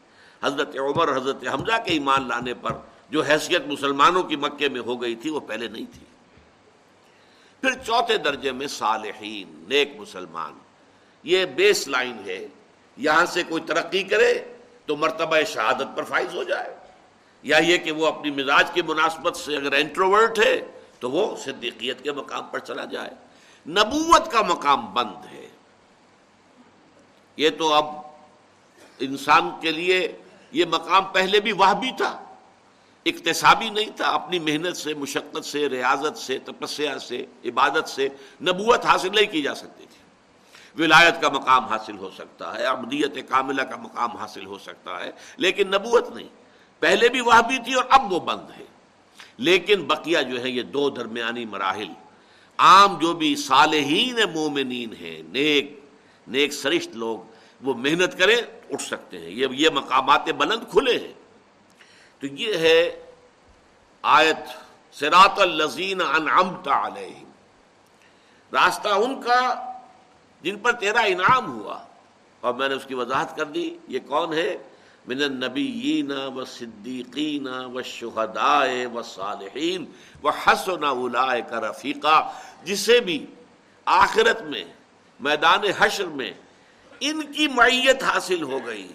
حضرت 0.44 0.76
عمر، 0.80 1.18
حضرت 1.18 1.48
حمزہ 1.48 1.84
کے 1.86 1.92
ایمان 1.92 2.28
لانے 2.28 2.54
پر 2.54 2.72
جو 3.10 3.22
حیثیت 3.22 3.62
مسلمانوں 3.68 4.24
کی 4.24 4.36
مکے 4.36 4.70
میں 4.70 4.82
ہو 4.82 5.02
گئی 5.02 5.16
تھی، 5.16 5.30
وہ 5.30 5.40
پہلے 5.40 5.68
نہیں 5.68 5.86
تھی۔ 5.94 6.06
پھر 7.62 7.84
چوتھے 7.84 8.18
درجے 8.18 8.52
میں 8.52 8.68
صالحین، 8.68 9.66
نیک 9.70 9.94
مسلمان۔ 9.98 10.54
یہ 11.24 11.46
بیس 11.46 11.88
لائن 11.88 12.18
ہے، 12.26 12.48
یہاں 12.98 13.26
سے 13.26 13.44
کوئی 13.44 13.64
ترقی 13.68 14.04
کرے 14.04 14.54
تو 14.86 14.98
مرتبہ 14.98 15.38
شہادت 15.48 15.96
پر 15.96 16.04
فائز 16.04 16.36
ہو 16.36 16.44
جائے۔ 16.44 16.76
یا 17.44 17.58
یہ 17.58 17.78
کہ 17.78 17.92
وہ 17.92 18.08
اپنی 18.08 18.32
مزاج 18.32 18.72
کی 18.72 18.82
مناسبت 18.82 19.38
سے 19.38 19.58
اگر 19.58 19.74
انٹروورٹ 19.74 20.40
ہے 20.40 20.62
تو 21.02 21.12
وہ 21.12 21.36
صدیقیت 21.36 22.04
کے 22.04 22.12
مقام 22.12 22.44
پر 22.44 22.60
چلا 22.60 22.86
جائے۔ 22.86 23.10
نبوت 23.68 24.32
کا 24.32 24.42
مقام 24.42 24.94
بند 24.94 25.26
ہے۔ 25.32 25.48
یہ 27.38 27.50
تو 27.50 27.74
اب 27.74 27.86
انسان 29.00 29.50
کے 29.62 29.72
لیے 29.72 30.18
یہ 30.52 30.66
مقام 30.66 31.04
پہلے 31.04 31.40
بھی 31.40 31.52
وہ 31.52 31.74
بھی 31.80 31.92
تھا۔ 31.98 32.36
اقتصابی 33.06 33.70
نہیں 33.70 33.98
تھا۔ 33.98 34.06
اپنی 34.06 34.40
محنت 34.40 34.78
سے، 34.78 34.94
مشقت 34.94 35.46
سے، 35.46 35.70
ریاضت 35.70 36.18
سے، 36.18 36.40
تپسیا 36.40 37.00
سے، 37.00 37.26
عبادت 37.46 37.90
سے 37.90 38.10
نبوت 38.42 38.86
حاصل 38.86 39.10
نہیں 39.16 39.32
کی 39.32 39.42
جا 39.42 39.56
سکتی 39.56 39.86
تھی۔ 39.86 40.02
ولایت 40.84 41.22
کا 41.22 41.30
مقام 41.30 41.66
حاصل 41.66 41.98
ہو 41.98 42.10
سکتا 42.18 42.56
ہے 42.56 42.64
ابدیت 42.66 43.30
کاملہ 43.30 43.62
کا 43.62 43.76
مقام 43.76 44.18
حاصل 44.18 44.46
ہو 44.46 44.58
سکتا 44.58 45.00
ہے، 45.00 45.12
لیکن 45.38 45.68
نبوت 45.68 46.10
نہیں۔ 46.10 46.28
پہلے 46.80 47.10
بھی 47.10 47.22
وہ 47.22 47.34
بھی 47.48 47.58
تھی 47.58 47.74
اور 47.74 47.84
اب 47.90 48.14
وہ 48.14 48.20
بند 48.20 48.50
ہے۔ 48.58 48.66
لیکن 49.42 49.84
بقیہ 49.88 50.22
جو 50.22 50.42
ہے 50.44 50.50
یہ 50.50 50.64
دو 50.64 50.90
درمیانی 50.90 51.46
مراحل۔ 51.46 51.92
عام 52.58 52.98
جو 53.00 53.14
بھی 53.14 53.36
صالحین 53.36 54.20
مومنین 54.34 54.94
ہیں، 54.94 55.22
نیک 55.30 55.80
نیک 56.28 56.54
سرشت 56.54 56.96
لوگ، 56.96 57.18
وہ 57.62 57.74
محنت 57.74 58.18
کریں، 58.18 58.38
اٹھ 58.70 58.82
سکتے 58.82 59.18
ہیں۔ 59.18 59.30
یہ 59.30 59.48
یہ 59.52 59.70
مقامات 59.70 60.30
بلند 60.30 60.72
کھلے 60.72 60.98
ہیں۔ 61.00 61.14
تو 62.20 62.28
یہ 62.28 62.58
ہے 62.58 63.06
آیت 64.02 64.42
سرات 64.94 65.40
الزین 65.40 66.02
انعمت 66.02 66.68
علیہم۔ 66.68 67.30
راستہ 68.54 68.88
ان 68.88 69.22
کا 69.22 69.72
جن 70.42 70.58
پر 70.58 70.72
تیرا 70.72 71.02
انعام 71.02 71.52
ہوا، 71.52 71.78
اور 72.42 72.54
میں 72.54 72.70
نے 72.70 72.76
اس 72.76 72.86
کی 72.86 72.94
وضاحت 72.94 73.38
کر 73.38 73.46
دی، 73.46 73.78
یہ 73.88 74.00
کون 74.08 74.34
ہے؟ 74.34 74.58
من 75.06 75.22
النبیین 75.24 76.12
و 76.12 76.46
صدیقین 76.46 77.48
و 77.48 77.82
شہدائے 77.82 78.86
و 78.86 79.02
صالحین 79.04 79.86
و 80.24 80.30
حسن 80.30 80.84
اولائے 80.84 81.42
کا 81.50 81.60
رفیقہ 81.62 82.18
جسے 82.64 83.00
بھی 83.00 83.26
آخرت 83.88 84.42
میں، 84.42 84.66
میدان 85.20 85.64
حشر 85.80 86.08
میں 86.20 86.34
ان 87.02 87.22
کی 87.34 87.46
معیت 87.48 88.04
حاصل 88.04 88.42
ہو 88.44 88.60
گئی، 88.66 88.88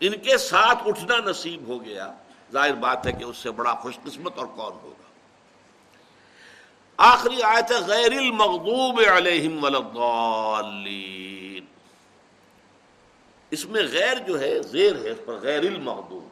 ان 0.00 0.12
کے 0.24 0.34
ساتھ 0.38 0.80
اٹھنا 0.88 1.16
نصیب 1.26 1.60
ہو 1.68 1.76
گیا، 1.84 2.06
ظاہر 2.52 2.74
بات 2.84 3.00
ہے 3.06 3.12
کہ 3.12 3.24
اس 3.24 3.36
سے 3.36 3.50
بڑا 3.50 3.74
خوش 3.82 3.94
قسمت 4.04 4.38
اور 4.38 4.46
کون 4.46 4.72
ہوگا؟ 4.72 5.08
آخری 6.98 7.42
آیت 7.42 7.68
ہے، 7.72 7.80
غیر 7.86 8.12
المغضوب 8.18 8.96
علیہم 9.12 9.62
والضالین 9.64 11.51
اس 13.52 13.66
میں 13.66 13.82
غیر 13.92 14.18
جو 14.26 14.40
ہے، 14.40 14.62
زیر 14.62 14.96
ہے، 14.96 15.10
اس 15.10 15.18
پر 15.24 15.34
غیر 15.34 15.58
المغضوب 15.58 16.28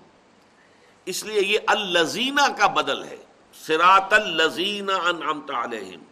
اس 1.04 1.24
لیے 1.24 1.42
یہ 1.42 1.58
الزینہ 1.66 2.52
کا 2.58 2.66
بدل 2.66 3.04
ہے۔ 3.04 3.16
سرات 3.54 4.12
الزین 4.12 4.90
انعمت 4.90 5.50
علیہم۔ 5.50 6.02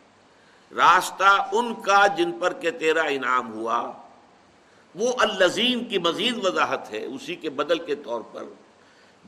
راستہ 0.76 1.48
ان 1.52 1.74
کا 1.74 2.06
جن 2.06 2.32
پر 2.32 2.52
کہ 2.52 2.70
تیرا 2.70 3.02
انعام 3.02 3.52
ہوا، 3.52 3.92
وہ 4.94 5.12
الزین 5.18 5.84
کی 5.84 5.98
مزید 5.98 6.44
وضاحت 6.44 6.90
ہے 6.90 7.04
اسی 7.04 7.34
کے 7.34 7.50
بدل 7.50 7.78
کے 7.78 7.94
طور 7.94 8.20
پر۔ 8.20 8.44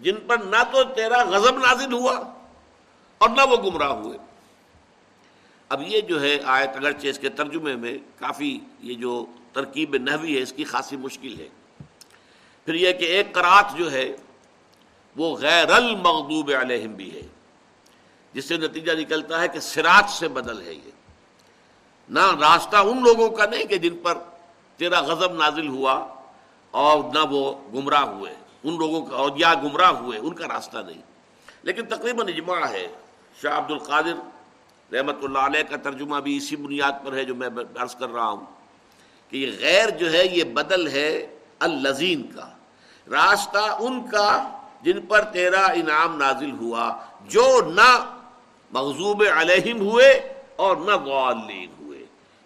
جن 0.03 0.14
پر 0.26 0.39
نہ 0.39 0.62
تو 0.72 0.85
تیرا 0.85 1.24
غضب 1.24 1.59
نازل 1.59 1.93
ہوا 1.93 2.16
اور 3.18 3.28
نہ 3.28 3.41
وہ 3.51 3.57
گمراہ 3.57 3.93
ہوئے۔ 3.93 4.18
اب 5.68 5.83
یہ 5.87 6.01
جو 6.01 6.20
ہے 6.20 6.39
آیت 6.45 6.70
اگرچہ 6.76 7.07
اس 7.07 7.18
کے 7.18 7.28
ترجمے 7.28 7.76
میں 7.76 7.99
کافی 8.18 8.59
یہ 8.81 8.95
جو 8.95 9.26
ترکیب 9.53 9.97
نحوی 9.97 10.37
ہے، 10.37 10.43
اس 10.43 10.53
کی 10.53 10.64
خاصی 10.64 10.97
مشکل 10.97 11.41
ہے۔ 11.41 11.49
پھر 12.65 12.75
یہ 12.75 12.93
کہ 12.93 13.05
ایک 13.05 13.35
کرات 13.35 13.79
جو 13.79 13.93
ہے، 13.93 14.17
وہ 15.17 15.37
غیر 15.37 15.71
المغضوب 15.71 16.51
علیہم 16.61 16.93
بھی 16.93 17.15
ہے۔ 17.15 17.23
جس 18.33 18.45
سے 18.45 18.57
نتیجہ 18.57 18.93
نکلتا 18.93 19.41
ہے 19.41 19.49
کہ 19.49 19.61
سراج 19.61 20.11
سے 20.11 20.29
بدل 20.29 20.61
ہے 20.61 20.75
یہ۔ 20.75 20.91
نہ 22.09 22.35
راستہ 22.41 22.77
ان 22.77 23.03
لوگوں 23.03 23.31
کا 23.31 23.47
نہیں 23.47 23.65
کہ 23.65 23.79
جن 23.79 23.97
پر 24.03 24.19
تیرا 24.77 25.01
غضب 25.01 25.33
نازل 25.33 25.69
ہوا 25.69 26.07
اور 26.71 27.05
نہ 27.15 27.19
وہ 27.31 27.55
گمراہ 27.75 28.03
ہوئے۔ 28.03 28.35
ان 28.65 28.79
لوگوں 28.79 29.07
کا 29.07 29.17
اور 29.17 29.31
یا 29.37 29.55
گمراہ 29.55 29.91
ہوئے، 29.91 30.19
ان 30.19 30.35
کا 30.35 30.49
راستہ 30.49 30.79
نہیں۔ 30.79 31.03
لیکن 31.63 31.87
تقریباً 31.87 32.29
اجماع 32.29 32.67
ہے۔ 32.67 32.89
شاہ 33.43 33.59
عبد 33.59 33.71
القادر 33.71 34.15
رحمۃ 34.93 35.23
اللہ 35.23 35.39
علیہ 35.39 35.63
کا 35.63 35.77
ترجمہ 35.77 36.17
بھی 36.17 36.37
اسی 36.37 36.57
بنیاد 36.57 36.93
پر 37.05 37.13
ہے 37.13 37.25
جو 37.25 37.35
میں 37.35 37.49
عرض 37.77 37.95
کر 37.95 38.09
رہا 38.09 38.29
ہوں 38.29 38.47
کہ 39.31 39.37
یہ 39.37 39.51
غیر 39.61 39.91
جو 39.91 40.13
ہے، 40.13 40.27
یہ 40.27 40.45
بدل 40.45 40.89
ہے۔ 40.89 41.39
الزین 41.61 42.23
کا 42.23 42.49
راستہ 43.11 43.77
ان 43.81 44.07
کا 44.07 44.59
جن 44.83 45.01
پر 45.01 45.25
تیرا 45.25 45.67
انعام 45.67 46.17
نازل 46.17 46.51
ہوا، 46.51 46.99
جو 47.21 47.61
نہ 47.75 48.15
مغزوب 48.71 49.25
علیہم 49.37 49.81
ہوئے 49.81 50.33
اور 50.57 50.77
نہ 50.77 50.97
غالین 50.97 51.71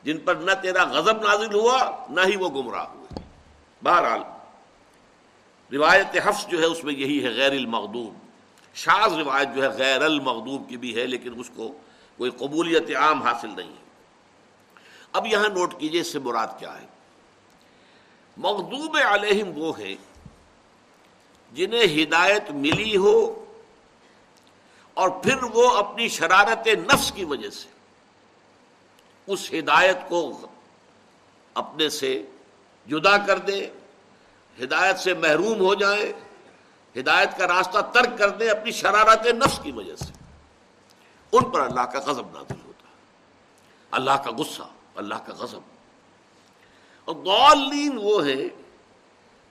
جن 0.03 0.19
پر 0.19 0.35
نہ 0.35 0.51
تیرا 0.63 0.85
غضب 0.85 1.23
نازل 1.23 1.55
ہوا، 1.55 2.07
نہ 2.11 2.21
ہی 2.27 2.37
وہ 2.37 2.49
گمراہ 2.49 2.87
ہوئے۔ 2.95 3.19
بہرحال، 3.83 4.21
روایت 5.75 6.17
حفظ 6.25 6.47
جو 6.47 6.61
ہے، 6.61 6.65
اس 6.65 6.85
میں 6.85 6.95
یہی 6.95 7.25
ہے، 7.25 7.31
غیر 7.31 7.51
المغدوب 7.51 8.15
شاز 8.75 9.13
روایت 9.13 9.49
جو 9.55 9.63
ہے، 9.63 9.69
غیر 9.69 10.03
المغدوب 10.03 10.69
کی 10.69 10.77
بھی 10.77 11.01
ہے، 11.01 11.07
لیکن 11.07 11.33
اس 11.37 11.51
کو 11.57 11.73
کوئی 12.17 12.31
قبولیت 12.31 12.97
عام 12.97 13.23
حاصل 13.23 13.49
نہیں 13.57 13.69
ہے۔ 13.69 13.85
اب 15.13 15.27
یہاں 15.27 15.49
نوٹ 15.49 15.75
کیجیے 15.79 16.01
اس 16.01 16.13
سے 16.13 16.19
مراد 16.19 16.47
کیا 16.59 16.81
ہے۔ 16.81 16.94
مغدوب 18.37 18.97
علیہم 19.07 19.49
وہ 19.57 19.79
ہے 19.79 19.95
جنہیں 21.53 22.03
ہدایت 22.03 22.51
ملی 22.51 22.97
ہو 22.97 23.45
اور 24.95 25.09
پھر 25.09 25.43
وہ 25.43 25.77
اپنی 25.77 26.09
شرارت 26.09 26.67
نفس 26.67 27.13
کی 27.13 27.25
وجہ 27.25 27.51
سے 27.51 27.69
اس 29.27 29.53
ہدایت 29.53 29.99
کو 30.09 30.47
اپنے 31.55 31.89
سے 31.89 32.27
جدا 32.87 33.17
کر 33.17 33.39
دے، 33.39 33.71
ہدایت 34.63 34.99
سے 34.99 35.15
محروم 35.15 35.61
ہو 35.61 35.75
جائیں 35.75 36.13
ہدایت 37.01 37.39
کا 37.39 37.47
راستہ 37.47 37.79
ترک 37.93 38.19
کر 38.19 38.29
دیں 38.29 38.49
اپنی 38.49 38.71
شرارت 38.71 39.27
نفس 39.27 39.61
کی 39.63 39.73
وجہ 39.73 39.97
سے۔ 39.97 40.13
ان 41.33 41.51
پر 41.51 41.61
اللہ 41.61 41.81
کا 41.81 41.99
غضب 41.99 42.27
نازل 42.33 42.61
ہوتا 42.67 42.89
ہے۔ 42.89 42.95
اللہ 43.91 44.13
کا 44.13 44.31
غصہ، 44.31 44.63
اللہ 44.95 45.15
کا 45.15 45.33
غضب۔ 45.35 45.74
اور 47.05 47.17
غالین 47.17 47.99
وہ 48.03 48.27
ہے 48.27 48.49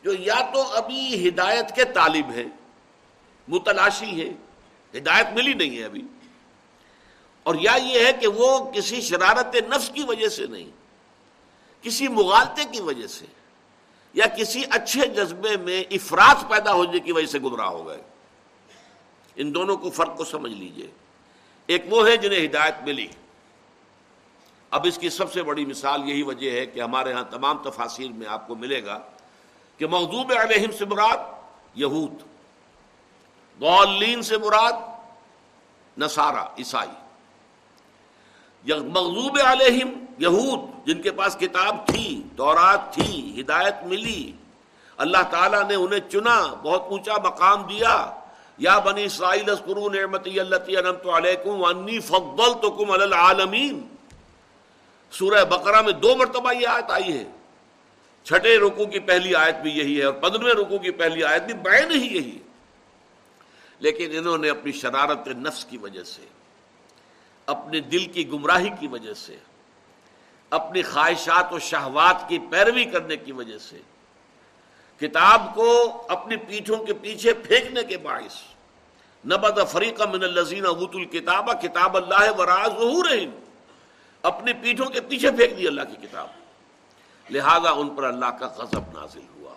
جو 0.03 0.13
یا 0.13 0.51
تو 0.53 0.61
ابھی 0.61 1.29
ہدایت 1.29 1.75
کے 1.75 1.85
طالب 1.85 2.29
ہیں، 2.29 2.47
متلاشی 3.47 4.21
ہے 4.21 4.33
ہدایت 4.97 5.27
ملی 5.33 5.53
نہیں 5.53 5.77
ہے 5.77 5.83
ابھی۔ 5.83 6.01
اور 7.43 7.55
یا 7.55 7.75
یہ 7.75 8.05
ہے 8.05 8.13
کہ 8.13 8.27
وہ 8.27 8.71
کسی 8.71 9.01
شرارت 9.01 9.55
نفس 9.55 9.89
کی 9.89 10.03
وجہ 10.03 10.27
سے 10.27 10.45
نہیں، 10.45 10.69
کسی 11.81 12.07
مغالطے 12.07 12.65
کی 12.71 12.81
وجہ 12.81 13.07
سے 13.07 13.25
یا 14.13 14.25
کسی 14.27 14.63
اچھے 14.69 15.07
جذبے 15.07 15.57
میں 15.57 15.83
افراد 15.91 16.49
پیدا 16.49 16.73
ہونے 16.73 16.99
کی 16.99 17.11
وجہ 17.11 17.25
سے 17.25 17.39
گمراہ 17.39 17.67
ہو 17.67 17.87
گئے۔ 17.87 18.01
ان 19.35 19.53
دونوں 19.53 19.77
کو 19.77 19.89
فرق 19.89 20.17
کو 20.17 20.25
سمجھ 20.25 20.51
لیجیے۔ 20.51 20.87
ایک 21.67 21.85
وہ 21.89 22.07
ہے 22.07 22.17
جنہیں 22.17 22.45
ہدایت 22.45 22.75
ملی۔ 22.83 23.07
اب 24.73 24.85
اس 24.85 24.97
کی 24.97 25.09
سب 25.09 25.33
سے 25.33 25.43
بڑی 25.43 25.65
مثال 25.65 26.09
یہی 26.09 26.23
وجہ 26.23 26.51
ہے 26.51 26.65
کہ 26.65 26.79
ہمارے 26.79 27.13
ہاں 27.13 27.23
تمام 27.23 27.57
تفاصیر 27.57 28.11
میں 28.11 28.27
آپ 28.27 28.47
کو 28.47 28.55
ملے 28.55 28.85
گا 28.85 28.99
کہ 29.77 29.87
مغضوب 29.87 30.33
علیہم 30.39 30.71
سے 30.71 30.85
مراد 30.85 31.17
یہود 31.75 32.11
غالین 33.61 34.21
سے 34.21 34.37
مراد 34.37 34.73
نصارہ، 35.97 36.45
عیسائی۔ 36.57 36.89
مغزوب 38.75 39.37
علیہم 39.45 40.05
یہود، 40.17 40.87
جن 40.87 41.01
کے 41.01 41.11
پاس 41.11 41.37
کتاب 41.39 41.87
تھی 41.87 42.23
دورات 42.37 42.93
تھی، 42.93 43.41
ہدایت 43.41 43.75
ملی، 43.83 44.31
اللہ 44.97 45.23
تعالیٰ 45.31 45.63
نے 45.63 45.75
انہیں 45.75 46.09
چنا، 46.09 46.53
بہت 46.63 46.83
اونچا 46.89 47.13
مقام 47.23 47.61
دیا۔ 47.61 48.13
یا 48.57 48.79
بنی 48.79 49.03
اسرائیل 49.03 49.49
اسکرو 49.49 49.89
نعمتی 49.89 50.39
اللہ 50.39 51.09
علیکم 51.09 51.49
وانی 51.49 51.99
فضلتکم 51.99 52.91
علی 52.91 53.03
العالمین۔ 53.03 53.87
سورہ 55.13 55.45
بقرہ 55.45 55.81
میں 55.81 55.93
دو 55.93 56.15
مرتبہ 56.15 56.53
یہ 56.53 56.67
آیت 56.67 56.91
آئی 56.91 57.17
ہے۔ 57.17 57.23
چھٹے 58.23 58.57
رکو 58.57 58.85
کی 58.85 58.99
پہلی 58.99 59.35
آیت 59.35 59.55
بھی 59.55 59.71
یہی 59.71 59.99
ہے 59.99 60.03
اور 60.03 60.13
پندرہویں 60.13 60.53
رکو 60.53 60.77
کی 60.77 60.91
پہلی 60.91 61.23
آیت 61.23 61.43
بھی 61.43 61.53
بین 61.53 61.91
ہی 61.91 62.17
یہی 62.17 62.35
ہے۔ 62.35 62.41
لیکن 63.79 64.17
انہوں 64.17 64.37
نے 64.37 64.49
اپنی 64.49 64.71
شرارت 64.71 65.27
نفس 65.27 65.65
کی 65.65 65.77
وجہ 65.77 66.03
سے، 66.03 66.21
اپنے 67.45 67.79
دل 67.79 68.05
کی 68.05 68.29
گمراہی 68.29 68.69
کی 68.79 68.87
وجہ 68.87 69.13
سے، 69.13 69.37
اپنی 70.49 70.81
خواہشات 70.81 71.53
و 71.53 71.59
شہوات 71.59 72.29
کی 72.29 72.39
پیروی 72.39 72.85
کرنے 72.85 73.17
کی 73.17 73.31
وجہ 73.31 73.57
سے، 73.57 73.79
کتاب 74.97 75.55
کو 75.55 76.01
اپنی 76.09 76.35
پیٹھوں 76.35 76.85
کے 76.85 76.93
پیچھے 76.93 77.33
پھینکنے 77.33 77.83
کے 77.83 77.97
باعث 77.97 78.35
نبد 79.25 79.71
فریق 79.71 80.01
من 80.01 80.23
الزین 80.23 80.65
ابوت 80.65 80.95
الکتاب 80.95 81.61
کتاب 81.61 81.97
اللہ 81.97 82.31
وراز 82.37 82.71
ظہور 82.71 83.05
اپنی 84.23 84.53
پیٹھوں 84.53 84.85
کے 84.85 85.01
پیچھے 85.01 85.31
پھینک 85.31 85.57
دی 85.57 85.67
اللہ 85.67 85.81
کی 85.81 86.07
کتاب۔ 86.07 86.27
لہذا 87.29 87.69
ان 87.69 87.89
پر 87.89 88.03
اللہ 88.03 88.25
کا 88.25 88.47
غضب 88.47 88.99
نازل 88.99 89.21
ہوا۔ 89.35 89.53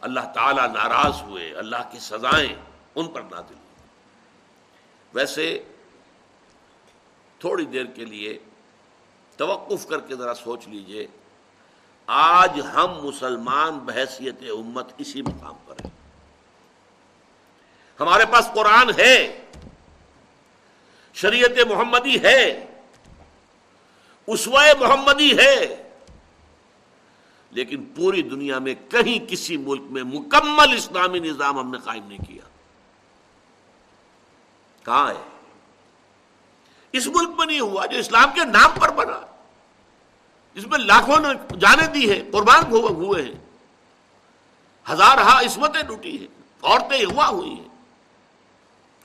اللہ 0.00 0.20
تعالی 0.34 0.72
ناراض 0.72 1.22
ہوئے، 1.22 1.54
اللہ 1.54 1.76
کی 1.92 1.98
سزائیں 1.98 2.56
ان 2.94 3.08
پر 3.08 3.20
نازل 3.20 3.54
ہوئی۔ 3.54 3.88
ویسے 5.14 5.62
تھوڑی 7.38 7.64
دیر 7.64 7.84
کے 7.84 8.04
لیے 8.04 8.38
توقف 9.36 9.86
کر 9.86 10.00
کے 10.00 10.16
ذرا 10.16 10.34
سوچ 10.34 10.68
لیجیے، 10.68 11.06
آج 12.06 12.60
ہم 12.74 13.06
مسلمان 13.06 13.78
بحثیت 13.78 14.42
امت 14.42 14.88
اسی 14.98 15.22
مقام 15.22 15.54
پر 15.64 15.74
ہیں۔ 15.84 15.90
ہمارے 18.00 18.24
پاس 18.26 18.48
قرآن 18.54 18.90
ہے، 18.98 19.44
شریعت 21.14 21.66
محمدی 21.68 22.22
ہے۔ 22.22 22.70
اسوائے 24.26 24.74
محمدی 24.80 25.38
ہے۔ 25.38 25.80
لیکن 27.50 27.84
پوری 27.84 28.22
دنیا 28.22 28.58
میں 28.58 28.74
کہیں 28.88 29.30
کسی 29.30 29.56
ملک 29.56 29.82
میں 29.90 30.02
مکمل 30.02 30.74
اسلامی 30.76 31.18
نظام 31.18 31.58
ہم 31.58 31.70
نے 31.70 31.78
قائم 31.78 32.06
نہیں 32.06 32.18
کیا۔ 32.18 32.48
کہاں 34.84 35.10
ہے؟ 35.10 35.28
اس 36.92 37.06
ملک 37.06 37.28
میں 37.38 37.46
نہیں 37.46 37.60
ہوا 37.60 37.86
جو 37.86 37.98
اسلام 37.98 38.30
کے 38.34 38.44
نام 38.44 38.70
پر 38.80 38.90
بنا۔ 38.90 39.20
جس 40.54 40.66
میں 40.66 40.78
لاکھوں 40.78 41.16
نے 41.18 41.56
جانے 41.56 41.86
دی 41.86 42.10
ہے 42.10 42.30
قربان 42.32 42.72
ہوئے 42.72 43.22
ہیں۔ 43.22 43.44
ہزار 44.92 45.18
ہا 45.18 45.40
عصمتیں 45.40 45.82
ڈوٹی 45.82 46.18
ہیں، 46.18 46.26
عورتیں 46.62 47.04
ہوا 47.04 47.28
ہوئی 47.28 47.50
ہیں۔ 47.50 47.68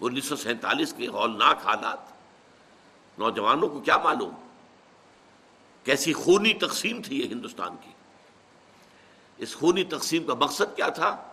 انیس 0.02 0.26
سو 0.26 0.36
سینتالیس 0.36 0.94
کے 0.94 1.08
ہولناک 1.08 1.68
حالات، 1.68 1.98
نوجوانوں 3.20 3.70
کو 3.70 3.80
کیا 3.80 3.98
معلوم؟ 3.98 4.49
کیسی 5.90 6.14
خونی 6.14 6.54
تقسیم 6.54 7.02
تھی 7.02 7.20
یہ 7.20 7.28
ہندوستان 7.28 7.76
کی۔ 7.82 7.92
اس 9.38 9.56
خونی 9.56 9.84
تقسیم 9.84 10.24
کا 10.24 10.34
مقصد 10.34 10.76
کیا 10.76 10.90
تھا؟ 10.90 11.24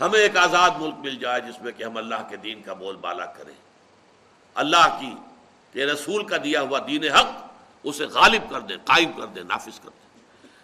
ہمیں 0.00 0.18
ایک 0.20 0.36
آزاد 0.36 0.70
ملک 0.78 0.94
مل 0.98 1.16
جائے 1.16 1.40
جس 1.40 1.60
میں 1.60 1.72
کہ 1.72 1.84
ہم 1.84 1.96
اللہ 1.96 2.28
کے 2.28 2.36
دین 2.36 2.62
کا 2.62 2.72
بول 2.72 2.96
بالا 2.96 3.26
کریں۔ 3.26 3.54
اللہ 4.54 4.98
کی 5.00 5.14
کہ 5.72 5.78
رسول 5.84 6.24
کا 6.24 6.36
دیا 6.36 6.60
ہوا 6.60 6.78
دین 6.86 7.04
حق 7.04 7.26
اسے 7.84 8.04
غالب 8.04 8.50
کر 8.50 8.60
دیں، 8.60 8.76
قائم 8.84 9.12
کر 9.12 9.26
دیں، 9.26 9.42
نافذ 9.42 9.80
کر 9.80 9.88
دیں۔ 9.88 10.20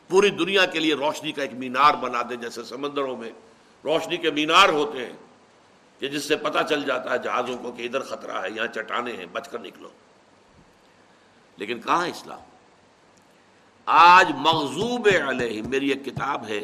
پوری 0.09 0.31
دنیا 0.31 0.67
کے 0.67 0.79
لیے 0.79 0.95
روشنی 0.95 1.33
کا 1.33 1.43
ایک 1.43 1.53
مینار 1.53 1.95
بنا 1.95 2.23
دیں، 2.29 2.37
جیسے 2.37 2.65
سمندروں 2.65 3.17
میں 3.17 3.31
روشنی 3.85 4.17
کے 4.17 4.31
مینار 4.31 4.69
ہوتے 4.69 5.07
ہیں، 5.07 5.13
کہ 5.99 6.09
جس 6.09 6.25
سے 6.25 6.37
پتہ 6.37 6.59
چل 6.69 6.85
جاتا 6.85 7.11
ہے 7.11 7.19
جہازوں 7.19 7.57
کو 7.57 7.73
کہ 7.73 7.83
ادھر 7.83 8.01
خطرہ 8.01 8.43
ہے، 8.43 8.51
یہاں 8.51 8.67
چٹانے 8.67 9.13
ہیں، 9.13 9.27
بچ 9.33 9.49
کر 9.49 9.59
نکلو۔ 9.59 9.89
لیکن 11.57 11.81
کہاں 11.81 12.07
اسلام؟ 12.07 12.41
آج 13.87 14.33
مغزوب 14.37 15.09
علیہ 15.29 15.63
میری 15.63 15.89
ایک 15.89 16.05
کتاب 16.05 16.47
ہے۔ 16.47 16.61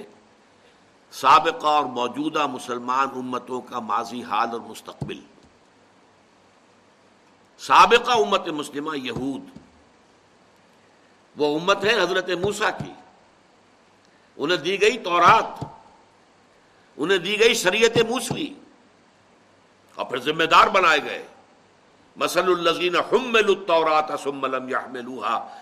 سابقہ 1.13 1.67
اور 1.67 1.85
موجودہ 1.85 2.47
مسلمان 2.47 3.09
امتوں 3.15 3.61
کا 3.61 3.79
ماضی، 3.79 4.23
حال 4.23 4.49
اور 4.51 4.61
مستقبل۔ 4.61 5.21
سابقہ 7.59 8.13
امت 8.13 8.49
مسلمہ 8.49 8.99
یہود۔ 8.99 9.59
وہ 11.37 11.61
امت 11.61 11.85
ہے 11.85 12.03
حضرت 12.03 12.29
موسا 12.29 12.71
کی۔ 12.71 12.93
انہیں 14.37 14.59
دی 14.59 14.81
گئی 14.81 14.99
تورات۔ 14.99 15.65
انہیں 16.97 17.19
دی 17.19 17.41
گئی 17.41 17.55
شریعت 17.55 17.99
موسوی۔ 18.09 18.55
اور 19.95 20.07
پھر 20.07 20.19
ذمہ 20.19 20.45
دار 20.45 20.67
بنائے 20.67 21.03
گئے۔ 21.05 21.27
مسل 22.17 22.49
الزین 22.49 22.95
سملم 24.25 25.21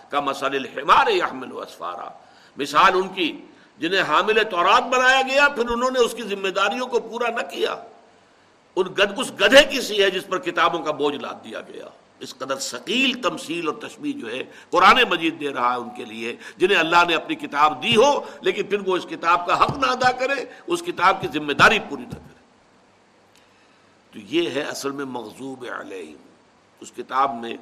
کا 0.08 0.20
مسل 0.20 0.54
الحمار 0.54 1.06
یحمل 1.06 1.48
اسفارا۔ 1.52 2.08
مثال 2.56 2.92
ان 2.94 3.08
کی، 3.08 3.42
جنہیں 3.78 4.02
حامل 4.02 4.42
تورات 4.50 4.82
بنایا 4.82 5.22
گیا، 5.22 5.48
پھر 5.48 5.68
انہوں 5.68 5.90
نے 5.90 5.98
اس 5.98 6.14
کی 6.14 6.22
ذمہ 6.22 6.48
داریوں 6.48 6.86
کو 6.86 7.00
پورا 7.00 7.30
نہ 7.30 7.50
کیا۔ 7.50 7.76
ان 8.76 8.86
گد، 8.86 9.12
اس 9.16 9.32
گدھے 9.40 9.64
کی 9.70 9.80
سی 9.80 10.02
ہے 10.02 10.10
جس 10.10 10.26
پر 10.26 10.38
کتابوں 10.38 10.82
کا 10.82 10.90
بوجھ 10.90 11.16
لاد 11.16 11.44
دیا 11.44 11.60
گیا۔ 11.60 11.84
اس 12.20 12.34
قدر 12.38 12.58
ثقیل 12.58 13.22
تمثیل 13.22 13.68
اور 13.68 13.74
تشبیح 13.74 14.12
جو 14.20 14.30
ہے، 14.30 14.42
قرآن 14.70 14.98
مجید 15.10 15.40
دے 15.40 15.48
رہا 15.48 15.72
ہے 15.72 15.78
ان 15.78 15.88
کے 15.96 16.04
لیے، 16.04 16.36
جنہیں 16.56 16.78
اللہ 16.78 16.96
نے 17.08 17.14
اپنی 17.14 17.34
کتاب 17.34 17.82
دی 17.82 17.96
ہو، 17.96 18.24
لیکن 18.40 18.62
پھر 18.62 18.88
وہ 18.88 18.96
اس 18.96 19.06
کتاب 19.10 19.46
کا 19.46 19.64
حق 19.64 19.78
نہ 19.78 19.86
ادا 19.86 20.12
کرے، 20.12 20.44
اس 20.66 20.82
کتاب 20.82 21.20
کی 21.20 21.28
ذمہ 21.34 21.52
داری 21.52 21.78
پوری 21.88 22.02
نہ 22.02 22.14
کرے۔ 22.14 22.34
تو 24.12 24.18
یہ 24.18 24.50
ہے 24.50 24.60
اصل 24.60 24.90
میں 24.90 25.04
مغزوب 25.04 25.64
علیہ 25.80 26.29
اس 26.80 26.92
کتاب 26.96 27.34
میں 27.34 27.56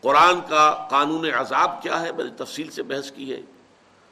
قرآن 0.00 0.40
کا 0.48 0.86
قانون 0.90 1.24
عذاب 1.34 1.82
کیا 1.82 2.00
ہے 2.00 2.12
میں 2.12 2.24
نے 2.24 2.30
تفصیل 2.30 2.70
سے 2.70 2.82
بحث 2.82 3.10
کی 3.10 3.32
ہے۔ 3.32 3.40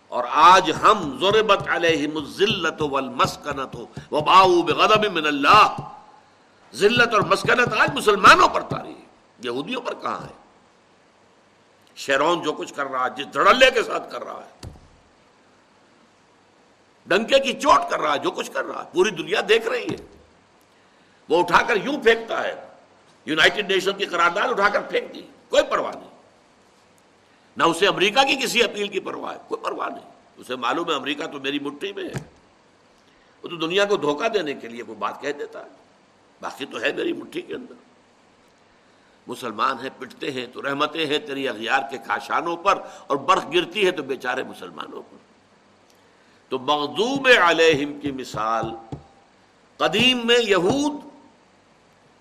اور 0.09 0.25
آج 0.31 0.73
ہم 0.83 1.19
ضربت 1.21 1.69
علیہم 1.69 2.17
الذلت 2.17 2.83
والمسکنت 2.83 3.77
وباؤ 4.13 4.63
بغضب 4.63 5.05
من 5.13 5.27
اللہ۔ 5.27 5.77
ذلت 6.75 7.15
اور 7.15 7.21
مسکنت 7.21 7.81
آج 7.81 7.91
مسلمانوں 7.95 8.49
پر 8.49 8.61
تاری 8.61 8.95
ہے، 8.95 9.05
یہودیوں 9.39 9.81
پر 9.81 9.95
کہاں 9.95 10.23
ہے؟ 10.23 10.33
شیرون 11.97 12.43
جو 12.43 12.53
کچھ 12.53 12.75
کر 12.75 12.87
رہا 12.87 13.05
ہے، 13.05 13.11
جس 13.17 13.35
دھڑلے 13.35 13.71
کے 13.71 13.83
ساتھ 13.83 14.13
کر 14.13 14.25
رہا 14.25 14.43
ہے، 14.47 14.71
ڈنکے 17.07 17.39
کی 17.39 17.53
چوٹ 17.53 17.91
کر 17.91 18.01
رہا 18.01 18.15
ہے، 18.15 18.19
جو 18.19 18.31
کچھ 18.31 18.51
کر 18.51 18.65
رہا 18.65 18.85
ہے، 18.85 18.89
پوری 18.93 19.11
دنیا 19.11 19.41
دیکھ 19.49 19.69
رہی 19.69 19.87
ہے۔ 19.87 20.17
وہ 21.29 21.41
اٹھا 21.41 21.63
کر 21.63 21.77
یوں 21.77 22.03
پھینکتا 22.03 22.43
ہے 22.43 22.70
یونائٹڈ 23.25 23.73
نیشن 23.73 23.93
کی 23.93 24.05
قرارداد 24.05 24.49
اٹھا 24.49 24.69
کر 24.69 24.81
پھینک 24.81 25.15
دی، 25.15 25.23
کوئی 25.49 25.63
پرواہ 25.63 25.93
نہیں۔ 25.97 26.11
نہ 27.57 27.65
اسے 27.65 27.87
امریکہ 27.87 28.27
کی 28.27 28.37
کسی 28.37 28.63
اپیل 28.63 28.89
کی 28.89 29.01
پرواہ 29.01 29.35
ہے، 29.35 29.39
کوئی 29.49 29.65
پرواہ 29.65 29.89
نہیں۔ 29.89 30.11
اسے 30.37 30.57
معلوم 30.57 30.91
ہے 30.91 30.95
امریکہ 30.95 31.27
تو 31.27 31.41
میری 31.41 31.59
مٹھی 31.59 31.93
میں 31.93 32.05
ہے۔ 32.05 32.25
وہ 33.43 33.49
تو 33.49 33.57
دنیا 33.57 33.85
کو 33.85 33.97
دھوکہ 33.97 34.29
دینے 34.29 34.55
کے 34.55 34.69
لیے 34.69 34.83
کوئی 34.83 34.99
بات 34.99 35.21
کہہ 35.21 35.33
دیتا 35.33 35.65
ہے۔ 35.65 35.71
باقی 36.41 36.65
تو 36.67 36.81
ہے 36.81 36.93
میری 36.93 37.13
مٹھی 37.13 37.43
کے 37.43 37.55
اندر۔ 37.55 37.75
مسلمان 39.27 39.77
ہیں، 39.83 39.91
پٹتے 39.99 40.31
ہیں، 40.31 40.47
تو 40.47 40.63
رحمتیں 40.63 41.07
ہیں 41.07 41.19
تیری 41.19 41.49
اغیار 41.49 41.81
کے 41.91 41.99
کاشانوں 41.99 42.57
پر، 42.57 42.79
اور 43.07 43.17
برف 43.17 43.45
گرتی 43.55 43.87
ہے 43.87 43.91
تو 43.91 44.03
بیچارے 44.03 44.43
مسلمانوں 44.43 45.03
پر۔ 45.03 45.17
تو 46.49 46.59
مغضوب 46.59 47.29
علیہم 47.43 48.01
کی 48.01 48.11
مثال، 48.11 48.65
قدیم 49.77 50.21
میں 50.25 50.39
یہود 50.39 51.10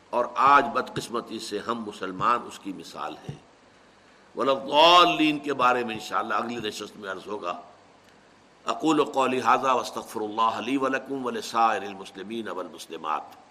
اور 0.10 0.26
آج 0.36 0.66
بدقسمتی 0.74 1.40
سے 1.40 1.60
ہم 1.68 1.84
مسلمان 1.84 2.40
اس 2.48 2.60
کی 2.60 2.74
مثال 2.74 3.16
ہیں۔ 3.30 3.36
ولغالین 4.36 5.40
کے 5.40 5.54
بارے 5.54 5.84
میں 5.84 5.94
انشاءاللہ 5.94 6.34
اگلی 6.34 6.56
نشست 6.56 6.98
میں 6.98 7.12
عرض 7.12 7.28
ہوگا۔ 7.28 7.60
اقول 8.66 9.00
و 9.00 9.04
قولی 9.04 9.42
حاضہ 9.42 9.68
وصطفر 9.68 10.22
اللہ 10.22 10.42
علی 10.42 10.78
ولکم 10.78 11.26
ولسائر 11.26 11.82
المسلمین 11.82 12.48
والمسلمات۔ 12.48 13.49